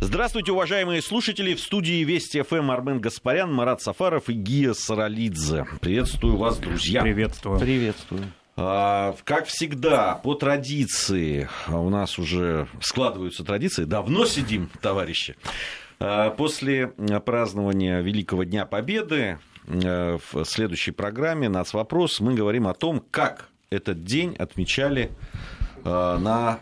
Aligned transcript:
Здравствуйте, 0.00 0.52
уважаемые 0.52 1.02
слушатели. 1.02 1.54
В 1.54 1.60
студии 1.60 2.04
Вести 2.04 2.40
ФМ 2.42 2.70
Армен 2.70 3.00
Гаспарян, 3.00 3.52
Марат 3.52 3.82
Сафаров 3.82 4.28
и 4.28 4.32
Гия 4.32 4.72
Саралидзе. 4.72 5.66
Приветствую 5.80 6.36
вас, 6.36 6.56
друзья. 6.58 7.02
Приветствую. 7.02 7.58
Приветствую. 7.58 8.22
А, 8.56 9.16
как 9.24 9.46
всегда, 9.46 10.14
по 10.14 10.34
традиции, 10.34 11.48
у 11.66 11.90
нас 11.90 12.16
уже 12.16 12.68
складываются 12.80 13.42
традиции, 13.42 13.84
давно 13.84 14.24
сидим, 14.24 14.70
товарищи. 14.80 15.34
А, 15.98 16.30
после 16.30 16.86
празднования 17.26 18.00
Великого 18.00 18.44
Дня 18.44 18.66
Победы 18.66 19.40
в 19.66 20.44
следующей 20.44 20.92
программе 20.92 21.48
«Нац 21.48 21.74
вопрос» 21.74 22.20
мы 22.20 22.34
говорим 22.34 22.68
о 22.68 22.74
том, 22.74 23.04
как 23.10 23.48
этот 23.68 24.04
день 24.04 24.36
отмечали 24.36 25.10
на, 25.84 26.60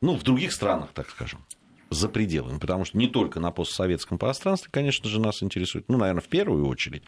ну, 0.00 0.16
в 0.16 0.22
других 0.22 0.52
странах, 0.52 0.88
так 0.94 1.10
скажем 1.10 1.40
за 1.90 2.08
пределами, 2.08 2.58
потому 2.58 2.84
что 2.84 2.98
не 2.98 3.06
только 3.06 3.40
на 3.40 3.50
постсоветском 3.50 4.18
пространстве, 4.18 4.70
конечно 4.72 5.08
же, 5.08 5.20
нас 5.20 5.42
интересует, 5.42 5.88
ну, 5.88 5.96
наверное, 5.98 6.22
в 6.22 6.28
первую 6.28 6.66
очередь, 6.66 7.02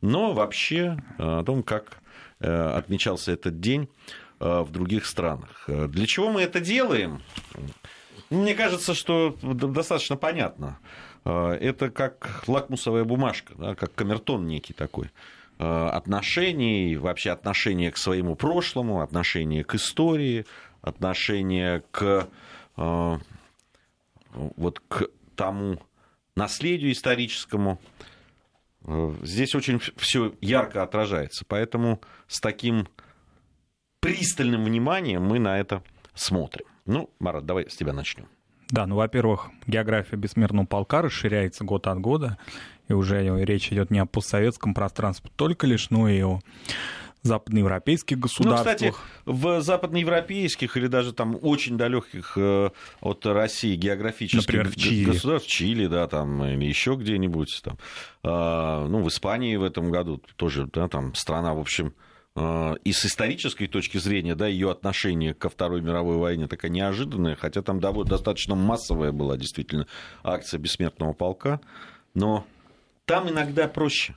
но 0.00 0.32
вообще 0.32 0.96
э, 1.18 1.38
о 1.40 1.42
том, 1.44 1.62
как 1.62 2.02
Э, 2.42 2.76
отмечался 2.76 3.30
этот 3.30 3.60
день 3.60 3.88
э, 4.40 4.62
в 4.62 4.72
других 4.72 5.06
странах. 5.06 5.64
Для 5.68 6.06
чего 6.06 6.28
мы 6.28 6.42
это 6.42 6.58
делаем? 6.58 7.22
Мне 8.30 8.54
кажется, 8.54 8.94
что 8.94 9.36
достаточно 9.42 10.16
понятно. 10.16 10.78
Это 11.24 11.90
как 11.90 12.42
лакмусовая 12.48 13.04
бумажка, 13.04 13.54
да, 13.56 13.74
как 13.76 13.94
камертон 13.94 14.48
некий 14.48 14.72
такой 14.72 15.10
отношений, 15.58 16.96
вообще 16.96 17.30
отношение 17.30 17.92
к 17.92 17.96
своему 17.96 18.34
прошлому, 18.34 19.02
отношение 19.02 19.62
к 19.62 19.76
истории, 19.76 20.46
отношение 20.80 21.84
к, 21.92 22.26
вот, 24.32 24.80
к 24.88 25.08
тому 25.36 25.78
наследию 26.34 26.92
историческому, 26.92 27.78
Э, 28.84 29.14
здесь 29.22 29.54
очень 29.54 29.80
все 29.96 30.34
ярко 30.40 30.82
отражается. 30.82 31.44
Поэтому 31.46 32.00
с 32.26 32.40
таким 32.40 32.88
пристальным 34.00 34.64
вниманием 34.64 35.22
мы 35.22 35.38
на 35.38 35.58
это 35.58 35.82
смотрим. 36.14 36.66
Ну, 36.86 37.10
Марат, 37.18 37.46
давай 37.46 37.68
с 37.68 37.76
тебя 37.76 37.92
начнем. 37.92 38.26
Да, 38.70 38.86
ну, 38.86 38.96
во-первых, 38.96 39.50
география 39.66 40.16
бессмертного 40.16 40.66
полка 40.66 41.02
расширяется 41.02 41.62
год 41.62 41.86
от 41.86 42.00
года, 42.00 42.38
и 42.88 42.94
уже 42.94 43.22
речь 43.44 43.70
идет 43.70 43.90
не 43.90 43.98
о 43.98 44.06
постсоветском 44.06 44.72
пространстве 44.72 45.30
только 45.36 45.66
лишь, 45.66 45.90
но 45.90 46.08
и 46.08 46.22
о 46.22 46.40
западноевропейских 47.22 48.18
государствах. 48.18 48.80
Ну, 48.80 48.90
кстати, 48.90 48.94
в 49.24 49.60
западноевропейских 49.60 50.76
или 50.76 50.86
даже 50.88 51.12
там 51.12 51.38
очень 51.40 51.76
далеких 51.76 52.34
э, 52.36 52.70
от 53.00 53.26
России 53.26 53.76
географических 53.76 54.46
Например, 54.46 54.68
в 54.68 54.76
Чили. 54.76 55.04
государств, 55.04 55.48
Чили, 55.48 55.86
да, 55.86 56.06
там, 56.08 56.44
или 56.44 56.64
еще 56.64 56.94
где-нибудь, 56.94 57.60
там, 57.62 57.78
а, 58.22 58.86
ну, 58.86 59.02
в 59.02 59.08
Испании 59.08 59.56
в 59.56 59.62
этом 59.62 59.90
году 59.90 60.20
тоже, 60.36 60.68
да, 60.72 60.88
там 60.88 61.14
страна, 61.14 61.54
в 61.54 61.60
общем, 61.60 61.94
а, 62.34 62.74
и 62.84 62.92
с 62.92 63.04
исторической 63.04 63.66
точки 63.66 63.98
зрения, 63.98 64.34
да, 64.34 64.46
ее 64.46 64.70
отношение 64.70 65.34
ко 65.34 65.48
Второй 65.48 65.80
мировой 65.80 66.16
войне 66.16 66.48
такая 66.48 66.70
неожиданная, 66.70 67.36
хотя 67.36 67.62
там 67.62 67.78
достаточно 67.78 68.54
массовая 68.54 69.12
была 69.12 69.36
действительно 69.36 69.86
акция 70.24 70.58
бессмертного 70.58 71.12
полка, 71.12 71.60
но 72.14 72.46
там 73.04 73.28
иногда 73.28 73.68
проще 73.68 74.16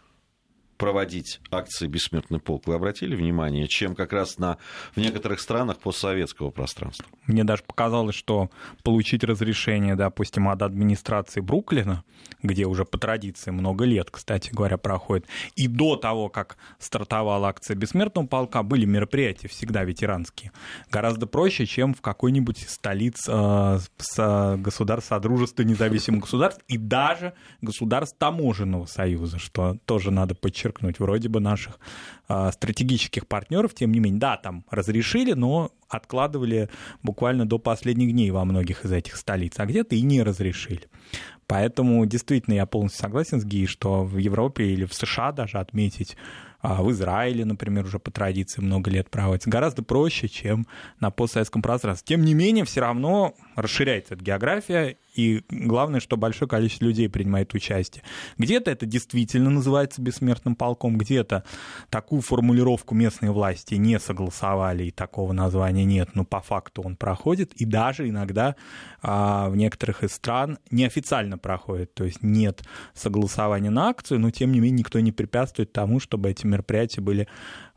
проводить 0.78 1.40
акции 1.52 1.88
«Бессмертный 1.88 2.40
полк», 2.40 2.68
вы 2.68 2.76
обратили 2.76 3.16
внимание, 3.16 3.68
чем 3.68 3.96
как 3.96 4.14
раз 4.14 4.38
на, 4.38 4.58
в 4.96 4.98
некоторых 4.98 5.40
странах 5.40 5.78
постсоветского 5.80 6.52
пространства? 6.52 7.06
Мне 7.28 7.44
даже 7.44 7.64
показалось, 7.64 8.16
что 8.16 8.50
получить 8.84 9.24
разрешение, 9.24 9.96
допустим, 9.96 10.50
от 10.50 10.62
администрации 10.62 11.40
Бруклина, 11.40 12.04
где 12.44 12.66
уже 12.66 12.86
по 12.86 12.98
традиции 12.98 13.52
много 13.52 13.86
лет, 13.86 14.10
кстати 14.12 14.50
говоря, 14.52 14.78
проходит, 14.78 15.26
и 15.56 15.68
до 15.68 15.96
того, 15.96 16.30
как 16.30 16.58
стартовала 16.80 17.48
акция 17.48 17.76
«Бессмертного 17.76 18.28
полка», 18.28 18.64
были 18.64 18.86
мероприятия 18.86 19.48
всегда 19.48 19.84
ветеранские. 19.84 20.52
Гораздо 20.92 21.26
проще, 21.26 21.66
чем 21.66 21.94
в 21.94 22.02
какой-нибудь 22.02 22.68
столице 22.70 23.32
э, 23.34 23.80
с 23.98 24.58
государств 24.58 25.10
Содружества 25.10 25.64
независимых 25.64 26.22
государств 26.22 26.64
и 26.68 26.78
даже 26.78 27.34
государств 27.62 28.18
Таможенного 28.18 28.86
союза, 28.86 29.40
что 29.40 29.78
тоже 29.86 30.12
надо 30.12 30.36
подчеркнуть 30.36 30.65
подчеркнуть, 30.66 31.00
вроде 31.00 31.30
бы 31.30 31.40
наших 31.40 31.80
а, 32.28 32.52
стратегических 32.52 33.28
партнеров, 33.28 33.74
тем 33.74 33.92
не 33.92 34.00
менее, 34.00 34.20
да, 34.20 34.38
там 34.38 34.66
разрешили, 34.70 35.34
но 35.34 35.72
откладывали 35.88 36.70
буквально 37.04 37.46
до 37.46 37.60
последних 37.60 38.12
дней 38.12 38.32
во 38.32 38.46
многих 38.46 38.86
из 38.86 38.92
этих 38.92 39.16
столиц, 39.16 39.54
а 39.58 39.66
где-то 39.66 39.96
и 39.96 40.02
не 40.02 40.24
разрешили. 40.24 40.90
Поэтому 41.48 42.06
действительно 42.06 42.56
я 42.56 42.66
полностью 42.66 43.02
согласен 43.02 43.40
с 43.40 43.46
Ги, 43.46 43.68
что 43.68 44.04
в 44.04 44.18
Европе 44.18 44.66
или 44.66 44.86
в 44.86 44.94
США 44.94 45.32
даже 45.32 45.60
отметить 45.60 46.18
а 46.68 46.82
в 46.82 46.90
Израиле, 46.90 47.46
например, 47.46 47.86
уже 47.86 48.00
по 48.00 48.10
традиции 48.10 48.60
много 48.60 48.90
лет 48.90 49.12
проводится, 49.12 49.52
гораздо 49.52 49.84
проще, 49.84 50.28
чем 50.28 50.66
на 51.00 51.12
постсоветском 51.12 51.62
пространстве. 51.62 52.16
Тем 52.16 52.26
не 52.26 52.34
менее, 52.34 52.66
все 52.66 52.82
равно 52.82 53.36
расширяется 53.56 54.16
эта 54.16 54.24
география, 54.24 54.98
и 55.16 55.44
главное, 55.50 56.00
что 56.00 56.18
большое 56.18 56.50
количество 56.50 56.86
людей 56.86 57.10
принимает 57.10 57.54
участие. 57.54 58.04
Где-то 58.38 58.72
это 58.72 58.86
действительно 58.86 59.50
называется 59.50 60.02
бессмертным 60.02 60.56
полком, 60.56 60.98
где-то 60.98 61.44
такую 61.90 62.22
формулировку 62.22 62.96
местные 62.96 63.32
власти 63.32 63.76
не 63.76 64.00
согласовали, 64.00 64.86
и 64.86 64.92
такого 64.92 65.34
названия 65.34 65.86
нет, 65.86 66.10
но 66.14 66.26
по 66.26 66.42
факту 66.42 66.82
он 66.82 66.96
проходит, 66.96 67.54
и 67.54 67.66
даже 67.66 68.08
иногда 68.10 68.56
а, 69.02 69.50
в 69.50 69.56
некоторых 69.56 70.04
из 70.04 70.12
стран 70.12 70.60
неофициально 70.72 71.38
проходит, 71.38 71.94
то 71.94 72.04
есть 72.04 72.22
нет 72.22 72.64
согласования 72.94 73.70
на 73.70 73.90
акцию, 73.90 74.20
но 74.20 74.32
тем 74.32 74.52
не 74.52 74.60
менее 74.60 74.80
никто 74.80 75.00
не 75.00 75.12
препятствует 75.12 75.72
тому, 75.72 76.00
чтобы 76.00 76.30
эти 76.30 76.46
мероприятия 76.46 77.02
были 77.02 77.28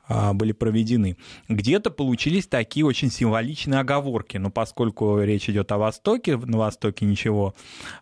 были 0.09 0.53
проведены. 0.53 1.17
Где-то 1.49 1.91
получились 1.91 2.47
такие 2.47 2.85
очень 2.87 3.11
символичные 3.11 3.81
оговорки, 3.81 4.37
но 4.37 4.51
поскольку 4.51 5.21
речь 5.21 5.49
идет 5.49 5.71
о 5.73 5.79
Востоке, 5.79 6.37
на 6.37 6.59
Востоке 6.59 7.05
ничего 7.05 7.55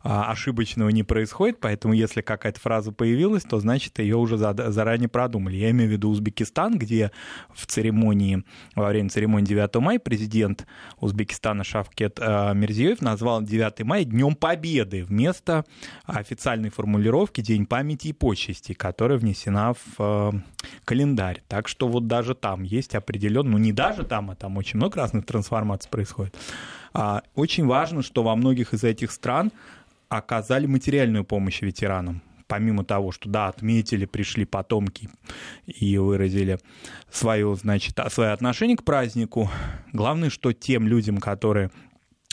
а, 0.03 0.31
ошибочного 0.31 0.91
не 0.91 1.03
происходит, 1.03 1.59
поэтому 1.61 1.95
если 1.95 2.21
какая-то 2.21 2.61
фраза 2.61 2.93
появилась, 2.93 3.43
то 3.43 3.59
значит 3.59 3.99
ее 3.99 4.17
уже 4.17 4.39
заранее 4.39 5.09
продумали. 5.09 5.57
Я 5.57 5.71
имею 5.71 5.91
в 5.91 5.93
виду 5.93 6.11
Узбекистан, 6.11 6.79
где 6.79 7.11
в 7.55 7.67
церемонии, 7.67 8.45
во 8.75 8.89
время 8.89 9.09
церемонии 9.09 9.47
9 9.47 9.77
мая 9.77 9.99
президент 9.99 10.67
Узбекистана 11.01 11.65
Шавкет 11.65 12.19
а, 12.21 12.53
Мирзиёев 12.53 13.01
назвал 13.03 13.43
9 13.43 13.85
мая 13.85 14.05
Днем 14.05 14.35
Победы 14.35 15.05
вместо 15.05 15.65
официальной 16.05 16.71
формулировки 16.71 17.41
День 17.41 17.67
памяти 17.67 18.09
и 18.09 18.13
почести, 18.13 18.73
которая 18.73 19.19
внесена 19.19 19.75
в 19.97 20.43
календарь. 20.85 21.43
Так 21.49 21.69
что 21.69 21.89
вот 21.89 22.07
даже 22.07 22.35
там 22.35 22.63
есть 22.63 22.95
определенно, 22.95 23.51
ну 23.51 23.59
не 23.59 23.73
даже 23.73 24.05
там, 24.05 24.31
а 24.31 24.35
там 24.35 24.57
очень 24.57 24.77
много 24.79 24.97
разных 24.97 25.27
трансформаций 25.27 25.91
происходит. 25.91 26.35
А, 26.93 27.23
очень 27.35 27.67
важно, 27.67 28.03
что 28.03 28.23
во 28.23 28.35
многих 28.37 28.75
из 28.75 28.85
этих 28.85 29.11
стран 29.13 29.53
оказали 30.09 30.67
материальную 30.67 31.25
помощь 31.25 31.63
ветеранам 31.63 32.23
помимо 32.49 32.85
того, 32.85 33.13
что, 33.13 33.29
да, 33.29 33.49
отметили, 33.49 34.05
пришли 34.05 34.45
потомки 34.45 35.11
и 35.67 35.99
выразили 35.99 36.59
свое, 37.11 37.55
значит, 37.57 37.99
свое 38.11 38.31
отношение 38.31 38.77
к 38.77 38.85
празднику, 38.85 39.51
главное, 39.93 40.31
что 40.31 40.53
тем 40.53 40.87
людям, 40.87 41.19
которые 41.19 41.71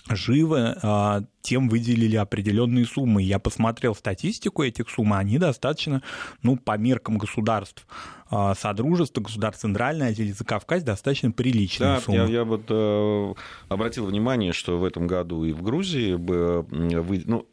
живы, 0.09 0.75
а, 0.81 1.23
тем 1.41 1.69
выделили 1.69 2.15
определенные 2.15 2.85
суммы. 2.85 3.23
Я 3.23 3.39
посмотрел 3.39 3.95
статистику 3.95 4.63
этих 4.63 4.89
сумм, 4.89 5.13
они 5.13 5.37
достаточно, 5.37 6.01
ну, 6.41 6.57
по 6.57 6.77
меркам 6.77 7.17
государств 7.17 7.85
а, 8.29 8.55
Содружества, 8.55 9.21
государств 9.21 9.61
Центральной 9.61 10.07
Азии 10.07 10.25
или 10.25 10.31
Закавказья, 10.31 10.85
достаточно 10.85 11.31
приличные 11.31 11.95
да, 11.95 12.01
суммы. 12.01 12.17
Я, 12.17 12.25
я 12.25 12.43
вот 12.43 12.65
э, 12.69 13.33
обратил 13.69 14.05
внимание, 14.05 14.53
что 14.53 14.77
в 14.77 14.83
этом 14.83 15.07
году 15.07 15.45
и 15.45 15.53
в 15.53 15.61
Грузии, 15.61 16.13
э, 16.13 16.99
вы, 17.01 17.23
ну, 17.25 17.47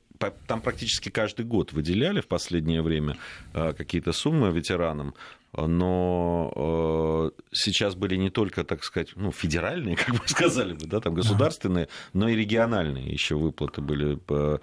там 0.47 0.61
практически 0.61 1.08
каждый 1.08 1.47
год 1.47 1.73
выделяли 1.73 2.20
в 2.20 2.29
последнее 2.29 2.82
время 2.82 3.17
э, 3.55 3.73
какие-то 3.73 4.12
суммы 4.12 4.50
ветеранам 4.50 5.14
но 5.56 6.52
э, 6.55 7.31
сейчас 7.52 7.94
были 7.94 8.17
не 8.17 8.31
только, 8.31 8.64
так 8.64 8.85
сказать, 8.85 9.12
ну, 9.17 9.32
федеральные, 9.32 9.97
как 10.06 10.14
бы 10.14 10.23
сказали 10.26 10.75
бы, 10.75 10.87
да, 10.87 11.00
там 11.00 11.14
государственные, 11.14 11.88
но 12.12 12.29
и 12.29 12.37
региональные 12.37 13.11
еще 13.11 13.37
выплаты 13.37 13.81
были 13.81 14.19
э, 14.29 14.58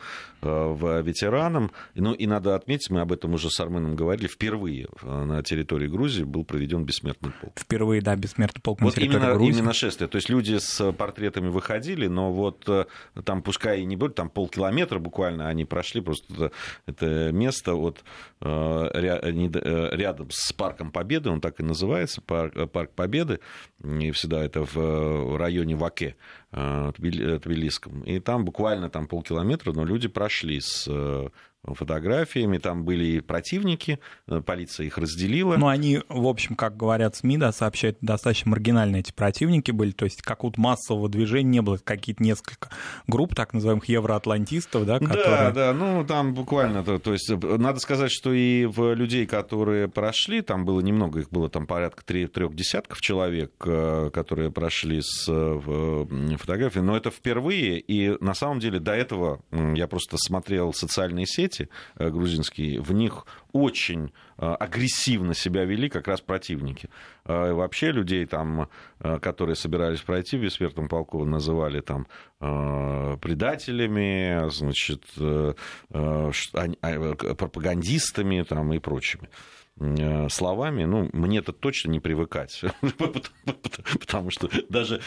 в 0.48 1.02
ветеранам. 1.02 1.72
Ну, 1.96 2.14
и 2.14 2.26
надо 2.28 2.56
отметить, 2.56 2.90
мы 2.90 3.02
об 3.02 3.12
этом 3.12 3.34
уже 3.34 3.50
с 3.50 3.60
Арменом 3.60 3.96
говорили, 3.96 4.28
впервые 4.28 4.88
на 5.04 5.44
территории 5.44 5.88
Грузии 5.88 6.24
был 6.24 6.46
проведен 6.46 6.86
бессмертный 6.86 7.32
полк. 7.42 7.60
Впервые, 7.60 8.02
да, 8.02 8.16
бессмертный 8.16 8.62
полк 8.62 8.80
на 8.80 8.86
вот 8.86 8.96
территории 8.96 9.18
именно, 9.18 9.34
Грузии. 9.34 9.60
именно 9.60 9.74
шествие. 9.74 10.08
То 10.08 10.16
есть 10.16 10.30
люди 10.30 10.58
с 10.58 10.92
портретами 10.94 11.50
выходили, 11.50 12.08
но 12.08 12.32
вот 12.32 12.64
э, 12.68 12.86
там, 13.24 13.42
пускай 13.42 13.82
и 13.82 13.86
не 13.86 13.96
будет, 13.96 14.16
там 14.16 14.30
полкилометра 14.30 15.00
буквально 15.00 15.48
они 15.50 15.66
прошли, 15.66 16.02
просто 16.02 16.52
это, 16.86 17.32
место 17.32 17.74
вот, 17.76 18.04
рядом 18.42 20.30
с 20.32 20.54
парком 20.54 20.78
парком 20.78 20.92
Победы, 20.92 21.30
он 21.30 21.42
так 21.42 21.60
и 21.60 21.64
называется, 21.64 22.22
парк, 22.22 22.54
парк 22.72 22.92
Победы, 22.92 23.40
и 23.84 24.12
всегда 24.12 24.44
это 24.44 24.64
в 24.64 25.38
районе 25.38 25.76
Ваке, 25.76 26.16
Тбилисском. 26.52 28.04
И 28.04 28.20
там 28.20 28.46
буквально 28.46 28.90
там 28.90 29.08
полкилометра, 29.08 29.74
но 29.74 29.84
люди 29.84 30.08
прошли 30.08 30.60
с 30.62 30.88
фотографиями, 31.75 32.58
там 32.58 32.84
были 32.84 33.06
и 33.06 33.19
противники, 33.19 34.00
э, 34.28 34.42
полиция 34.42 34.86
их 34.86 34.98
разделила. 34.98 35.58
Ну, 35.58 35.68
они, 35.68 36.02
в 36.10 36.28
общем, 36.28 36.56
как 36.56 36.78
говорят 36.78 37.16
СМИ, 37.16 37.38
да, 37.38 37.52
сообщают, 37.52 37.98
достаточно 38.02 38.52
маргинальные 38.52 39.02
эти 39.02 39.12
противники 39.12 39.72
были, 39.72 39.92
то 39.92 40.06
есть 40.06 40.22
какого-то 40.22 40.60
массового 40.60 41.10
движения 41.10 41.50
не 41.50 41.62
было, 41.62 41.78
какие-то 41.78 42.24
несколько 42.24 42.69
групп, 43.08 43.36
так 43.36 43.54
называемых 43.54 43.86
евроатлантистов, 43.86 44.86
да, 44.86 45.00
которые... 45.00 45.25
Да, 45.25 45.52
да, 45.52 45.74
ну, 45.74 46.06
там 46.06 46.34
буквально, 46.34 46.84
то, 46.84 47.00
то 47.00 47.14
есть, 47.14 47.30
надо 47.30 47.80
сказать, 47.80 48.12
что 48.12 48.34
и 48.34 48.66
в 48.66 48.94
людей, 48.94 49.25
которые 49.25 49.88
прошли, 49.88 50.42
там 50.42 50.66
было 50.66 50.81
немного, 50.81 51.20
их 51.20 51.30
было 51.30 51.50
там 51.50 51.68
порядка 51.68 52.04
трех 52.06 52.56
десятков 52.56 53.02
человек, 53.02 53.52
э, 53.66 54.10
которые 54.13 54.52
прошли 54.52 55.02
с 55.02 55.25
фотографией, 56.38 56.84
но 56.84 56.96
это 56.96 57.12
впервые, 57.12 57.80
и 57.80 58.16
на 58.24 58.34
самом 58.34 58.60
деле 58.60 58.80
до 58.80 58.94
этого 58.94 59.42
я 59.52 59.88
просто 59.88 60.18
смотрел 60.18 60.74
социальные 60.74 61.25
сети, 61.25 61.56
дети 61.57 61.69
э, 61.98 62.09
грузинские, 62.09 62.81
в 62.81 62.92
них 62.94 63.25
очень 63.51 64.13
э, 64.38 64.45
агрессивно 64.45 65.33
себя 65.33 65.65
вели 65.65 65.89
как 65.89 66.07
раз 66.07 66.21
противники. 66.21 66.88
Э, 67.25 67.51
вообще 67.54 67.92
людей, 67.92 68.25
там, 68.25 68.69
которые 69.21 69.56
собирались 69.56 70.01
пройти 70.01 70.38
в 70.38 70.42
бессмертном 70.42 70.88
полку, 70.88 71.24
называли 71.25 71.81
там 71.81 72.07
предателями, 72.39 74.50
значит, 74.50 75.04
пропагандистами 75.89 78.44
там, 78.44 78.74
и 78.74 78.80
прочими. 78.80 79.30
Э, 79.79 80.27
словами, 80.29 80.85
ну, 80.85 81.07
мне 81.13 81.38
это 81.39 81.51
точно 81.53 81.91
не 81.91 82.00
привыкать. 82.00 82.62
Потому 84.00 84.31
что 84.31 84.50
даже 84.69 85.01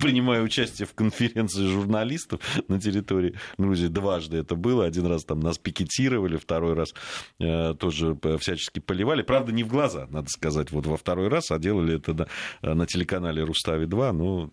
принимая 0.00 0.40
участие 0.42 0.86
в 0.86 0.94
конференции 0.94 1.66
журналистов 1.66 2.40
на 2.68 2.80
территории 2.80 3.34
Грузии, 3.58 3.88
дважды 3.88 4.38
это 4.38 4.54
было. 4.54 4.86
Один 4.86 5.06
раз 5.06 5.24
там 5.24 5.40
нас 5.40 5.58
пикетировали, 5.58 6.38
второй 6.38 6.72
раз 6.72 6.94
э, 7.40 7.74
тоже 7.74 8.16
всячески 8.38 8.78
поливали. 8.78 9.20
Правда, 9.20 9.52
не 9.52 9.64
в 9.64 9.68
глаза, 9.68 10.06
надо 10.08 10.28
сказать, 10.30 10.70
вот 10.70 10.86
во 10.86 10.96
второй 10.96 11.28
раз, 11.28 11.50
а 11.50 11.58
делали 11.58 11.96
это 11.96 12.14
на, 12.62 12.74
на 12.74 12.86
телеканале 12.86 13.44
Рустави-2. 13.44 14.12
Ну, 14.12 14.50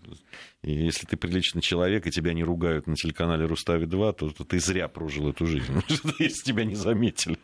и 0.64 0.74
если 0.74 1.06
ты 1.06 1.18
приличный 1.18 1.62
человек, 1.62 2.08
и 2.08 2.12
тебя 2.12 2.34
не 2.34 2.44
ругают 2.44 2.88
на 2.88 2.96
телеканале 2.96 3.46
Рустави-2, 3.46 4.14
то, 4.14 4.30
то 4.32 4.44
ты 4.44 4.60
зря 4.60 4.88
прожил 4.88 5.30
эту 5.30 5.46
жизнь, 5.46 5.72
если 6.20 6.44
тебя 6.44 6.66
не 6.66 6.74
заметили. 6.76 7.38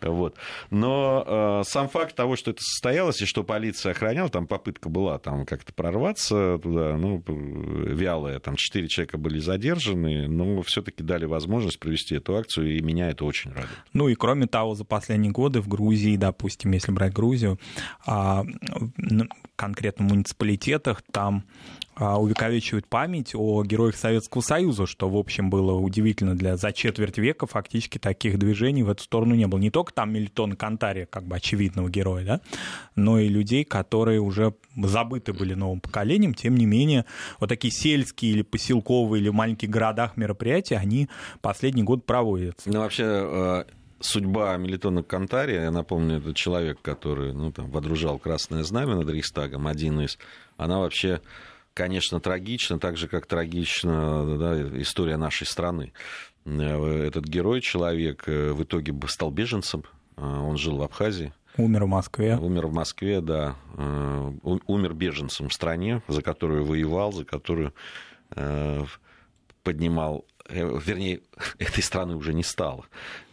Вот. 0.00 0.36
Но 0.70 1.60
э, 1.60 1.62
сам 1.68 1.88
факт 1.88 2.16
того, 2.16 2.36
что 2.36 2.52
это 2.52 2.62
состоялось, 2.62 3.20
и 3.20 3.26
что 3.26 3.44
полиция 3.44 3.92
охраняла, 3.92 4.30
там 4.30 4.46
попытка 4.46 4.88
была 4.88 5.18
там 5.18 5.44
как-то 5.44 5.74
прорваться 5.74 6.58
туда, 6.62 6.96
ну, 6.96 7.22
вялая, 7.26 8.40
там 8.40 8.56
четыре 8.56 8.88
человека 8.88 9.18
были 9.18 9.40
задержаны, 9.40 10.26
но 10.26 10.62
все 10.62 10.80
таки 10.80 11.02
дали 11.02 11.26
возможность 11.26 11.78
провести 11.78 12.14
эту 12.14 12.34
акцию, 12.34 12.78
и 12.78 12.80
меня 12.80 13.10
это 13.10 13.26
очень 13.26 13.50
радует. 13.50 13.68
Ну 13.92 14.08
и 14.08 14.14
кроме 14.14 14.46
того, 14.46 14.74
за 14.74 14.84
последние 14.84 15.32
годы 15.32 15.60
в 15.60 15.68
Грузии, 15.68 16.16
допустим, 16.16 16.72
если 16.72 16.92
брать 16.92 17.12
Грузию, 17.12 17.60
а, 18.06 18.44
конкретно 19.56 20.04
муниципалитетах, 20.06 21.02
там 21.10 21.44
а, 21.96 22.20
увековечивают 22.20 22.88
память 22.88 23.34
о 23.34 23.62
героях 23.62 23.94
Советского 23.96 24.40
Союза, 24.42 24.86
что, 24.86 25.08
в 25.08 25.16
общем, 25.16 25.48
было 25.48 25.74
удивительно 25.74 26.34
для 26.34 26.56
за 26.56 26.72
четверть 26.72 27.18
века 27.18 27.46
фактически 27.46 27.98
таких 27.98 28.38
движений 28.38 28.82
в 28.82 28.90
эту 28.90 29.04
сторону 29.04 29.34
не 29.34 29.46
было. 29.46 29.60
Не 29.60 29.70
только 29.70 29.92
там 29.92 30.12
Мелитон 30.12 30.54
Кантари, 30.54 31.06
как 31.08 31.24
бы 31.24 31.36
очевидного 31.36 31.88
героя, 31.88 32.24
да, 32.24 32.40
но 32.96 33.20
и 33.20 33.28
людей, 33.28 33.64
которые 33.64 34.20
уже 34.20 34.54
забыты 34.76 35.32
были 35.32 35.54
новым 35.54 35.80
поколением, 35.80 36.34
тем 36.34 36.56
не 36.56 36.66
менее, 36.66 37.04
вот 37.38 37.48
такие 37.48 37.72
сельские 37.72 38.32
или 38.32 38.42
поселковые 38.42 39.20
или 39.20 39.28
в 39.28 39.34
маленьких 39.34 39.70
городах 39.70 40.16
мероприятия, 40.16 40.76
они 40.76 41.08
последний 41.42 41.84
год 41.84 42.06
проводятся. 42.06 42.68
Ну, 42.68 42.80
вообще, 42.80 43.04
э, 43.04 43.64
судьба 44.04 44.56
Мелитона 44.56 45.02
Кантари, 45.02 45.54
я 45.54 45.70
напомню, 45.70 46.18
это 46.18 46.34
человек, 46.34 46.78
который 46.82 47.32
ну, 47.32 47.52
там, 47.52 47.70
водружал 47.70 48.18
красное 48.18 48.62
знамя 48.62 48.96
над 48.96 49.08
Рейхстагом, 49.08 49.66
один 49.66 50.00
из, 50.00 50.18
она 50.56 50.78
вообще 50.78 51.20
конечно, 51.74 52.20
трагично, 52.20 52.78
так 52.78 52.96
же, 52.96 53.08
как 53.08 53.26
трагична 53.26 54.38
да, 54.38 54.80
история 54.80 55.16
нашей 55.16 55.46
страны. 55.46 55.92
Э, 56.44 57.06
этот 57.06 57.24
герой, 57.24 57.60
человек, 57.60 58.24
э, 58.26 58.52
в 58.52 58.62
итоге 58.62 58.94
стал 59.08 59.30
беженцем, 59.30 59.82
э, 60.16 60.24
он 60.24 60.56
жил 60.56 60.78
в 60.78 60.82
Абхазии. 60.82 61.32
Умер 61.56 61.84
в 61.84 61.88
Москве. 61.88 62.36
Умер 62.36 62.68
в 62.68 62.72
Москве, 62.72 63.20
да. 63.20 63.54
Умер 63.76 64.94
беженцем 64.94 65.48
в 65.48 65.52
стране, 65.52 66.02
за 66.08 66.20
которую 66.20 66.64
воевал, 66.64 67.12
за 67.12 67.24
которую 67.24 67.72
поднимал 69.62 70.24
вернее, 70.48 71.20
этой 71.58 71.82
страны 71.82 72.16
уже 72.16 72.34
не 72.34 72.42
стало. 72.42 72.84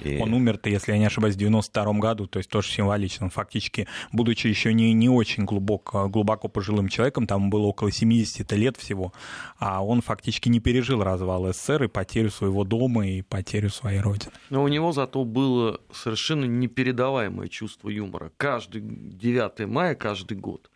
И... 0.04 0.18
Он 0.18 0.34
умер-то, 0.34 0.70
если 0.70 0.94
я 0.94 0.98
не 0.98 1.06
ошибаюсь, 1.06 1.36
в 1.36 1.40
92 1.40 1.94
году, 1.94 2.28
то 2.28 2.40
есть 2.40 2.50
тоже 2.50 2.70
символично. 2.70 3.30
Фактически, 3.30 3.88
будучи 4.12 4.48
еще 4.48 4.74
не, 4.74 4.94
не 4.94 5.10
очень 5.10 5.46
глубоко, 5.46 6.08
глубоко 6.08 6.48
пожилым 6.48 6.88
человеком, 6.88 7.28
там 7.28 7.50
было 7.50 7.68
около 7.68 7.92
70 7.92 8.52
лет 8.54 8.78
всего, 8.78 9.14
а 9.58 9.84
он 9.84 10.02
фактически 10.02 10.50
не 10.50 10.60
пережил 10.60 11.04
развал 11.04 11.52
СССР 11.52 11.84
и 11.84 11.88
потерю 11.88 12.30
своего 12.30 12.64
дома 12.64 13.08
и 13.08 13.22
потерю 13.22 13.70
своей 13.70 14.00
родины. 14.00 14.32
Но 14.50 14.64
у 14.64 14.68
него 14.68 14.92
зато 14.92 15.24
было 15.24 15.80
совершенно 15.92 16.46
непередаваемое 16.46 17.48
чувство 17.48 17.90
юмора. 17.90 18.32
Каждый 18.38 18.82
9 18.82 19.68
мая, 19.68 19.96
каждый 19.96 20.38
год, 20.38 20.70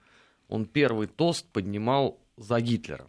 он 0.50 0.66
первый 0.66 1.08
тост 1.08 1.46
поднимал 1.52 2.20
за 2.38 2.60
Гитлера. 2.60 3.08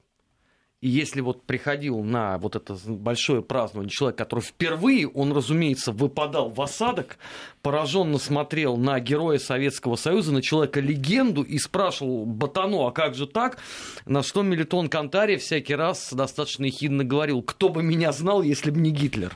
И 0.82 0.88
если 0.88 1.22
вот 1.22 1.42
приходил 1.44 2.02
на 2.02 2.36
вот 2.36 2.54
это 2.54 2.76
большое 2.86 3.40
празднование 3.40 3.90
человек, 3.90 4.18
который 4.18 4.40
впервые, 4.40 5.08
он, 5.08 5.32
разумеется, 5.32 5.90
выпадал 5.90 6.50
в 6.50 6.60
осадок, 6.60 7.16
пораженно 7.62 8.18
смотрел 8.18 8.76
на 8.76 9.00
героя 9.00 9.38
Советского 9.38 9.96
Союза, 9.96 10.32
на 10.32 10.42
человека-легенду 10.42 11.42
и 11.42 11.58
спрашивал 11.58 12.26
Батану, 12.26 12.86
а 12.86 12.92
как 12.92 13.14
же 13.14 13.26
так? 13.26 13.56
На 14.04 14.22
что 14.22 14.42
Мелитон 14.42 14.88
Кантари 14.90 15.36
всякий 15.36 15.74
раз 15.74 16.12
достаточно 16.12 16.66
ехидно 16.66 17.04
говорил, 17.04 17.40
кто 17.40 17.70
бы 17.70 17.82
меня 17.82 18.12
знал, 18.12 18.42
если 18.42 18.70
бы 18.70 18.78
не 18.78 18.90
Гитлер. 18.90 19.34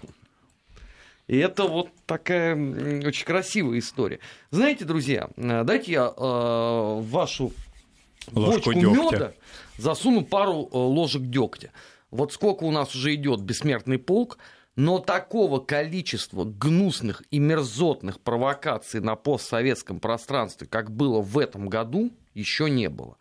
И 1.27 1.39
это 1.39 1.65
вот 1.65 1.89
такая 2.05 2.55
очень 3.07 3.25
красивая 3.25 3.79
история. 3.79 4.19
Знаете, 4.51 4.85
друзья, 4.85 5.31
э, 5.37 5.65
дайте 5.65 5.93
я 5.93 6.13
э, 6.15 7.01
вашу 7.03 7.53
Ложку 8.33 8.73
бочку 8.73 8.73
меда 8.75 9.33
засуну 9.81 10.25
пару 10.25 10.69
э, 10.73 10.77
ложек 10.77 11.23
дегтя. 11.23 11.71
Вот 12.11 12.33
сколько 12.33 12.65
у 12.65 12.71
нас 12.71 12.95
уже 12.95 13.15
идет 13.15 13.41
бессмертный 13.41 13.99
полк, 13.99 14.39
но 14.77 14.99
такого 14.99 15.61
количества 15.61 16.45
гнусных 16.45 17.23
и 17.31 17.39
мерзотных 17.39 18.21
провокаций 18.21 19.01
на 19.01 19.17
постсоветском 19.17 20.01
пространстве, 20.01 20.67
как 20.69 20.91
было 20.91 21.21
в 21.21 21.39
этом 21.39 21.69
году, 21.69 22.11
еще 22.35 22.71
не 22.71 22.89
было. 22.89 23.17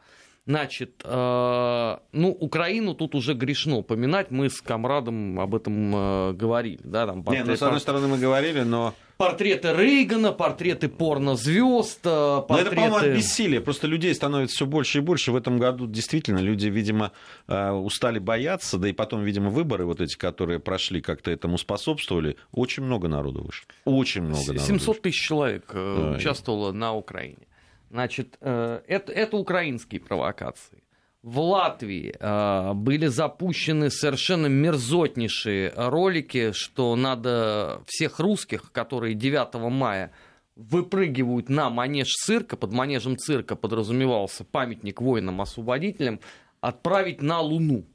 Значит, 0.46 1.02
э, 1.04 1.98
ну, 2.12 2.30
Украину 2.32 2.96
тут 2.96 3.14
уже 3.14 3.34
грешно 3.36 3.78
упоминать, 3.78 4.32
мы 4.32 4.50
с 4.50 4.62
комрадом 4.62 5.40
об 5.40 5.54
этом 5.54 5.96
э, 5.96 6.34
говорили. 6.34 6.80
Да, 6.84 7.06
там. 7.06 7.24
Не, 7.30 7.44
ну, 7.44 7.56
с 7.56 7.62
одной 7.62 7.80
стороны, 7.80 8.08
мы 8.08 8.18
говорили, 8.18 8.62
но 8.62 8.96
портреты 9.20 9.74
Рейгана, 9.74 10.32
портреты 10.32 10.88
порнозвезд, 10.88 12.02
портреты... 12.04 12.54
Но 12.54 12.60
это, 12.60 12.72
по-моему, 12.72 12.96
от 12.96 13.18
бессилия. 13.18 13.60
Просто 13.60 13.86
людей 13.86 14.16
становится 14.16 14.56
все 14.56 14.66
больше 14.66 15.00
и 15.00 15.02
больше. 15.02 15.34
В 15.34 15.36
этом 15.36 15.58
году 15.58 15.88
действительно 15.88 16.40
люди, 16.40 16.68
видимо, 16.68 17.12
э, 17.48 17.70
устали 17.72 18.18
бояться, 18.20 18.78
да 18.78 18.88
и 18.88 18.94
потом, 18.94 19.24
видимо, 19.24 19.50
выборы 19.50 19.86
вот 19.86 20.00
эти, 20.00 20.18
которые 20.18 20.60
прошли, 20.60 21.02
как-то 21.02 21.32
этому 21.32 21.58
способствовали. 21.58 22.38
Очень 22.54 22.84
много 22.84 23.10
народу 23.10 23.44
вышло. 23.44 23.68
Очень 23.84 24.22
много 24.22 24.54
народу 24.54 24.66
700 24.66 25.02
тысяч 25.02 25.22
человек 25.22 25.66
э, 25.74 25.98
да, 26.00 26.18
участвовало 26.18 26.72
и... 26.72 26.76
на 26.76 26.94
Украине. 26.94 27.46
Значит, 27.90 28.38
э, 28.40 28.80
это, 28.88 29.12
это 29.12 29.36
украинские 29.36 30.00
провокации 30.00 30.82
в 31.22 31.40
Латвии 31.40 32.16
э, 32.18 32.74
были 32.74 33.08
запущены 33.08 33.90
совершенно 33.90 34.48
мерзотнейшие 34.48 35.74
ролики, 35.76 36.52
что 36.54 36.96
надо 36.96 37.82
всех 37.88 38.20
русских, 38.20 38.72
которые 38.72 39.16
9 39.16 39.56
мая 39.72 40.12
выпрыгивают 40.56 41.50
на 41.50 41.70
манеж 41.70 42.14
цирка, 42.14 42.58
под 42.58 42.72
манежем 42.74 43.18
цирка 43.18 43.56
подразумевался 43.56 44.44
памятник 44.44 45.02
воинам-освободителям, 45.02 46.20
отправить 46.62 47.22
на 47.22 47.40
Луну. 47.42 47.86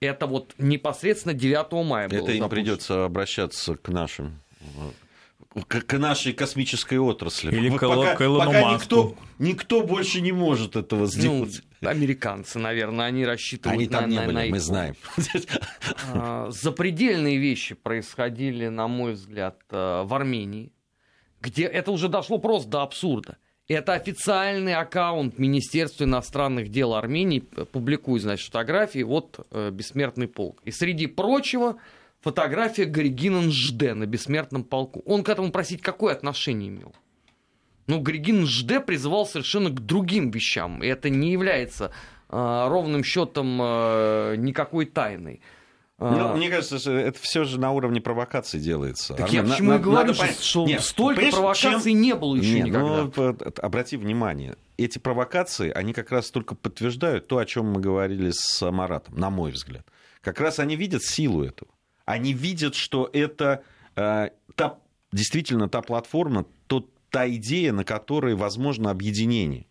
Это 0.00 0.26
вот 0.26 0.54
непосредственно 0.58 1.34
9 1.34 1.72
мая 1.86 2.06
Это 2.06 2.16
им 2.16 2.22
запущено. 2.22 2.48
придется 2.48 3.04
обращаться 3.04 3.76
к 3.76 3.88
нашим 3.88 4.40
к, 5.64 5.80
к 5.82 5.98
нашей 5.98 6.32
космической 6.32 6.98
отрасли. 6.98 7.54
Или 7.54 7.68
вот 7.68 7.78
к, 7.78 7.88
пока, 7.88 8.14
к 8.14 8.18
пока 8.18 8.74
никто, 8.74 9.14
никто 9.38 9.82
больше 9.82 10.20
не 10.20 10.32
может 10.32 10.76
этого 10.76 11.00
ну, 11.00 11.06
сделать. 11.06 11.62
Ну, 11.80 11.88
американцы, 11.88 12.58
наверное, 12.58 13.06
они 13.06 13.24
рассчитывают 13.24 13.80
они 13.80 13.88
на, 13.88 13.98
там 14.00 14.10
не 14.10 14.16
на, 14.16 14.26
были, 14.26 14.34
на 14.36 14.46
мы 14.50 14.60
знаем. 14.60 14.94
А, 16.12 16.50
запредельные 16.50 17.38
вещи 17.38 17.74
происходили, 17.74 18.68
на 18.68 18.88
мой 18.88 19.12
взгляд, 19.12 19.56
э, 19.70 20.02
в 20.04 20.14
Армении, 20.14 20.72
где 21.40 21.64
это 21.64 21.90
уже 21.90 22.08
дошло 22.08 22.38
просто 22.38 22.70
до 22.70 22.82
абсурда. 22.82 23.38
Это 23.68 23.94
официальный 23.94 24.74
аккаунт 24.74 25.38
Министерства 25.38 26.04
иностранных 26.04 26.68
дел 26.68 26.94
Армении 26.94 27.40
публикует, 27.40 28.22
значит, 28.22 28.46
фотографии 28.46 29.02
вот 29.02 29.44
э, 29.50 29.70
«Бессмертный 29.70 30.28
полк». 30.28 30.60
И 30.64 30.70
среди 30.70 31.08
прочего 31.08 31.76
фотография 32.26 32.86
Григина 32.86 33.40
Нжде 33.40 33.94
на 33.94 34.04
«Бессмертном 34.04 34.64
полку». 34.64 35.00
Он 35.06 35.22
к 35.22 35.28
этому 35.28 35.52
просить 35.52 35.80
какое 35.80 36.12
отношение 36.12 36.70
имел? 36.70 36.92
Ну, 37.86 38.00
Григин 38.00 38.42
Нжде 38.42 38.80
призывал 38.80 39.26
совершенно 39.26 39.70
к 39.70 39.78
другим 39.78 40.32
вещам. 40.32 40.82
И 40.82 40.88
это 40.88 41.08
не 41.08 41.30
является 41.30 41.92
э, 42.28 42.66
ровным 42.68 43.04
счетом 43.04 43.60
э, 43.62 44.34
никакой 44.38 44.86
тайной. 44.86 45.40
Ну, 46.00 46.30
а... 46.30 46.36
мне 46.36 46.50
кажется, 46.50 46.90
это 46.90 47.16
все 47.20 47.44
же 47.44 47.60
на 47.60 47.70
уровне 47.70 48.00
провокации 48.00 48.58
делается. 48.58 49.14
Так 49.14 49.28
Армен, 49.28 49.44
я 49.44 49.52
почему 49.52 49.70
на, 49.70 49.74
и 49.76 49.78
говорю, 49.78 50.08
надо... 50.08 50.32
что 50.42 50.66
Нет, 50.66 50.82
столько 50.82 51.30
провокаций 51.30 51.92
чем... 51.92 52.00
не 52.00 52.14
было 52.16 52.34
еще 52.34 52.54
Нет, 52.54 52.66
никогда. 52.66 53.08
Ну, 53.16 53.36
обрати 53.62 53.96
внимание, 53.96 54.56
эти 54.78 54.98
провокации, 54.98 55.70
они 55.70 55.92
как 55.92 56.10
раз 56.10 56.32
только 56.32 56.56
подтверждают 56.56 57.28
то, 57.28 57.38
о 57.38 57.46
чем 57.46 57.66
мы 57.66 57.80
говорили 57.80 58.32
с 58.32 58.68
Маратом, 58.68 59.14
на 59.16 59.30
мой 59.30 59.52
взгляд. 59.52 59.86
Как 60.22 60.40
раз 60.40 60.58
они 60.58 60.74
видят 60.74 61.04
силу 61.04 61.44
этого. 61.44 61.70
Они 62.06 62.32
видят, 62.32 62.74
что 62.74 63.10
это 63.12 63.62
э, 63.96 64.30
та, 64.54 64.78
действительно 65.12 65.68
та 65.68 65.82
платформа, 65.82 66.46
тот, 66.66 66.88
та 67.10 67.28
идея, 67.28 67.72
на 67.72 67.84
которой 67.84 68.34
возможно 68.34 68.90
объединение. 68.90 69.66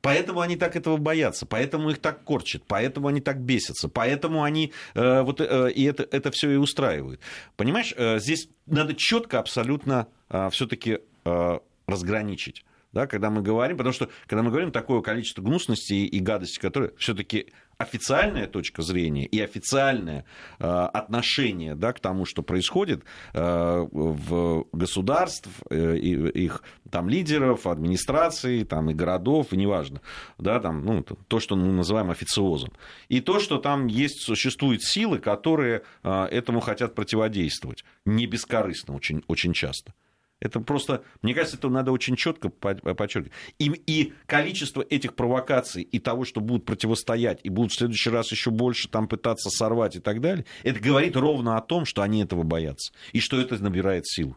Поэтому 0.00 0.40
они 0.40 0.56
так 0.56 0.76
этого 0.76 0.96
боятся, 0.96 1.44
поэтому 1.44 1.90
их 1.90 1.98
так 1.98 2.24
корчат, 2.24 2.62
поэтому 2.66 3.08
они 3.08 3.20
так 3.20 3.38
бесятся, 3.38 3.88
поэтому 3.90 4.42
они 4.42 4.72
э, 4.94 5.20
вот 5.20 5.42
э, 5.42 5.70
и 5.72 5.84
это, 5.84 6.08
это 6.10 6.30
все 6.30 6.50
и 6.52 6.56
устраивают. 6.56 7.20
Понимаешь, 7.56 7.92
э, 7.96 8.18
здесь 8.18 8.48
надо 8.64 8.94
четко 8.94 9.38
абсолютно 9.38 10.06
э, 10.30 10.48
все-таки 10.50 11.00
э, 11.24 11.58
разграничить 11.86 12.64
да, 12.92 13.06
когда 13.06 13.30
мы 13.30 13.42
говорим, 13.42 13.76
потому 13.76 13.92
что 13.92 14.08
когда 14.26 14.42
мы 14.42 14.50
говорим 14.50 14.72
такое 14.72 15.00
количество 15.00 15.42
гнусности 15.42 15.92
и 15.92 16.18
гадости, 16.20 16.58
которые 16.58 16.92
все-таки 16.96 17.52
официальная 17.80 18.46
точка 18.46 18.82
зрения 18.82 19.24
и 19.24 19.40
официальное 19.40 20.26
э, 20.58 20.64
отношение 20.64 21.74
да, 21.74 21.94
к 21.94 22.00
тому, 22.00 22.26
что 22.26 22.42
происходит 22.42 23.04
э, 23.32 23.86
в 23.90 24.66
государств, 24.72 25.48
э, 25.70 25.96
их 25.96 26.62
там 26.90 27.08
лидеров, 27.08 27.66
администрации, 27.66 28.64
там 28.64 28.90
и 28.90 28.94
городов, 28.94 29.52
и 29.52 29.56
неважно, 29.56 30.02
да, 30.36 30.60
там, 30.60 30.84
ну, 30.84 31.02
то, 31.02 31.40
что 31.40 31.56
мы 31.56 31.72
называем 31.72 32.10
официозом. 32.10 32.70
И 33.08 33.20
то, 33.20 33.40
что 33.40 33.56
там 33.56 33.86
есть, 33.86 34.20
существуют 34.22 34.82
силы, 34.82 35.18
которые 35.18 35.82
э, 36.02 36.24
этому 36.24 36.60
хотят 36.60 36.94
противодействовать, 36.94 37.84
не 38.04 38.26
бескорыстно 38.26 38.94
очень, 38.94 39.24
очень 39.26 39.54
часто. 39.54 39.94
Это 40.40 40.60
просто, 40.60 41.04
мне 41.22 41.34
кажется, 41.34 41.56
это 41.56 41.68
надо 41.68 41.92
очень 41.92 42.16
четко 42.16 42.48
подчеркивать. 42.48 43.32
И, 43.58 43.70
и 43.86 44.14
количество 44.26 44.82
этих 44.82 45.14
провокаций 45.14 45.82
и 45.82 45.98
того, 45.98 46.24
что 46.24 46.40
будут 46.40 46.64
противостоять, 46.64 47.40
и 47.42 47.50
будут 47.50 47.72
в 47.72 47.76
следующий 47.76 48.10
раз 48.10 48.30
еще 48.32 48.50
больше 48.50 48.88
там 48.88 49.06
пытаться 49.06 49.50
сорвать 49.50 49.96
и 49.96 50.00
так 50.00 50.20
далее, 50.20 50.46
это 50.62 50.80
говорит 50.80 51.16
ровно 51.16 51.56
о 51.56 51.60
том, 51.60 51.84
что 51.84 52.02
они 52.02 52.22
этого 52.22 52.42
боятся, 52.42 52.92
и 53.12 53.20
что 53.20 53.38
это 53.38 53.62
набирает 53.62 54.06
силу. 54.06 54.36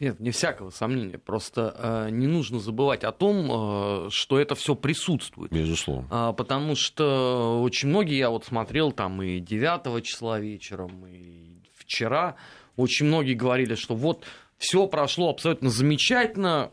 Нет, 0.00 0.18
не 0.18 0.32
всякого 0.32 0.70
сомнения. 0.70 1.18
Просто 1.18 1.74
э, 1.78 2.10
не 2.10 2.26
нужно 2.26 2.58
забывать 2.58 3.04
о 3.04 3.12
том, 3.12 4.06
э, 4.06 4.08
что 4.10 4.40
это 4.40 4.54
все 4.54 4.74
присутствует. 4.74 5.52
Безусловно. 5.52 6.08
А, 6.10 6.32
потому 6.32 6.74
что 6.74 7.62
очень 7.62 7.88
многие, 7.88 8.16
я 8.16 8.30
вот 8.30 8.44
смотрел 8.44 8.90
там 8.90 9.22
и 9.22 9.38
9 9.38 10.04
числа 10.04 10.40
вечером, 10.40 11.06
и 11.06 11.60
вчера, 11.76 12.34
очень 12.76 13.06
многие 13.06 13.34
говорили, 13.34 13.76
что 13.76 13.94
вот 13.94 14.24
все 14.64 14.86
прошло 14.86 15.28
абсолютно 15.28 15.68
замечательно, 15.68 16.70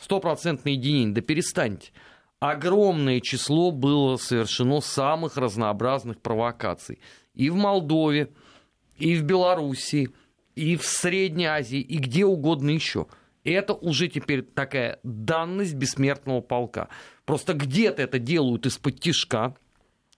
стопроцентное 0.00 0.72
единение, 0.72 1.14
да 1.14 1.20
перестаньте. 1.20 1.92
Огромное 2.40 3.20
число 3.20 3.70
было 3.70 4.16
совершено 4.16 4.80
самых 4.80 5.36
разнообразных 5.36 6.22
провокаций. 6.22 6.98
И 7.34 7.50
в 7.50 7.54
Молдове, 7.54 8.32
и 8.96 9.16
в 9.16 9.22
Белоруссии, 9.24 10.08
и 10.54 10.76
в 10.76 10.84
Средней 10.86 11.44
Азии, 11.44 11.80
и 11.80 11.98
где 11.98 12.24
угодно 12.24 12.70
еще. 12.70 13.06
Это 13.44 13.74
уже 13.74 14.08
теперь 14.08 14.42
такая 14.42 14.98
данность 15.02 15.74
бессмертного 15.74 16.40
полка. 16.40 16.88
Просто 17.26 17.52
где-то 17.52 18.00
это 18.02 18.18
делают 18.18 18.64
из-под 18.64 18.98
тишка, 18.98 19.54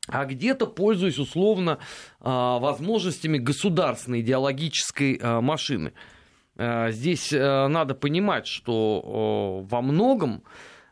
а 0.06 0.24
где-то 0.24 0.66
пользуясь 0.68 1.18
условно 1.18 1.78
а, 2.20 2.60
возможностями 2.60 3.38
государственной 3.38 4.20
идеологической 4.20 5.18
а, 5.20 5.40
машины. 5.40 5.92
Э, 6.58 6.90
здесь 6.90 7.32
э, 7.32 7.68
надо 7.68 7.94
понимать, 7.94 8.46
что 8.46 9.64
во 9.70 9.80
многом 9.80 10.42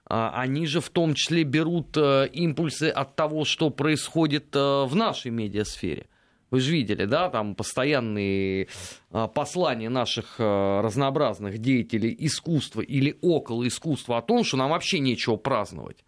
э, 0.08 0.30
они 0.32 0.66
же 0.66 0.80
в 0.80 0.88
том 0.88 1.14
числе 1.14 1.42
берут 1.42 1.96
импульсы 1.96 2.88
от 2.88 3.16
того, 3.16 3.44
что 3.44 3.70
происходит 3.70 4.54
в 4.54 4.90
нашей 4.94 5.32
медиасфере. 5.32 6.06
Вы 6.52 6.60
же 6.60 6.72
видели, 6.72 7.06
да, 7.06 7.28
там 7.28 7.56
постоянные 7.56 8.68
послания 9.10 9.88
наших 9.88 10.38
разнообразных 10.38 11.58
деятелей 11.58 12.14
искусства 12.20 12.82
или 12.82 13.18
около 13.20 13.66
искусства 13.66 14.18
о 14.18 14.22
том, 14.22 14.44
что 14.44 14.56
нам 14.56 14.70
вообще 14.70 15.00
нечего 15.00 15.34
праздновать. 15.34 16.04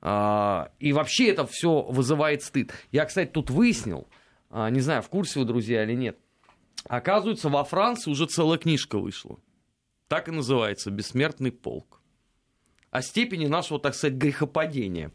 И 0.00 0.92
вообще 0.92 1.28
это 1.28 1.46
все 1.46 1.82
вызывает 1.82 2.42
стыд. 2.42 2.72
Я, 2.92 3.04
кстати, 3.04 3.28
тут 3.28 3.50
выяснил, 3.50 4.08
не 4.50 4.80
знаю, 4.80 5.02
в 5.02 5.10
курсе 5.10 5.40
вы, 5.40 5.44
друзья, 5.44 5.84
или 5.84 5.92
нет, 5.92 6.18
Оказывается, 6.84 7.48
во 7.48 7.64
Франции 7.64 8.10
уже 8.10 8.26
целая 8.26 8.58
книжка 8.58 8.98
вышла. 8.98 9.38
Так 10.08 10.28
и 10.28 10.32
называется 10.32 10.90
«Бессмертный 10.90 11.52
полк». 11.52 12.00
О 12.90 13.02
степени 13.02 13.46
нашего, 13.46 13.78
так 13.78 13.94
сказать, 13.94 14.16
грехопадения. 14.16 15.12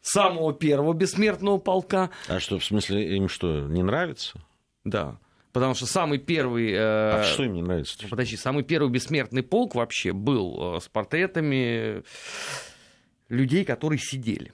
Самого 0.00 0.52
первого 0.52 0.92
бессмертного 0.94 1.58
полка. 1.58 2.10
А 2.26 2.40
что, 2.40 2.58
в 2.58 2.64
смысле, 2.64 3.16
им 3.16 3.28
что, 3.28 3.60
не 3.68 3.84
нравится? 3.84 4.42
Да. 4.84 5.18
Потому 5.52 5.74
что 5.74 5.86
самый 5.86 6.18
первый... 6.18 6.72
Э, 6.72 7.20
а 7.20 7.22
что 7.24 7.44
им 7.44 7.52
не 7.52 7.62
нравится? 7.62 7.96
Подожди, 8.08 8.36
самый 8.36 8.64
первый 8.64 8.90
бессмертный 8.90 9.44
полк 9.44 9.76
вообще 9.76 10.12
был 10.12 10.76
э, 10.76 10.80
с 10.80 10.88
портретами 10.88 12.02
людей, 13.28 13.64
которые 13.64 14.00
сидели. 14.00 14.52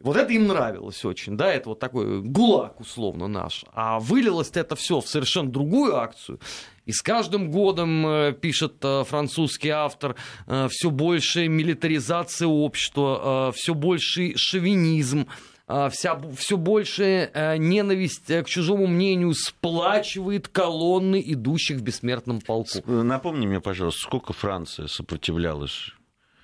Вот 0.00 0.16
это 0.16 0.32
им 0.32 0.46
нравилось 0.46 1.04
очень, 1.04 1.36
да, 1.36 1.52
это 1.52 1.70
вот 1.70 1.80
такой 1.80 2.22
гулаг 2.22 2.80
условно 2.80 3.26
наш. 3.26 3.64
А 3.72 3.98
вылилось 3.98 4.50
это 4.54 4.76
все 4.76 5.00
в 5.00 5.08
совершенно 5.08 5.50
другую 5.50 5.96
акцию. 5.96 6.38
И 6.86 6.92
с 6.92 7.02
каждым 7.02 7.50
годом, 7.50 8.06
э, 8.06 8.32
пишет 8.32 8.76
э, 8.82 9.02
французский 9.04 9.70
автор, 9.70 10.14
э, 10.46 10.68
все 10.70 10.90
больше 10.90 11.48
милитаризация 11.48 12.46
общества, 12.46 13.52
все 13.54 13.74
больший 13.74 14.36
шовинизм, 14.36 15.26
вся, 15.66 16.18
все 16.36 16.56
больше 16.56 17.30
ненависть 17.58 18.26
к 18.26 18.44
чужому 18.46 18.86
мнению 18.86 19.34
сплачивает 19.34 20.48
колонны 20.48 21.22
идущих 21.26 21.78
в 21.78 21.82
бессмертном 21.82 22.40
полку. 22.40 22.80
Напомни 22.86 23.46
мне, 23.46 23.60
пожалуйста, 23.60 24.00
сколько 24.00 24.32
Франция 24.32 24.86
сопротивлялась? 24.86 25.90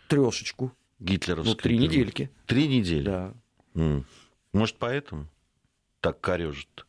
Трешечку. 0.08 0.72
Гитлеровской. 0.98 1.54
Ну, 1.54 1.54
три 1.54 1.78
недельки. 1.78 2.30
Три 2.46 2.66
недели? 2.68 3.04
Да. 3.04 3.34
Может, 3.74 4.76
поэтому 4.78 5.28
так 6.00 6.20
корежит? 6.20 6.86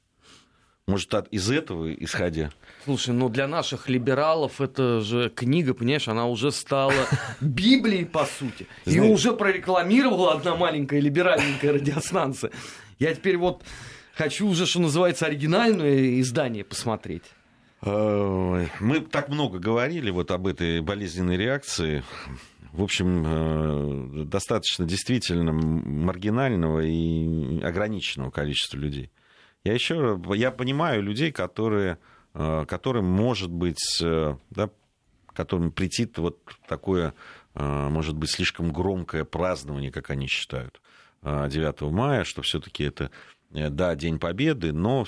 Может, 0.87 1.15
от, 1.15 1.27
из 1.29 1.49
этого 1.49 1.91
исходя? 1.93 2.51
Слушай, 2.83 3.15
ну 3.15 3.27
для 3.29 3.47
наших 3.47 3.89
либералов 3.89 4.61
это 4.61 5.01
же 5.01 5.31
книга, 5.31 5.73
понимаешь, 5.73 6.07
она 6.07 6.27
уже 6.27 6.51
стала 6.51 6.93
Библией, 7.41 8.05
по 8.05 8.25
сути. 8.25 8.67
Ее 8.85 9.01
уже 9.03 9.33
прорекламировала 9.33 10.33
одна 10.33 10.55
маленькая 10.55 10.99
либеральненькая 10.99 11.73
радиостанция. 11.73 12.51
Я 12.99 13.15
теперь 13.15 13.37
вот 13.37 13.63
хочу 14.13 14.47
уже, 14.47 14.67
что 14.67 14.79
называется, 14.79 15.25
оригинальное 15.25 16.19
издание 16.19 16.63
посмотреть. 16.63 17.23
Мы 17.81 18.99
так 19.11 19.29
много 19.29 19.59
говорили 19.59 20.11
вот 20.11 20.29
об 20.31 20.47
этой 20.47 20.81
болезненной 20.81 21.37
реакции 21.37 22.03
в 22.75 22.83
общем, 22.83 23.23
э, 23.25 24.25
достаточно 24.25 24.85
действительно 24.85 25.53
маргинального 25.53 26.81
и 26.81 27.61
ограниченного 27.61 28.31
количества 28.31 28.77
людей. 28.77 29.11
Я 29.63 29.73
еще 29.73 30.21
я 30.33 30.51
понимаю 30.51 31.01
людей, 31.01 31.31
которые, 31.31 31.97
э, 32.33 32.65
которым 32.67 33.05
может 33.05 33.49
быть, 33.49 34.01
э, 34.01 34.35
да, 34.49 34.69
которым 35.33 35.71
претит 35.71 36.17
вот 36.17 36.39
такое, 36.67 37.13
может 37.55 38.15
быть, 38.15 38.31
слишком 38.31 38.71
громкое 38.71 39.25
празднование, 39.25 39.91
как 39.91 40.09
они 40.09 40.27
считают, 40.27 40.81
9 41.21 41.91
мая, 41.91 42.23
что 42.23 42.41
все-таки 42.41 42.85
это, 42.85 43.11
да, 43.49 43.95
День 43.95 44.17
Победы, 44.17 44.71
но 44.71 45.05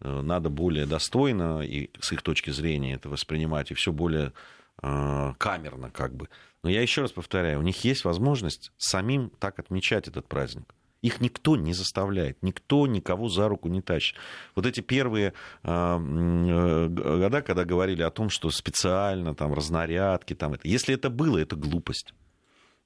надо 0.00 0.48
более 0.48 0.86
достойно 0.86 1.60
и 1.60 1.90
с 2.00 2.12
их 2.12 2.22
точки 2.22 2.48
зрения 2.48 2.94
это 2.94 3.10
воспринимать, 3.10 3.70
и 3.70 3.74
все 3.74 3.92
более 3.92 4.32
камерно 4.80 5.90
как 5.90 6.14
бы. 6.14 6.30
Но 6.62 6.70
я 6.70 6.82
еще 6.82 7.02
раз 7.02 7.12
повторяю, 7.12 7.60
у 7.60 7.62
них 7.62 7.84
есть 7.84 8.04
возможность 8.04 8.72
самим 8.76 9.30
так 9.38 9.58
отмечать 9.58 10.08
этот 10.08 10.26
праздник. 10.26 10.74
Их 11.00 11.20
никто 11.20 11.56
не 11.56 11.72
заставляет, 11.74 12.42
никто 12.42 12.86
никого 12.88 13.28
за 13.28 13.48
руку 13.48 13.68
не 13.68 13.80
тащит. 13.80 14.16
Вот 14.56 14.66
эти 14.66 14.80
первые 14.80 15.32
э, 15.62 16.88
года, 16.88 17.42
когда 17.42 17.64
говорили 17.64 18.02
о 18.02 18.10
том, 18.10 18.30
что 18.30 18.50
специально 18.50 19.34
там 19.34 19.54
разнарядки, 19.54 20.34
там 20.34 20.54
это, 20.54 20.66
если 20.66 20.94
это 20.94 21.08
было, 21.08 21.38
это 21.38 21.54
глупость. 21.54 22.14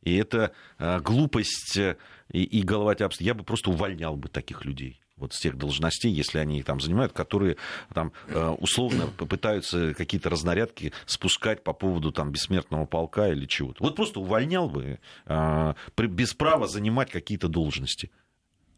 И 0.02 0.14
это 0.14 0.52
э, 0.78 1.00
глупость 1.00 1.78
э, 1.78 1.96
и, 2.30 2.42
и 2.42 2.62
головотяпство. 2.62 3.24
Я 3.24 3.32
бы 3.32 3.44
просто 3.44 3.70
увольнял 3.70 4.16
бы 4.16 4.28
таких 4.28 4.66
людей 4.66 5.00
вот 5.22 5.32
с 5.32 5.40
тех 5.40 5.56
должностей, 5.56 6.10
если 6.10 6.38
они 6.38 6.58
их 6.58 6.64
там 6.64 6.80
занимают, 6.80 7.12
которые 7.12 7.56
там 7.94 8.12
э, 8.28 8.48
условно 8.58 9.06
попытаются 9.06 9.94
какие-то 9.94 10.30
разнарядки 10.30 10.92
спускать 11.06 11.64
по 11.64 11.72
поводу 11.72 12.12
там 12.12 12.30
бессмертного 12.30 12.86
полка 12.86 13.28
или 13.28 13.46
чего-то. 13.46 13.82
Вот 13.82 13.96
просто 13.96 14.20
увольнял 14.20 14.68
бы 14.68 14.98
э, 15.26 15.74
без 15.96 16.34
права 16.34 16.68
занимать 16.68 17.10
какие-то 17.10 17.48
должности 17.48 18.10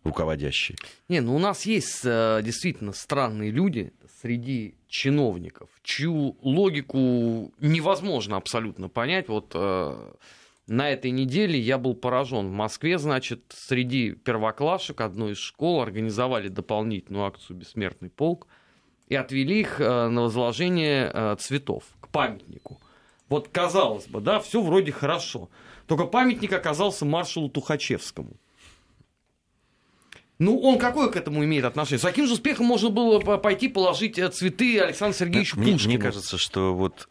руководящие. 0.05 0.77
Не, 1.09 1.21
ну 1.21 1.35
у 1.35 1.39
нас 1.39 1.65
есть 1.67 2.03
э, 2.05 2.41
действительно 2.45 2.93
странные 2.93 3.51
люди 3.51 3.93
среди 4.21 4.77
чиновников, 4.87 5.71
чью 5.83 6.37
логику 6.43 7.53
невозможно 7.59 8.37
абсолютно 8.37 8.89
понять. 8.89 9.29
Вот 9.29 9.55
на 10.67 10.91
этой 10.91 11.11
неделе 11.11 11.59
я 11.59 11.77
был 11.77 11.95
поражен. 11.95 12.49
В 12.49 12.53
Москве, 12.53 12.99
значит, 12.99 13.55
среди 13.55 14.13
первоклашек 14.13 15.01
одной 15.01 15.33
из 15.33 15.39
школ 15.39 15.83
организовали 15.83 16.49
дополнительную 16.49 17.27
акцию 17.27 17.57
«Бессмертный 17.57 18.09
полк» 18.09 18.47
и 19.09 19.15
отвели 19.15 19.61
их 19.61 19.81
э, 19.81 20.09
на 20.09 20.23
возложение 20.23 21.11
э, 21.13 21.37
цветов 21.39 21.85
к 22.01 22.09
памятнику. 22.09 22.81
Вот 23.29 23.49
казалось 23.49 24.07
бы, 24.07 24.21
да, 24.21 24.41
все 24.41 24.63
вроде 24.63 24.93
хорошо. 24.93 25.51
Только 25.87 26.07
памятник 26.07 26.53
оказался 26.53 27.05
маршалу 27.05 27.51
Тухачевскому. 27.51 28.37
Ну, 30.39 30.59
он 30.59 30.79
какое 30.79 31.09
к 31.09 31.17
этому 31.17 31.45
имеет 31.45 31.65
отношение? 31.65 32.01
С 32.01 32.03
каким 32.03 32.27
же 32.27 32.35
успехом 32.35 32.67
можно 32.67 32.89
было 32.89 33.21
пойти 33.21 33.69
положить 33.69 34.19
э, 34.19 34.31
цветы 34.31 34.81
Александру 34.81 35.19
Сергеевичу 35.19 35.59
мне, 35.59 35.73
Пушкину? 35.73 35.95
Мне 35.95 36.03
кажется, 36.03 36.39
что 36.39 36.75
вот 36.75 37.09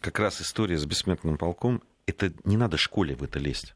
как 0.00 0.18
раз 0.18 0.40
история 0.40 0.76
с 0.76 0.84
бессмертным 0.84 1.38
полком 1.38 1.82
это 2.08 2.32
не 2.44 2.56
надо 2.56 2.78
школе 2.78 3.14
в 3.14 3.22
это 3.22 3.38
лезть. 3.38 3.74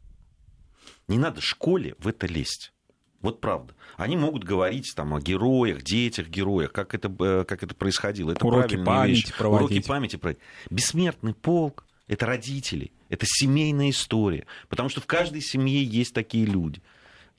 Не 1.07 1.19
надо 1.19 1.41
школе 1.41 1.95
в 1.99 2.09
это 2.09 2.27
лезть. 2.27 2.73
Вот 3.21 3.41
правда. 3.41 3.75
Они 3.97 4.17
могут 4.17 4.43
говорить 4.43 4.95
там, 4.97 5.15
о 5.15 5.21
героях, 5.21 5.83
детях 5.83 6.29
героях, 6.29 6.73
как 6.73 6.95
это, 6.95 7.15
э, 7.21 7.45
как 7.45 7.63
это 7.63 7.75
происходило. 7.75 8.33
Это 8.33 8.45
Уроки 8.45 8.83
памяти 8.83 9.27
вещь. 9.27 9.37
проводить. 9.37 9.71
Уроки 9.71 9.87
памяти 9.87 10.17
проводить. 10.17 10.43
Бессмертный 10.71 11.35
полк– 11.35 11.87
это 12.09 12.27
родители, 12.27 12.91
это 13.11 13.27
семейная 13.29 13.91
история. 13.91 14.47
Потому 14.69 14.89
что 14.89 15.01
в 15.01 15.07
каждой 15.07 15.43
семье 15.43 15.85
есть 15.85 16.15
такие 16.15 16.47
люди. 16.47 16.83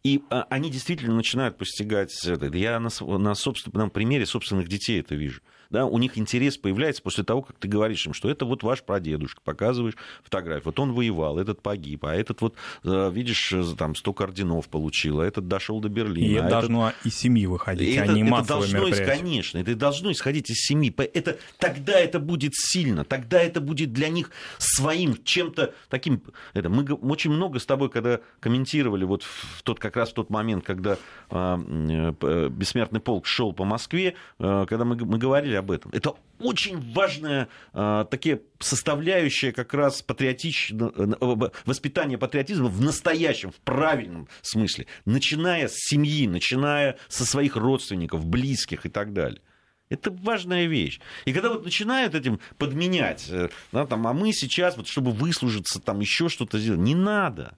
И 0.04 0.22
а, 0.30 0.46
они 0.50 0.70
действительно 0.70 1.16
начинают 1.16 1.58
постигать 1.58 2.14
это. 2.26 2.46
Я 2.56 2.80
на, 2.80 2.90
на 3.18 3.36
собственном 3.36 3.90
примере 3.90 4.26
собственных 4.26 4.70
детей 4.70 5.00
это 5.00 5.16
вижу 5.16 5.42
да, 5.74 5.88
у 5.88 5.98
них 5.98 6.20
интерес 6.20 6.56
появляется 6.56 7.02
после 7.02 7.24
того, 7.24 7.42
как 7.42 7.58
ты 7.58 7.68
говоришь 7.68 8.06
им, 8.06 8.14
что 8.14 8.30
это 8.30 8.46
вот 8.46 8.62
ваш 8.62 8.84
прадедушка, 8.84 9.42
показываешь 9.44 9.96
фотографию, 10.24 10.66
вот 10.66 10.80
он 10.80 10.94
воевал, 10.94 11.40
этот 11.40 11.64
погиб, 11.64 12.06
а 12.06 12.14
этот 12.14 12.42
вот, 12.42 12.54
э, 12.84 13.12
видишь, 13.12 13.52
э, 13.52 13.64
там 13.76 13.96
100 13.96 14.16
орденов 14.20 14.70
получил, 14.70 15.20
а 15.20 15.26
этот 15.26 15.48
дошел 15.48 15.80
до 15.80 15.90
Берлина. 15.90 16.26
И 16.28 16.36
а 16.36 16.42
это 16.42 16.50
должно 16.50 16.90
этот... 16.90 17.06
из 17.08 17.16
семьи 17.18 17.48
выходить, 17.48 17.96
это, 17.98 18.12
а 18.12 18.14
не 18.14 18.22
это 18.22 18.48
должно, 18.48 18.88
конечно, 18.92 19.58
это 19.58 19.76
должно 19.76 20.12
исходить 20.12 20.52
из 20.52 20.58
семьи. 20.58 20.94
Это, 20.96 21.40
тогда 21.58 22.00
это 22.00 22.20
будет 22.20 22.54
сильно, 22.54 23.04
тогда 23.04 23.42
это 23.42 23.60
будет 23.60 23.94
для 23.94 24.10
них 24.10 24.30
своим 24.60 25.18
чем-то 25.24 25.74
таким... 25.90 26.22
Это, 26.54 26.70
мы 26.70 26.84
очень 26.84 27.32
много 27.32 27.58
с 27.58 27.66
тобой, 27.66 27.90
когда 27.90 28.20
комментировали 28.40 29.06
вот 29.06 29.24
в 29.24 29.64
тот, 29.64 29.80
как 29.80 29.98
раз 29.98 30.12
в 30.12 30.14
тот 30.14 30.30
момент, 30.30 30.64
когда 30.64 30.98
э, 31.32 32.14
э, 32.22 32.50
Бессмертный 32.50 33.00
полк 33.00 33.26
шел 33.26 33.54
по 33.54 33.66
Москве, 33.66 34.14
э, 34.38 34.66
когда 34.70 34.86
мы, 34.86 34.96
мы 34.98 35.18
говорили 35.18 35.63
об 35.64 35.72
этом. 35.72 35.92
Это 35.92 36.16
очень 36.40 36.94
важная 36.94 37.48
э, 37.74 38.06
такие 38.12 38.42
составляющая 38.60 39.52
как 39.52 39.74
раз 39.74 40.02
патриотично, 40.02 40.92
э, 40.96 41.50
воспитания 41.66 42.18
патриотизма 42.18 42.68
в 42.68 42.82
настоящем, 42.82 43.52
в 43.52 43.60
правильном 43.62 44.28
смысле, 44.42 44.86
начиная 45.06 45.68
с 45.68 45.76
семьи, 45.76 46.28
начиная 46.28 46.98
со 47.08 47.26
своих 47.26 47.56
родственников, 47.56 48.26
близких 48.26 48.86
и 48.86 48.90
так 48.90 49.14
далее. 49.14 49.42
Это 49.90 50.12
важная 50.12 50.66
вещь. 50.66 51.00
И 51.26 51.34
когда 51.34 51.50
вот 51.50 51.64
начинают 51.64 52.16
этим 52.16 52.40
подменять, 52.58 53.28
э, 53.30 53.50
да, 53.72 53.86
там, 53.86 54.06
а 54.08 54.14
мы 54.14 54.34
сейчас, 54.34 54.78
вот, 54.78 54.88
чтобы 54.88 55.12
выслужиться, 55.12 55.80
там 55.80 56.00
еще 56.00 56.30
что-то 56.30 56.60
сделать, 56.60 56.82
не 56.82 56.96
надо. 56.96 57.58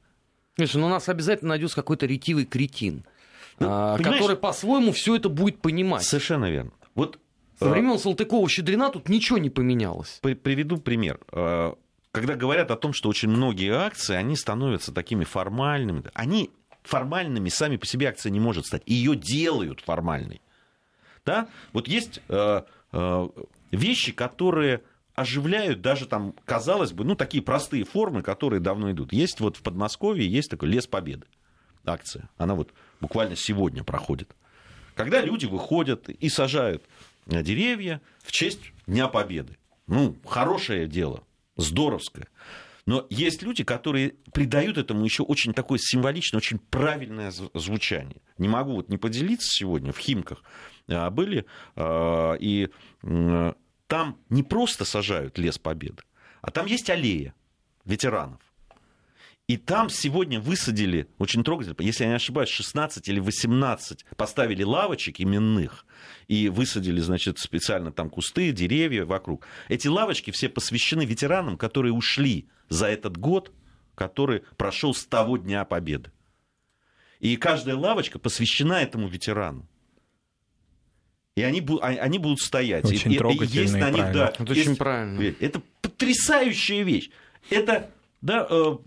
Слушай, 0.57 0.77
ну 0.77 0.87
у 0.87 0.89
нас 0.89 1.09
обязательно 1.09 1.49
найдется 1.49 1.75
какой-то 1.75 2.05
ретивый 2.05 2.45
кретин, 2.45 3.05
ну, 3.59 3.67
а, 3.69 3.97
который 3.97 4.37
по-своему 4.37 4.91
все 4.91 5.15
это 5.15 5.29
будет 5.29 5.61
понимать. 5.61 6.03
Совершенно 6.03 6.49
верно. 6.49 6.71
Вот 6.93 7.19
со 7.59 7.69
времен 7.69 7.97
Салтыкова-Щедрина 7.97 8.89
тут 8.91 9.09
ничего 9.09 9.37
не 9.37 9.49
поменялось. 9.49 10.19
Приведу 10.21 10.77
пример. 10.77 11.19
Э, 11.31 11.73
когда 12.11 12.35
говорят 12.35 12.71
о 12.71 12.75
том, 12.75 12.93
что 12.93 13.09
очень 13.09 13.29
многие 13.29 13.73
акции, 13.73 14.15
они 14.15 14.35
становятся 14.35 14.93
такими 14.93 15.23
формальными, 15.23 16.03
они 16.13 16.51
формальными 16.83 17.49
сами 17.49 17.77
по 17.77 17.85
себе 17.85 18.07
акция 18.07 18.29
не 18.29 18.39
может 18.39 18.65
стать. 18.65 18.83
Ее 18.85 19.15
делают 19.15 19.81
формальной. 19.81 20.41
Да? 21.25 21.47
Вот 21.73 21.87
есть 21.87 22.21
э, 22.27 22.61
э, 22.91 23.29
вещи, 23.71 24.11
которые 24.11 24.81
оживляют 25.15 25.81
даже 25.81 26.05
там, 26.05 26.35
казалось 26.45 26.91
бы, 26.91 27.05
ну, 27.05 27.15
такие 27.15 27.41
простые 27.41 27.85
формы, 27.85 28.21
которые 28.21 28.59
давно 28.59 28.91
идут. 28.91 29.13
Есть 29.13 29.39
вот 29.39 29.57
в 29.57 29.61
Подмосковье, 29.61 30.27
есть 30.27 30.49
такой 30.49 30.69
Лес 30.69 30.87
Победы 30.87 31.25
акция. 31.85 32.29
Она 32.37 32.55
вот 32.55 32.73
буквально 33.01 33.35
сегодня 33.35 33.83
проходит. 33.83 34.35
Когда 34.95 35.21
люди 35.21 35.45
выходят 35.45 36.09
и 36.09 36.29
сажают 36.29 36.83
деревья 37.25 38.01
в 38.23 38.31
честь 38.31 38.71
Дня 38.87 39.07
Победы. 39.07 39.57
Ну, 39.87 40.17
хорошее 40.25 40.87
дело, 40.87 41.23
здоровское. 41.57 42.27
Но 42.85 43.07
есть 43.09 43.41
люди, 43.41 43.63
которые 43.63 44.13
придают 44.31 44.77
этому 44.77 45.03
еще 45.05 45.23
очень 45.23 45.53
такое 45.53 45.79
символичное, 45.81 46.37
очень 46.37 46.59
правильное 46.59 47.31
звучание. 47.31 48.21
Не 48.37 48.47
могу 48.47 48.75
вот 48.75 48.89
не 48.89 48.97
поделиться 48.97 49.49
сегодня, 49.49 49.91
в 49.91 49.97
Химках 49.97 50.43
а, 50.87 51.09
были, 51.09 51.45
а, 51.75 52.35
и 52.35 52.69
там 53.87 54.17
не 54.29 54.43
просто 54.43 54.85
сажают 54.85 55.37
лес 55.39 55.57
Победы, 55.57 56.03
а 56.41 56.51
там 56.51 56.67
есть 56.67 56.89
аллея 56.89 57.33
ветеранов. 57.85 58.39
И 59.47 59.57
там 59.57 59.91
сегодня 59.91 60.39
высадили, 60.39 61.07
очень 61.19 61.43
трогательно, 61.43 61.75
если 61.79 62.03
я 62.03 62.09
не 62.09 62.15
ошибаюсь, 62.15 62.49
16 62.49 63.07
или 63.07 63.19
18 63.19 64.03
поставили 64.17 64.63
лавочек 64.63 65.21
именных 65.21 65.85
и 66.27 66.49
высадили, 66.49 66.99
значит, 66.99 67.37
специально 67.37 67.91
там 67.91 68.09
кусты, 68.09 68.51
деревья 68.51 69.05
вокруг. 69.05 69.45
Эти 69.69 69.87
лавочки 69.87 70.31
все 70.31 70.49
посвящены 70.49 71.05
ветеранам, 71.05 71.57
которые 71.57 71.93
ушли 71.93 72.47
за 72.69 72.87
этот 72.87 73.17
год, 73.17 73.51
который 73.93 74.41
прошел 74.57 74.95
с 74.95 75.05
того 75.05 75.37
дня 75.37 75.63
победы. 75.63 76.11
И 77.19 77.37
каждая 77.37 77.75
лавочка 77.75 78.17
посвящена 78.17 78.81
этому 78.81 79.07
ветерану. 79.07 79.67
И 81.35 81.43
они, 81.43 81.63
а, 81.81 81.87
они 81.87 82.17
будут 82.17 82.39
стоять. 82.39 82.85
Очень 82.85 83.13
и, 83.13 83.17
трогательно 83.17 83.59
и 83.59 83.61
есть 83.61 83.75
на 83.75 83.91
них, 83.91 84.11
да, 84.11 84.29
Это 84.29 84.43
есть, 84.53 84.67
очень 84.67 84.75
правильно. 84.75 85.35
Это 85.39 85.61
потрясающая 85.81 86.83
вещь. 86.83 87.11
Это 87.51 87.91
да, 88.25 88.47
э, 88.49 88.77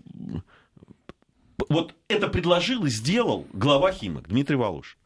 вот 1.69 1.95
это 2.07 2.27
предложил 2.27 2.85
и 2.85 2.89
сделал 2.89 3.47
глава 3.53 3.91
Химок 3.91 4.27
Дмитрий 4.27 4.57
Волош. 4.57 4.97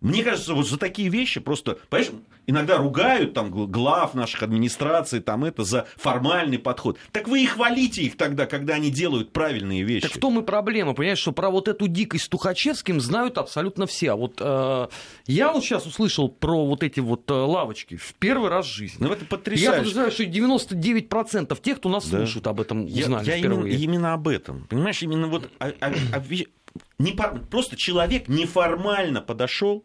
Мне 0.00 0.24
кажется, 0.24 0.54
вот 0.54 0.66
за 0.66 0.78
такие 0.78 1.08
вещи 1.08 1.40
просто, 1.40 1.78
понимаешь, 1.88 2.12
иногда 2.46 2.78
ругают 2.78 3.34
там 3.34 3.50
глав 3.50 4.14
наших 4.14 4.42
администраций, 4.42 5.20
там 5.20 5.44
это 5.44 5.64
за 5.64 5.86
формальный 5.96 6.58
подход. 6.58 6.98
Так 7.12 7.28
вы 7.28 7.42
и 7.42 7.46
хвалите 7.46 8.02
их 8.02 8.16
тогда, 8.16 8.46
когда 8.46 8.74
они 8.74 8.90
делают 8.90 9.32
правильные 9.32 9.82
вещи. 9.82 10.08
Так 10.08 10.16
в 10.16 10.20
том 10.20 10.38
и 10.40 10.42
проблема, 10.42 10.94
понимаешь, 10.94 11.18
что 11.18 11.32
про 11.32 11.50
вот 11.50 11.68
эту 11.68 11.88
дикость 11.88 12.24
с 12.24 12.28
Тухачевским 12.28 13.00
знают 13.00 13.38
абсолютно 13.38 13.86
все. 13.86 14.12
А 14.12 14.16
вот 14.16 14.36
э, 14.40 14.88
я 15.26 15.52
вот 15.52 15.62
сейчас 15.62 15.86
услышал 15.86 16.28
про 16.28 16.66
вот 16.66 16.82
эти 16.82 17.00
вот 17.00 17.30
э, 17.30 17.34
лавочки 17.34 17.96
в 17.96 18.14
первый 18.14 18.50
раз 18.50 18.66
в 18.66 18.70
жизни. 18.70 19.04
Ну, 19.04 19.12
это 19.12 19.24
потрясающе. 19.24 19.64
Я 19.64 19.78
подозреваю, 19.78 20.10
что 20.10 20.24
99% 20.24 21.60
тех, 21.60 21.78
кто 21.78 21.88
нас 21.88 22.08
да. 22.08 22.18
слушают, 22.18 22.46
об 22.46 22.60
этом 22.60 22.84
узнали 22.86 23.26
я, 23.26 23.34
я 23.34 23.38
впервые. 23.38 23.74
Именно, 23.74 23.92
именно 23.92 24.14
об 24.14 24.28
этом. 24.28 24.66
Понимаешь, 24.68 25.02
именно 25.02 25.26
вот... 25.26 25.50
А, 25.58 25.72
а, 25.80 25.92
а, 26.12 26.22
не, 26.98 27.12
просто 27.50 27.76
человек 27.76 28.28
неформально 28.28 29.20
подошел 29.20 29.84